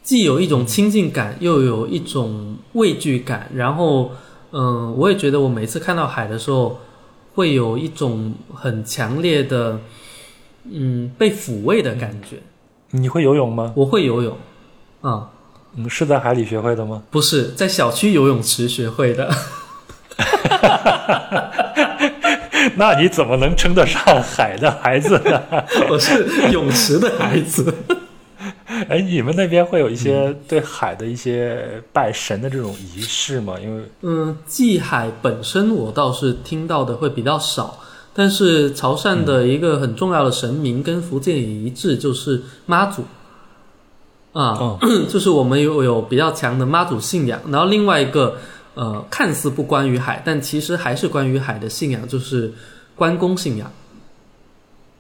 [0.03, 4.11] 既有一种亲近感，又有一种畏惧感，然后。
[4.53, 6.79] 嗯，我也觉得我每次看到海的时候，
[7.35, 9.79] 会有一种很强烈的，
[10.71, 12.39] 嗯，被抚慰的感觉。
[12.91, 13.73] 你会游泳吗？
[13.77, 14.37] 我会游泳，
[15.03, 15.31] 啊，
[15.77, 17.03] 嗯，是在海里学会的吗？
[17.11, 19.31] 不是，在小区游泳池学会的。
[22.77, 25.43] 那你怎么能称得上海的孩子呢？
[25.89, 27.73] 我是泳池的孩子。
[28.89, 33.55] 哎，你们那边会有一些对海的一些拜神的这种仪式吗？
[33.61, 37.81] 因为嗯，祭海本身我倒是听到的会比较少，
[38.15, 43.03] 但是潮汕的一个很重要的神明跟福建也一致，就是妈祖
[44.33, 44.79] 啊，
[45.11, 47.41] 就是我们有有比较强的妈祖信仰。
[47.51, 48.37] 然后另外一个
[48.75, 52.53] 呃，看似不关于海，但其实还是关于海的信仰，就是
[52.95, 53.73] 关公信仰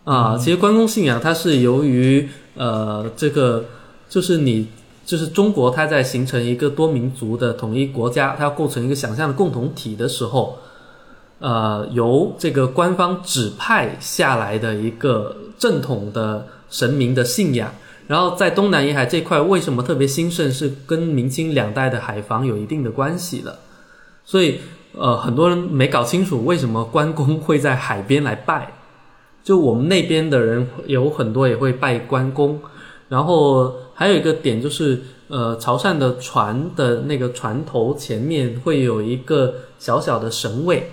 [0.02, 0.36] 啊。
[0.36, 2.28] 其实关公信仰它是由于。
[2.60, 3.64] 呃，这个
[4.06, 4.68] 就是你，
[5.06, 10.58] 就是中国，它在形成一个多民族的统一国家，它要构成一个想象的共同体的时候，
[11.38, 17.72] 呃，由这个官方指派下来的一个正统的神明的信仰。
[18.06, 23.58] 然后在东南沿海这块为什么特别兴盛，是跟明清两代的海防有一定的关系的。
[24.26, 24.60] 所以，
[24.92, 28.70] 呃，很多人没搞清楚为什么关公会在海边来拜。
[29.42, 32.60] 就我们那边的人有很多也会拜关公，
[33.08, 40.90] 然后还有一个点就是，呃，潮汕的船的那个船头前面会有一个小小的神位，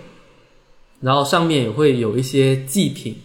[1.01, 3.17] 然后上面也会有一些祭品，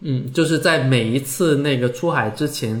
[0.00, 2.80] 嗯，就是在每一次那个出海之前，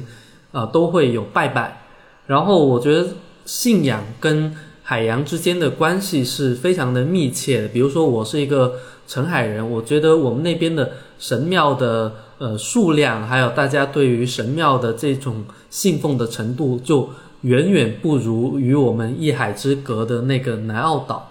[0.52, 1.82] 啊，都会有拜拜。
[2.28, 3.08] 然后我觉得
[3.44, 8.74] 信仰跟海洋之间的关系是非常的密切的，比如说我是一个。
[9.06, 17.10] 澄海人，我觉得我们那边的神庙的呃数量，还有大家对于神庙的这种信奉的程度，就
[17.42, 21.30] 远远不如与我们一海之隔的那个南澳岛。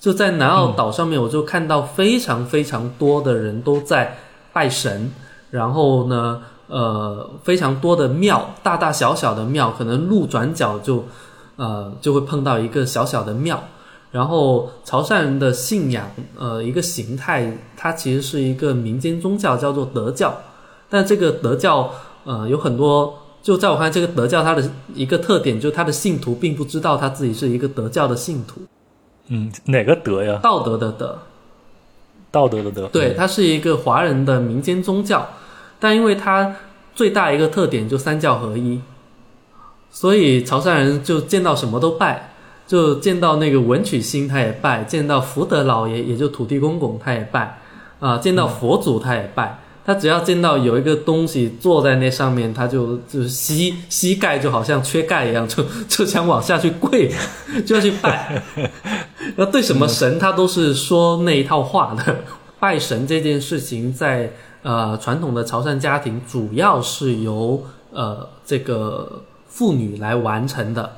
[0.00, 4.16] 就在南澳岛上面，我就看到非常非常多的人都在
[4.52, 5.10] 拜神，
[5.50, 11.04] 然后呢，呃，非常多的庙，大大小小的庙，可能路转角就，
[11.56, 13.62] 呃，就会碰到一个小小的庙。
[14.10, 20.34] 然后潮汕人的信仰，呃，一个形态，它其实是一个民间宗教，叫做德教。
[20.88, 21.90] 但这个德教，
[22.24, 28.62] 呃，有很多，就在我看，这个德教它的一个特点，就是它的信徒并不知道他自己是一个德教的信徒。
[29.28, 30.40] 嗯，哪个德呀？
[30.42, 31.18] 道德的德，
[32.30, 32.86] 道德的德。
[32.88, 35.28] 对，它是一个华人的民间宗教，
[35.78, 36.56] 但因为它
[36.94, 38.80] 最大一个特点就三教合一，
[39.90, 42.32] 所以潮汕人就见到什么都拜，
[42.68, 47.58] 就见到那个文曲星他也拜，见到福德老爷也就土地公公他也拜，
[47.98, 49.58] 啊，见到佛祖他也拜。
[49.84, 57.10] 他只要见到有一个东西坐在那上面，他就就是膝膝盖就好像缺钙一样，就 就想往下去跪，
[57.64, 58.42] 就要去拜。
[59.36, 62.16] 那对什么神，他都是说那一套话的。
[62.60, 64.30] 拜神这件事情，在
[64.62, 70.92] 呃传统的潮汕家庭，主要是由呃这个妇女来完成的。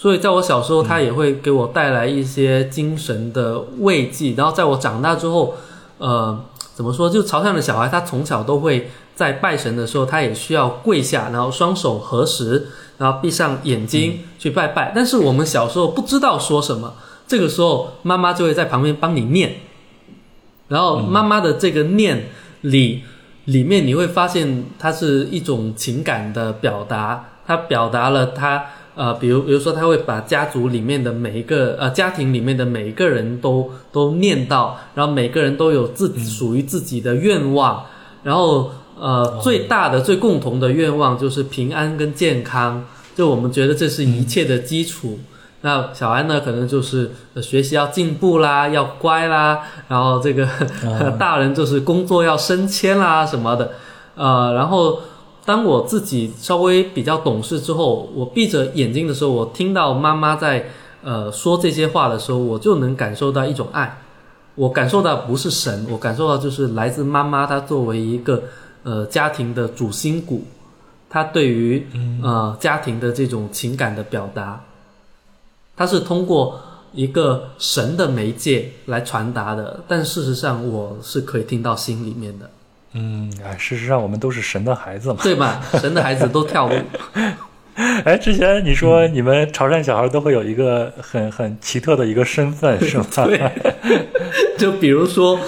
[0.00, 4.32] 所以在我小时候，他也会给我带来一些精神的慰藉。
[4.34, 5.54] 然后在我长大之后，
[5.98, 6.40] 呃。
[6.72, 7.10] 怎么说？
[7.10, 14.90] 就潮汕的小孩，他从小都会在拜神的时候，他也需要跪下，然后双手合十，然后闭上眼睛去拜拜。
[14.94, 16.94] 但是我们小时候不知道说什么，
[17.26, 19.56] 这个时候妈妈就会在旁边帮你念，
[20.68, 22.30] 然后妈妈的这个念
[22.62, 23.02] 里
[23.44, 28.64] 里面，你会发现它是一种情感的表达，它表达了它。
[28.96, 37.86] 呃，比如比如说，他会把家族里面的每一个呃家庭里面的每一个人都都念到，然后每个人都有自属于自己的愿望，
[38.24, 42.84] 然后呃最大的最共同的愿望就是平安跟健康，
[43.14, 45.18] 就我们觉得这是一切的基础。
[45.62, 47.10] 那小孩呢，可能就是
[47.40, 50.46] 学习要进步啦，要乖啦，然后这个
[51.16, 53.70] 大人就是工作要升迁啦什么的，
[54.16, 55.00] 呃，然后。
[55.50, 60.64] 当我自己稍微比较懂事之后，我闭着眼睛的时候，我听到妈妈在
[61.02, 63.98] 呃说这些话的时候，我就能感受到一种爱。
[64.54, 68.44] 我感受到不是神，我感受到就是来自妈妈，她作为一个
[68.84, 70.44] 呃家庭的主心骨，
[71.08, 71.84] 她对于
[72.22, 74.62] 呃家庭的这种情感的表达，
[75.76, 76.60] 她是通过
[76.92, 79.80] 一个神的媒介来传达的。
[79.88, 82.48] 但事实上，我是可以听到心里面的。
[82.92, 85.62] 嗯，哎，事实上我们都是神的孩子嘛，对吧？
[85.80, 86.72] 神的孩子都跳舞。
[88.04, 93.06] 哎，之前你说你们潮汕小孩都会有一个很很奇特的一个身份， 是吗？
[93.26, 93.52] 对。
[94.58, 95.38] 就比如说，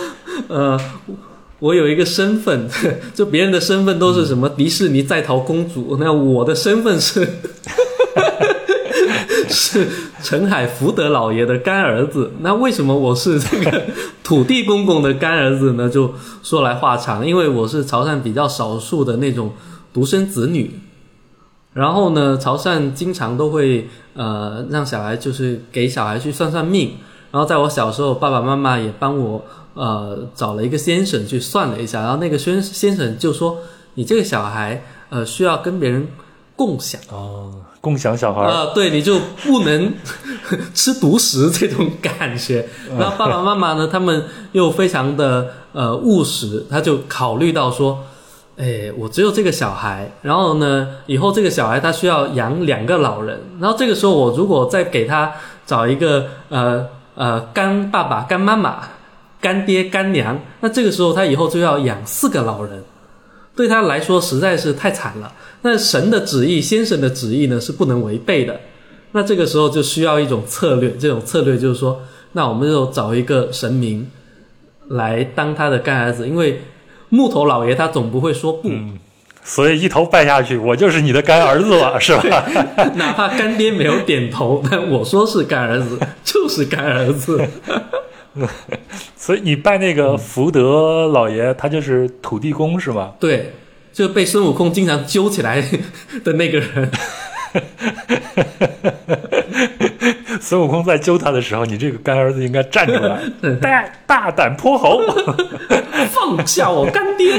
[0.48, 0.78] 呃，
[1.58, 2.68] 我有一个身份，
[3.12, 7.28] 就别人的身份都是什么迪士尼在逃公主，那我的身份是。
[9.52, 9.86] 是
[10.22, 12.32] 陈海福德老爷的干儿子。
[12.40, 13.82] 那为什么我是这个
[14.24, 15.88] 土地公公的干儿子呢？
[15.88, 19.52] 就说来话长，因为我是潮汕比较少数的那种
[19.92, 20.80] 独生子女。
[21.74, 26.94] 然后呢，潮汕经常都会呃让小孩就是给小孩去算算命。
[27.30, 29.42] 然后在我小时候，爸爸妈妈也帮我
[29.74, 32.00] 呃找了一个先生去算了一下。
[32.02, 33.58] 然后那个先先生就说
[33.94, 36.08] ：“你这个小孩呃需要跟别人
[36.56, 37.52] 共享。”哦。
[37.82, 39.92] 共享小孩啊，对，你就不能
[40.72, 42.64] 吃独食这种感觉。
[42.96, 47.98] 然后爸爸妈妈呢，他们又非常的呃务实，他就考虑到说，
[48.56, 55.32] 哎，我只有这个小孩，然后呢，以后这个小孩他需要养两个老人，然后这个时候我如果再给他
[55.66, 56.86] 找一个呃
[57.16, 58.78] 呃干爸爸、干妈妈、
[59.40, 62.84] 干爹、干娘，那这个时候他以后就要养四个老人，
[63.54, 65.32] 对他来说实在是太惨了。
[65.62, 68.60] 那神的旨意，先生的旨意呢是不能违背的。
[69.12, 72.02] 那这个时候就需要一种策略，这种策略就是说，
[72.32, 74.10] 那我们就找一个神明
[74.88, 76.62] 来当他的干儿子，因为
[77.10, 78.70] 木头老爷他总不会说不，
[79.44, 82.44] 所以一头拜下去，我就是你的干儿子了， 是吧？
[82.94, 87.38] 哪怕干爹没有点头，但我说是干儿子，就是干儿子。
[89.16, 93.12] 所以你拜那个福德老爷，他就是土地公，是吗？
[93.20, 93.52] 对。
[93.92, 95.62] 就被孙悟空经常揪起来
[96.24, 96.90] 的那个人，
[100.40, 103.20] 孙悟空在揪他的时候，你这个干儿子应该站出来，
[103.60, 105.02] 大大胆泼猴，
[106.10, 107.34] 放下我干爹。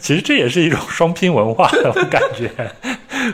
[0.00, 2.50] 其实这也是一种双拼文化，我感觉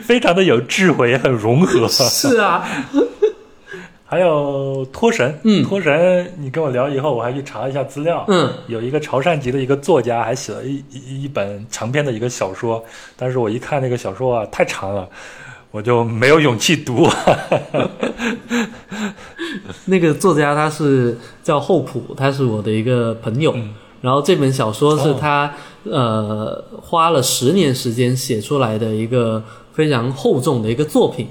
[0.03, 1.87] 非常的有智慧，也很融合。
[1.87, 2.63] 是啊。
[4.07, 12.83] 还有托神，嗯托神，你跟我聊以后，我还去查了一下资料，嗯，有一个潮汕籍的一个作家，还写了一一一本长篇的一个小说，
[13.17, 15.09] 但是我一看那个小说啊，太长了，
[15.71, 17.05] 我就没有勇气读。
[19.85, 23.53] 那个作家他是叫厚朴，他是我的一个朋友。
[23.55, 25.51] 嗯然后这本小说是哦他、
[25.85, 31.27] 呃花了十年时间写出来的一个非常厚重的一个作品。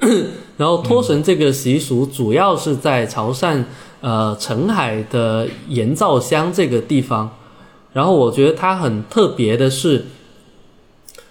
[0.56, 3.64] 然后托神这个习俗主要是在潮汕
[4.00, 7.30] 呃澄海的盐灶乡这个地方。
[7.92, 10.04] 然后我觉得它很特别的是，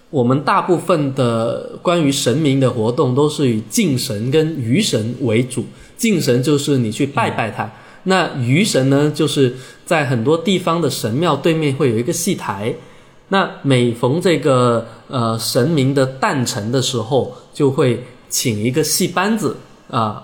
[0.09, 5.65] 我们大部分的关于神明的活动都是以敬神跟鱼神为主。
[5.95, 7.71] 敬神就是你去拜拜他，
[8.03, 9.55] 那鱼神呢，就是
[9.85, 12.73] 在很多地方的神庙对面会有一个戏台。
[13.29, 18.03] 那每逢这个呃神明的诞辰的时候，就会
[18.35, 19.55] 请一个戏班子
[19.89, 20.21] 啊、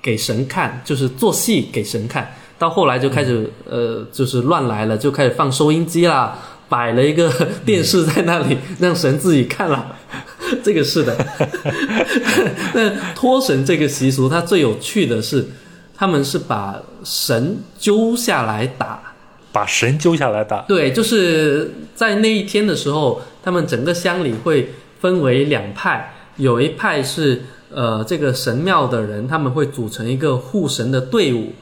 [0.00, 2.32] 给神看，就是做戏给神看。
[2.60, 6.38] 到后来就开始、呃就是乱来了，就开始放收音机啦，
[6.70, 7.28] 摆了一个
[7.66, 9.96] 电视在那里， 让神自己看了。
[10.62, 11.26] 这个是的。
[12.72, 15.44] 那托神这个习俗，它最有趣的是，
[15.96, 19.02] 他们是把神揪下来打。
[19.52, 24.70] 把神揪下来打，对，就是在那一天的时候，他们整个乡里会
[25.00, 27.42] 分为两派，有一派是
[27.72, 31.52] 呃这个神庙的人，他们会组成一个护神的队伍，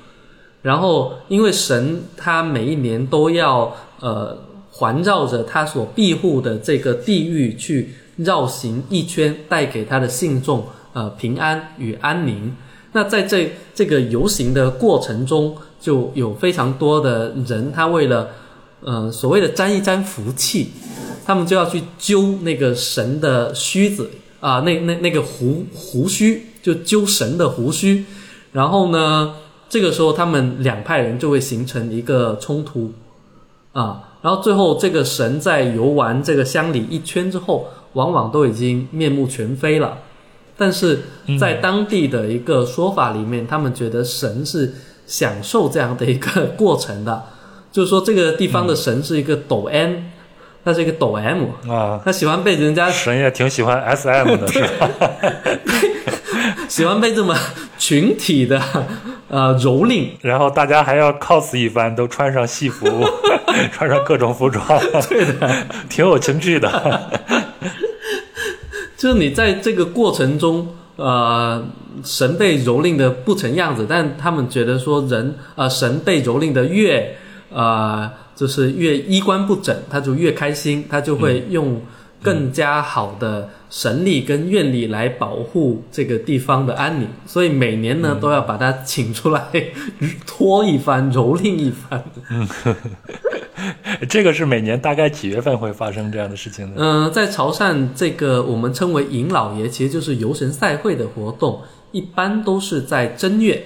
[0.63, 4.39] 然后因为神他每一年都要呃
[4.71, 12.57] 环绕着他所庇护的这个地域去绕行一圈，带给他的信众呃平安与安宁。
[12.93, 18.29] 那在这这个游行的过程中，就有非常多的人，他为了
[18.81, 20.71] 呃所谓的沾一沾福气，
[21.27, 24.09] 他们就要去揪那个神的须子
[24.41, 28.05] 啊、那那那个胡胡须，就揪神的胡须。
[28.53, 29.35] 然后呢，
[29.69, 32.93] 这个时候他们两派人就会形成一个冲突
[33.73, 34.05] 啊。
[34.23, 39.99] 然后最后这个神在游玩这个乡里一圈之后，往往都已经面目全非了。
[40.57, 41.03] 但是
[41.39, 44.75] 在当地的一个说法里面，他们觉得神是
[45.07, 47.23] 享受这样的一个 过程的，
[47.71, 49.95] 就是说这个地方的神是一个抖 M，
[50.69, 54.91] 他是一个抖 M，啊，他喜欢被人家神也挺喜欢 SM 的， 是吧？
[56.69, 57.35] 喜欢被这么
[57.79, 58.61] 群体的
[59.29, 62.87] 呃蹂躏，然后大家还要 cos 一番，都穿上戏服，
[63.73, 64.63] 穿上各种服装，
[65.09, 67.11] 对的，挺有情趣的。
[68.99, 71.65] 就是你在这个过程中，呃，
[72.05, 77.17] 神被蹂躏的不成样子，但他们觉得说人呃神被蹂躏的越
[77.51, 81.83] 呃就是越衣冠不整，他就越开心，他就会用
[82.23, 89.43] 更加好的神力跟愿力来保护这个地方的安宁，所以每年呢都要把他请出来
[90.25, 92.05] 拖一番，蹂躏一番。
[94.09, 96.75] 这个是每年大概几月份会发生这样的事情呢？
[96.77, 101.61] 嗯、在潮汕这个我们称为迎老爷，其实就是游神赛会的活动，
[101.91, 103.61] 一般都是在正月，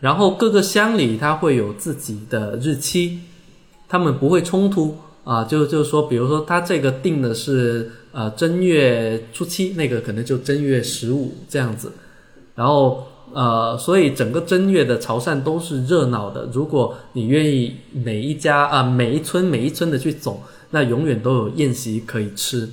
[0.00, 3.20] 然后各个乡里它会有自己的日期，
[3.90, 11.92] 他们不会冲突啊，就就是说，比如说他这个定的是呃正月初七，那个可能就正月十五这样子，
[12.54, 16.48] 然后呃，所以整个正月的潮汕都是热闹的。
[16.52, 22.68] 如果你愿意每一家啊、每一村每一村的去走，那永远都有宴席可以吃。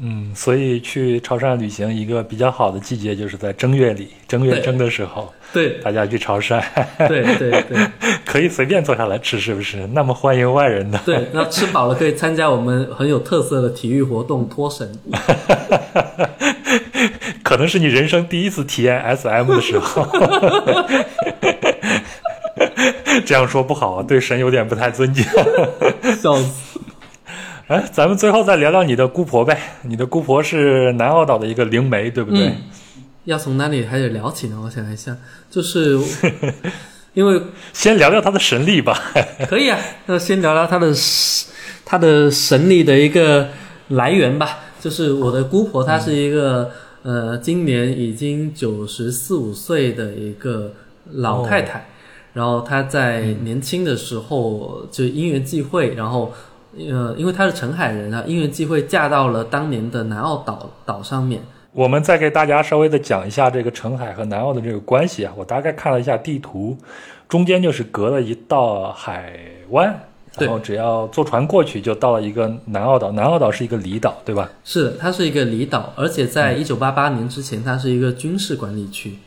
[0.00, 6.62] 嗯，所以去潮汕旅行一个比较好的季节就是在正月里，正月对正的时候，对大家去潮汕
[7.08, 7.78] 对对对
[8.26, 9.86] 可以随便坐下来吃，是不是？
[9.92, 10.98] 那么欢迎外人的。
[11.06, 14.86] 对，那吃饱了可以参加我们很有特色的体育活动脱绳。
[17.42, 20.06] 可能是你人生第一次体验 SM 的时候。
[23.24, 25.24] 这样说不好啊，对神有点不太尊敬。
[26.20, 26.78] 笑死！
[27.68, 29.60] 哎，咱们最后再聊聊你的姑婆呗。
[29.82, 32.46] 你的姑婆是南澳岛的一个灵媒，对不对？
[32.46, 32.56] 嗯，
[33.24, 34.60] 要从哪里开始聊起呢？
[34.64, 35.16] 我想一下，
[35.50, 35.98] 就是
[37.14, 37.42] 因为
[37.74, 38.96] 先聊聊她的神力吧。
[39.50, 39.76] 可以啊，
[40.06, 40.94] 那先聊聊她的
[41.84, 43.48] 她的神力的一个
[43.88, 44.60] 来源吧。
[44.80, 46.70] 就是我的姑婆，她是一个、
[47.02, 50.72] 呃，今年已经九十四五岁的一个
[51.14, 51.88] 老太太。
[52.32, 56.32] 然后她在年轻的时候就因缘际会，然后
[56.78, 61.40] 呃，因为他是澄海人啊，因缘际会嫁到了当年的南澳岛岛上面。
[61.72, 65.32] 我们再给大家稍微的讲一下这个澄海和南澳的这个关系啊。
[65.36, 66.76] 我大概看了一下地图，
[67.28, 69.34] 中间就是隔了一道海
[69.70, 69.94] 湾，
[70.38, 73.12] 然后只要坐船过去就到了一个南澳岛。
[73.12, 74.50] 南澳岛是一个离岛，对吧？
[74.64, 79.18] 是的，它是一个离岛，而且在一九八八年之前，它是一个军事管理区。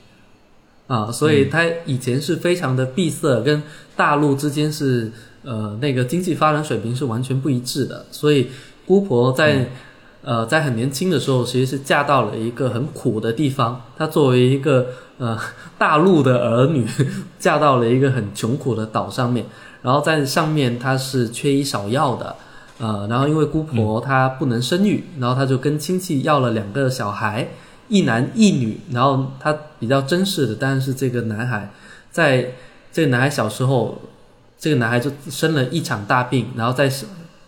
[0.87, 3.61] 啊，所以它以前是非常的闭塞，跟
[3.95, 5.11] 大陆之间是
[5.43, 8.05] 呃那个经济发展水平是完全不一致的。
[8.11, 8.47] 所以
[8.85, 9.67] 姑婆在
[10.21, 13.81] 呃在很年轻的时候，其实是嫁到了一个很苦的地方。
[13.97, 14.87] 她作为一个
[15.17, 15.37] 呃
[15.77, 16.85] 大陆的儿女，
[17.37, 19.45] 嫁到了一个很穷苦的岛上面，
[19.81, 22.35] 然后在上面她是缺医少药的。
[22.79, 27.45] 呃，然后因为姑婆她不能生育，然后她就跟亲戚要了两个小孩，
[27.89, 28.79] 一男一女。
[28.91, 31.71] 然后她比较珍视的当然是这个男孩，
[32.09, 32.53] 在
[32.93, 34.01] 这个男孩小时候，
[34.59, 36.91] 这个男孩就生了一场大病，然后在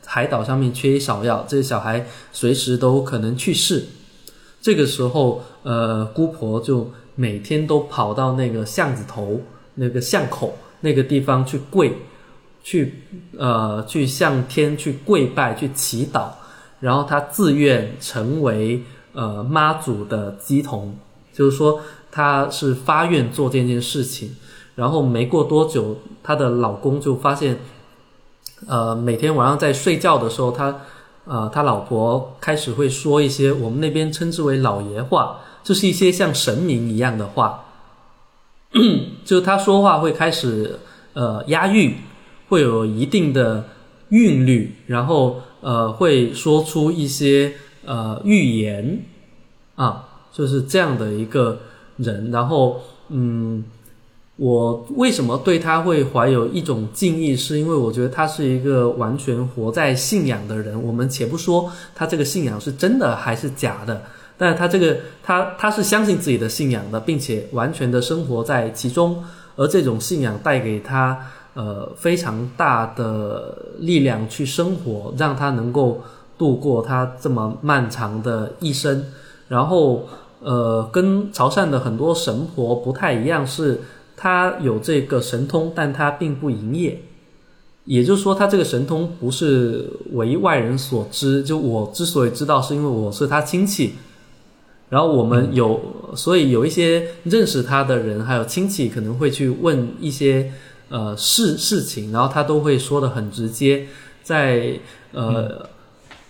[0.06, 3.86] 海岛上面缺医少药，这个小孩随时都可能去世。
[4.62, 9.42] 这个时候，呃，姑婆就每天都跑到那个巷子头、
[9.76, 11.94] 那个巷口那个地方去跪。
[12.64, 12.94] 去
[13.40, 16.30] 呃，去向天去跪拜，去祈祷，
[16.80, 18.84] 然后他自愿成为
[19.14, 20.96] 呃妈祖的乩童，
[21.34, 21.82] 就是说
[22.12, 24.36] 他是发愿做这件事情。
[24.76, 27.60] 然后没过多久，她的老公就发现，
[28.68, 30.82] 呃，每天晚上在睡觉的时候，他
[31.26, 37.66] 呃，他老婆开始会说一些我们那边称之为老爷话，就是一些像神明一样的话，
[39.24, 40.80] 就是他说话会开始
[41.14, 41.96] 呃押韵。
[42.50, 43.64] 会有一定的
[44.10, 47.54] 韵律，然后呃会说出一些
[47.86, 49.06] 呃预言
[49.76, 51.60] 啊，就是这样的一个
[51.96, 52.30] 人。
[52.30, 53.64] 然后嗯，
[54.42, 60.82] 我为什么对他会怀有一种敬意，是因为我觉得他是一个完全活在信仰的人。
[60.82, 64.02] 我们且不说他这个信仰是真的还是假的，
[64.40, 69.24] 但是他这个他他是相信自己的信仰的，并且完全的生活在其中，
[69.56, 71.18] 而这种信仰带给他。
[71.54, 76.02] 呃，非常大的力量去生活，让他能够
[76.38, 79.04] 度过他这么漫长的一生。
[79.50, 80.08] 然后，
[80.40, 83.82] 呃，跟潮汕的很多神婆不太一样，是
[84.22, 87.02] 他有这个神通，但他并不营业。
[87.86, 91.42] 也就是说，他这个神通不是为外人所知。
[91.42, 93.94] 就我之所以知道，是因为我是他亲戚。
[94.90, 95.82] 然后我们有，
[96.16, 100.52] 所以有一些认识他的人，还有亲戚，可能会去问一些。
[100.94, 103.88] 呃，事事情，然后他都会说的很直接，
[104.24, 104.78] 在
[105.14, 105.66] 呃，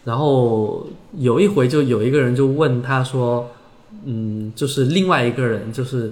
[0.03, 0.85] 然后
[1.17, 3.49] 有一回就有一个人就问他说，
[4.05, 6.11] 嗯，就是另外一个人，就是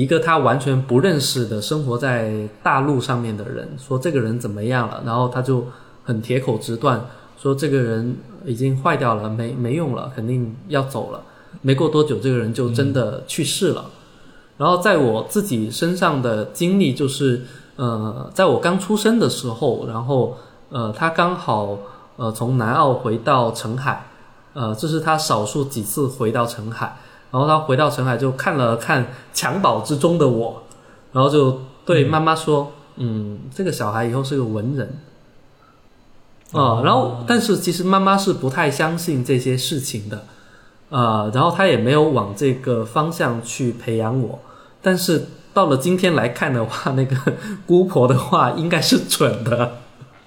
[0.00, 5.02] 一个他完全不认识的生活在大陆上面的人，说这个人怎么样了？
[5.04, 5.66] 然后他就
[6.04, 7.04] 很铁口直断
[7.36, 11.20] 说这个人已经坏掉了，没没用了，肯定要走了。
[11.62, 13.86] 没过多久，这个人就真的去世了。
[14.56, 17.42] 然后在我自己身上的经历就是。
[17.78, 20.36] 呃，在我刚出生的时候，然后
[20.68, 21.78] 呃，他刚好
[22.16, 24.04] 呃从南澳回到澄海，
[24.52, 26.96] 呃，这是他少数几次回到澄海。
[27.30, 30.62] 然后他回到澄海就看了看襁褓之中的我，
[31.12, 34.98] 然后就对妈妈说：“嗯，这个小孩以后是个文人。”
[36.52, 40.24] 啊，然后但是其实妈妈是不太相信这些事情的，
[40.88, 44.38] 呃，然后她也没有往这个方向去培养我，
[44.82, 45.26] 但是。
[45.54, 47.16] 到了今天来看的话，那个
[47.66, 49.72] 姑婆的话应该是准的。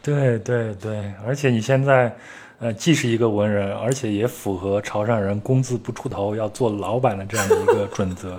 [0.02, 2.18] 对对对，而且你现在，
[2.62, 8.38] 呃，既是一个文人，而且也符合潮汕人工资不出头要做老板的这样的一个 准则。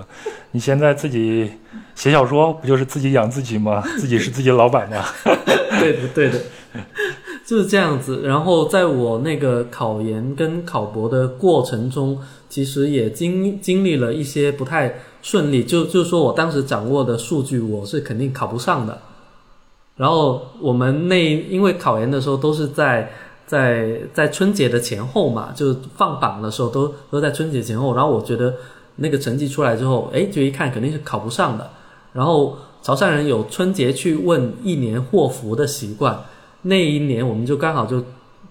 [0.53, 1.51] 你现在自己
[1.97, 3.82] 写小说，不就是自己养自己吗？
[3.99, 5.05] 自己是自己的老板吗？
[5.81, 6.40] 对的，对的，
[7.44, 8.23] 就是这样子。
[8.24, 12.16] 然后在我那个考研跟考博的过程中，
[12.49, 14.94] 其实也经经历了一些不太。
[15.24, 19.01] 顺利就就是说我当时掌握的数据，我是肯定考不上的。
[19.97, 23.09] 然后我们那因为考研的时候都是在
[23.52, 27.94] 在在春节的前后嘛，就放榜的时候都都在春节前后。
[27.94, 28.54] 然后我觉得
[28.96, 31.70] 那个成绩出来之后，哎，就一看肯定是考不上的。
[32.14, 36.18] 然后潮汕人有春节去问一年祸福的习惯，
[36.62, 38.02] 那一年我们就刚好就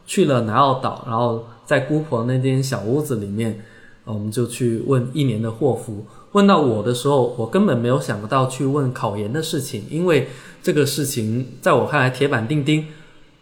[0.05, 3.59] 去了南澳岛，然后在姑婆那间小屋子里面，
[4.05, 6.05] 我们就去问一年的祸福。
[6.33, 10.27] 问到我的时候，我根本没有想到去问考研的事情，因为
[10.61, 12.85] 这个事情在我看来铁板钉钉，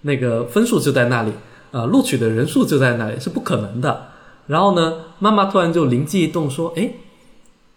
[0.03, 1.31] 那个分数就在那里，
[1.71, 4.07] 啊，录取的人数就在那里，是不可能的。
[4.47, 6.91] 然后呢，妈妈突然就灵机一动说：“哎，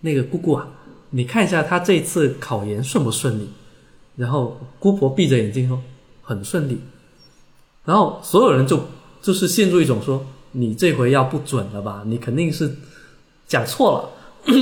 [0.00, 0.66] 那个姑姑啊，
[1.10, 3.50] 你看一下他这次考研顺不顺利？”
[4.16, 5.80] 然后姑婆闭着眼睛说
[6.22, 6.80] ：“很顺利。”
[7.84, 8.80] 然后所有人就
[9.20, 12.02] 就是陷入一种说：“你这回要不准了吧？
[12.06, 12.76] 你肯定是
[13.46, 14.08] 讲错了。”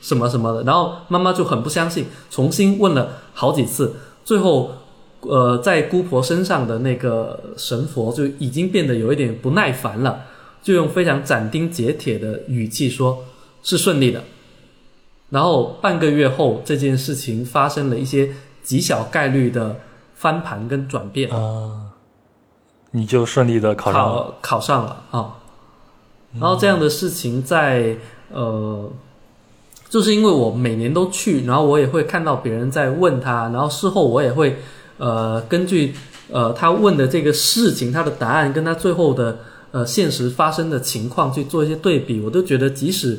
[0.00, 4.72] 什么什么的，然后妈妈就很不相信，重新问了好几次，最后，
[5.28, 10.22] 呃，在姑婆身上的那个神佛就已经变得有一点不耐烦了，
[10.62, 13.24] 就用非常斩钉截铁的语气说
[13.62, 14.22] ：“是顺利的。”
[15.30, 18.30] 然后半个月后，这件事情发生了一些
[18.62, 19.76] 极小概率的
[20.14, 21.92] 翻盘跟转变，啊，
[22.92, 24.14] 你就顺利的考上了。
[24.14, 25.36] 考考上了啊。
[26.38, 27.96] 然后这样的事情在
[28.32, 28.90] 呃，
[29.88, 34.58] 就是因为我每年都去，然后我也会看到别人在问他，然后事后我也会
[34.98, 35.94] 呃根据
[36.30, 39.38] 呃他问的这个事情，他的答案跟他最后的
[39.72, 43.18] 呃现实发生的情况去做一些对比，我都觉得即使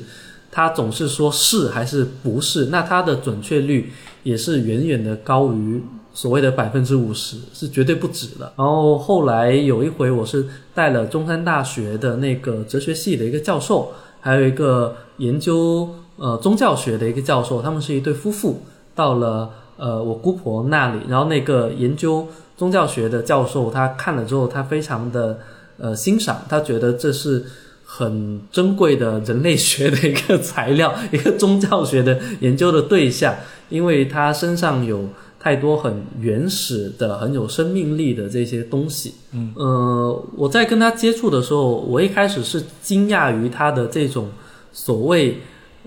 [0.52, 3.92] 他总是说是还是不是，那他的准确率
[4.24, 5.82] 也是远远的高于
[6.14, 8.54] 所谓的百分之五十，是绝对不止的。
[8.56, 13.92] 然后后来有一回，我是带了中山大学的那个哲学系的一个教授，
[14.22, 18.62] 还有一个研究呃宗教学的一个教授，他们是一对夫妇，
[18.96, 22.28] 到了呃我姑婆那里，然后那个研究
[22.58, 25.40] 宗教学的教授他看了之后，他非常的
[25.78, 27.46] 呃欣赏，他觉得这是
[27.84, 33.36] 很珍贵的人类学的一个材料，一个宗教学的研究的对象，
[33.70, 35.08] 因为他身上有
[35.40, 39.14] 太多很原始的、很有生命力的这些东西。
[39.34, 44.30] 嗯，呃，我在跟他接触的时候，我一开始是惊讶于他的这种
[44.72, 45.38] 所谓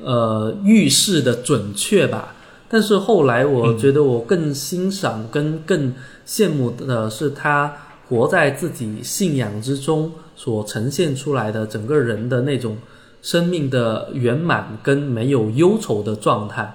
[0.03, 2.37] 呃预示的准确吧，
[2.69, 5.95] 但是后来我觉得我更欣赏跟更
[6.27, 7.73] 羡慕的是他
[8.09, 12.77] 活在自己信仰之中所呈现出来的整个人的那种
[13.23, 16.75] 生命的圆满跟没有忧愁的状态。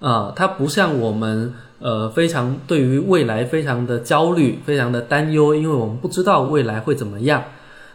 [0.00, 7.44] 啊，他不像我们，呃，非常对于未来非常的焦虑，非常的担忧，因为我们不知道未来会怎么样。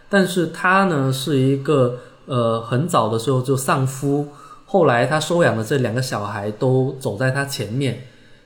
[0.07, 4.29] 但是他呢，是一个呃，很早的时候就丧夫，
[4.67, 8.03] 后来他收养的这两个小孩都走在他前面，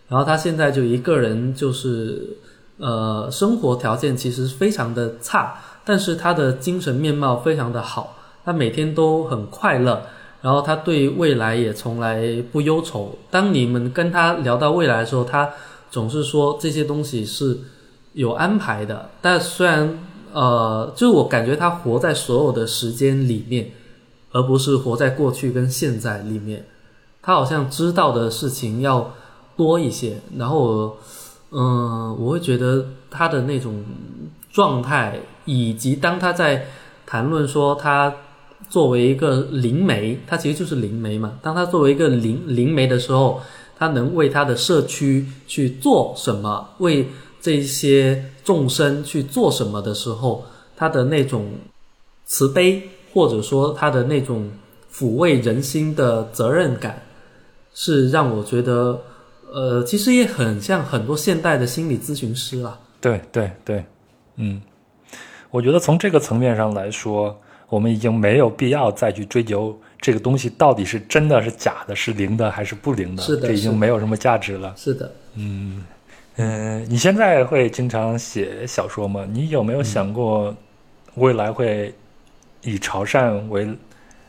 [0.08, 2.38] 然后他现在就一个人，就是
[2.78, 8.16] 呃，生活条件其实非常的差，但是他的精神面貌非常的好，
[8.46, 10.02] 他每天都很快乐。
[10.44, 13.16] 然后他对未来也从来不忧愁。
[13.30, 15.48] 当你们跟他聊到未来的时候，他
[15.92, 17.56] 总是说这些东西是
[18.14, 19.08] 有安排的。
[19.22, 20.00] 但虽然
[20.34, 23.70] 呃，就是我感觉他活在所有的时间里面，
[24.32, 26.66] 而不是活在过去跟现在里面。
[27.22, 29.14] 他好像知道的事情要
[29.56, 30.20] 多一些。
[30.38, 30.98] 然后，
[31.52, 33.84] 嗯，我会觉得他的那种
[34.52, 36.68] 状态，以及当他在
[37.06, 38.14] 谈论说他。
[38.70, 41.38] 作为一个灵媒，他其实就是灵媒嘛。
[41.42, 43.42] 当他作为一个灵灵媒的时候，
[43.78, 47.10] 他能为他的社区去做什么，为
[47.42, 50.46] 这些众生去做什么的时候，
[50.78, 51.52] 他的那种
[52.24, 52.82] 慈悲，
[53.14, 54.50] 或者说他的那种
[54.92, 57.02] 抚慰人心的责任感，
[57.74, 59.00] 是让我觉得，
[59.52, 62.80] 呃，其实也很像很多现代的心理咨询师啊。
[63.00, 63.86] 对对对，
[64.38, 64.62] 嗯，
[65.50, 67.40] 我觉得从这个层面上来说。
[67.72, 74.74] 我们已经没有必要再去追究这个东西到底是真的是假的，是灵的还是不灵的，是的，这已经没有什么价值了。
[74.76, 75.82] 是的，嗯
[76.36, 79.26] 嗯，你现在会经常写小说吗？
[79.32, 80.54] 你有没有想过
[81.16, 81.94] 未来会
[82.64, 83.66] 以潮汕为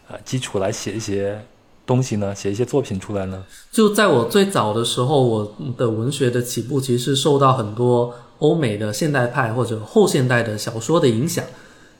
[0.08, 1.40] 呃基础来写一些
[1.84, 2.34] 东西呢？
[2.34, 3.44] 写一些作品出来呢？
[3.70, 11.44] 就在我最早的时候，我的文学的起步其实是受到很多欧美的现代派或者后现代的小说的影响。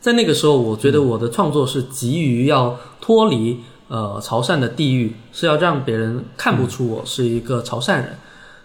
[0.01, 8.17] 在那个时候，我觉得我的创作是急于要脱离呃潮汕的地域，是要让别人看不出我是一个潮汕人。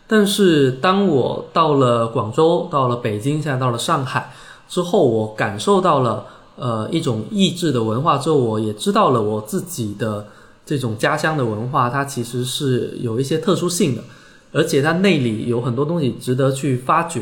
[0.08, 4.32] 但是当我到了广州，到了北京，现在到了上海
[4.70, 6.26] 之后，我感受到了
[6.58, 10.28] 呃一种意志的文化之后，我也知道了我自己的
[10.66, 14.04] 这种家乡的文化，它其实是有一些特殊性的，
[14.52, 17.22] 而且它内里有很多东西值得去发掘。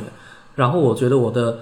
[0.56, 1.60] 然后我觉得我的。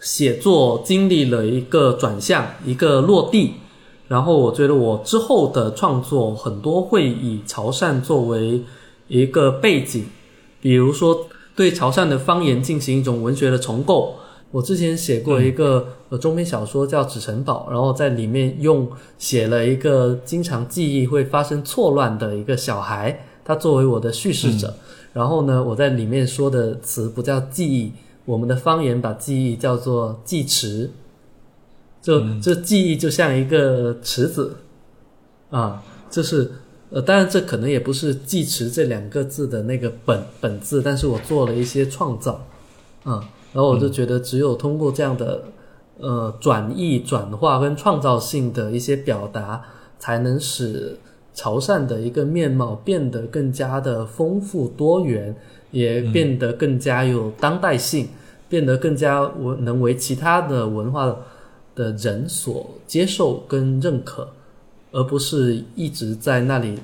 [0.00, 3.54] 写作经历了一个转向，一个落地，
[4.06, 8.62] 然后我觉得我之后的创作很多会以潮汕作为
[9.08, 10.04] 一个背景，
[10.60, 11.26] 比如说
[11.56, 14.16] 对潮汕的方言进行一种文学的重构。
[14.54, 24.72] 我之前写过一个呃中篇小说叫《纸城堡》，然后在里面用写了一个经常记忆会发生错乱的一个小孩，他作为我的叙事者，
[25.12, 27.92] 然后呢，我在里面说的词不叫记忆。
[28.26, 30.88] 我们的方言把记忆叫做记池，
[32.00, 34.54] 就这记忆就像一个池子，
[35.50, 36.52] 啊，就是
[36.90, 42.46] 呃，当然这可能也不是记池这两个字的那个本本字，但是我做了一些创造，
[43.02, 45.44] 啊，然后我就觉得只有通过这样的
[45.98, 49.62] 呃转译、转化跟创造性的一些表达，
[49.98, 50.98] 才能使
[51.32, 55.34] 潮汕的一个面貌变得更加的丰富多元。
[55.70, 58.06] 也变得更加有当代性，
[58.48, 61.12] 变得更加文能为其他的文化
[61.74, 64.28] 的人所接受跟认可，
[64.92, 66.78] 而不是一直在那里，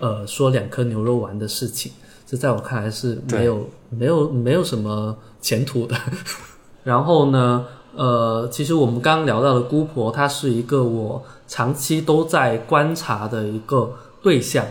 [0.00, 1.92] 呃说两颗牛肉丸的事情，
[2.26, 3.64] 这在我看来是没有
[3.98, 5.96] 没有没有什么前途的。
[6.84, 7.64] 然后呢，
[7.94, 13.90] 呃，其实我们刚刚聊到的姑婆，她是一个我长期都在观察的一个
[14.22, 14.66] 对象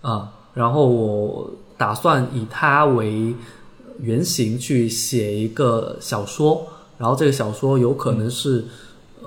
[0.00, 3.34] 啊，然后我打算以她为
[3.98, 6.64] 原型去写一个小说，
[6.98, 8.64] 然后这个小说有可能是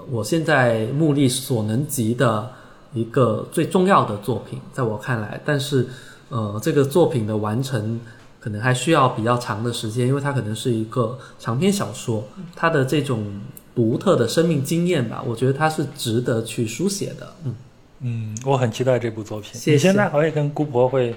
[0.10, 2.49] 我现在目力所能及的
[2.93, 5.85] 一个最重要的作品，在我看来，但是
[6.30, 7.99] 呃，这个作品的完成。
[8.44, 13.40] 可能还需要比较长的时间，因为它可能是一个长篇小说，它的这种
[13.74, 17.34] 独特的生命经验吧，我觉得它是值得去书写的。
[17.45, 17.56] 嗯
[18.02, 19.53] 嗯，我很期待这部作品。
[19.53, 21.15] 谢谢你现在还会跟姑婆会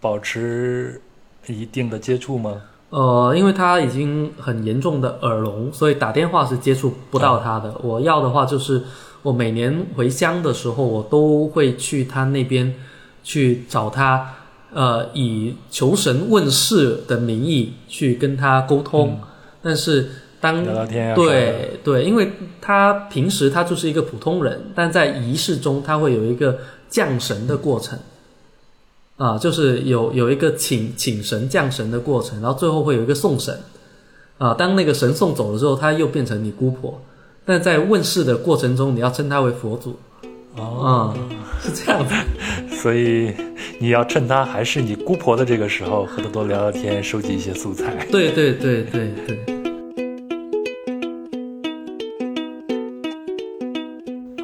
[0.00, 1.00] 保持
[1.46, 2.60] 一定的接触吗？
[2.90, 7.72] 呃，因为他已经很严重的耳聋，所以打电话是接触不到他的。
[7.84, 8.82] 我要的话就是
[9.22, 12.74] 我每年回乡的时候，我都会去他那边
[13.22, 14.28] 去找他。
[14.74, 19.18] 呃，以求神问事的名义去跟他沟通，
[19.62, 20.10] 但是
[20.40, 26.58] 当聊聊天啊对对，因为他平时他就是一个普通人，但在仪式中他会有一个
[26.90, 27.98] 降神的过程，
[29.16, 33.58] 啊，就是有有一个请请神降神的过程，然后最后会有一个送神，
[34.38, 37.00] 啊，当那个神送走了之后，他又变成你姑婆，
[37.46, 39.96] 但在问世的过程中，你要称他为佛祖，
[40.56, 41.16] 哦，啊，
[41.62, 42.14] 是这样子。
[42.76, 43.32] 所以
[43.80, 47.92] 你要趁她还是你姑婆的这个时候，和她多聊聊天，收集一些素材。
[48.10, 49.38] 对对对对对。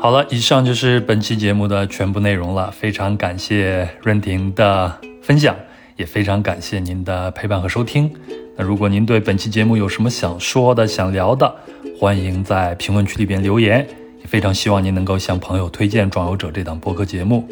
[0.00, 2.70] 好了，以上就是本期节目的全部内容了。
[2.70, 5.54] 非常感谢润婷的分享，
[5.96, 8.10] 也非常感谢您的陪伴和收听。
[8.56, 11.54] 那如果您对本期节目有什么想说的、想聊的，
[11.98, 13.86] 欢迎在评论区里边留言。
[14.20, 17.46] 也非常希望您能够向朋友推荐《壮游者》这档播客节目。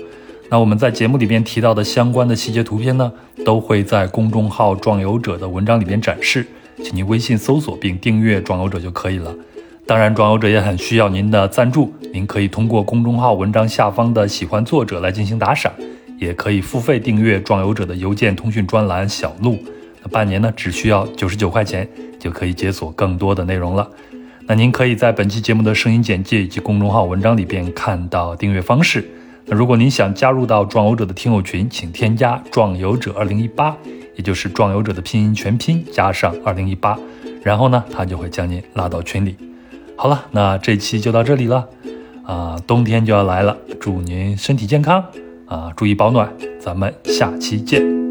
[0.51, 3.13] 那我们在节目里边提到的相关的细节图片呢，
[3.45, 6.47] 都会在公众号“壮游者”的文章里边展示，
[6.83, 9.35] 请您微信搜索并订阅“壮游者”就可以了。
[9.87, 15.71] 当然，壮游者也很需要您的赞助，您可以通过公众号文章下方的“喜欢作者”来进行打赏，
[16.19, 19.59] 也可以付费订阅壮游者的邮件通讯专栏“小路”。
[20.03, 21.87] 那半年呢，只需要九十九块钱
[22.19, 23.87] 就可以解锁更多的内容了。
[24.47, 29.07] 那您可以在本期节目的声音简介以及公众号文章里边看到订阅方式。
[29.51, 33.75] 如果您想加入到壮游者的听友群，请添加“壮游者二零一八”，
[34.15, 36.99] 也就是壮游者的拼音全拼加上二零一八，
[37.43, 39.37] 然后呢，他就会将您拉到群里。
[39.97, 41.67] 好了，那这期就到这里了，
[42.25, 45.03] 啊，冬天就要来了，祝您身体健康，
[45.47, 46.31] 啊，注意保暖，
[46.61, 48.08] 咱们下期见。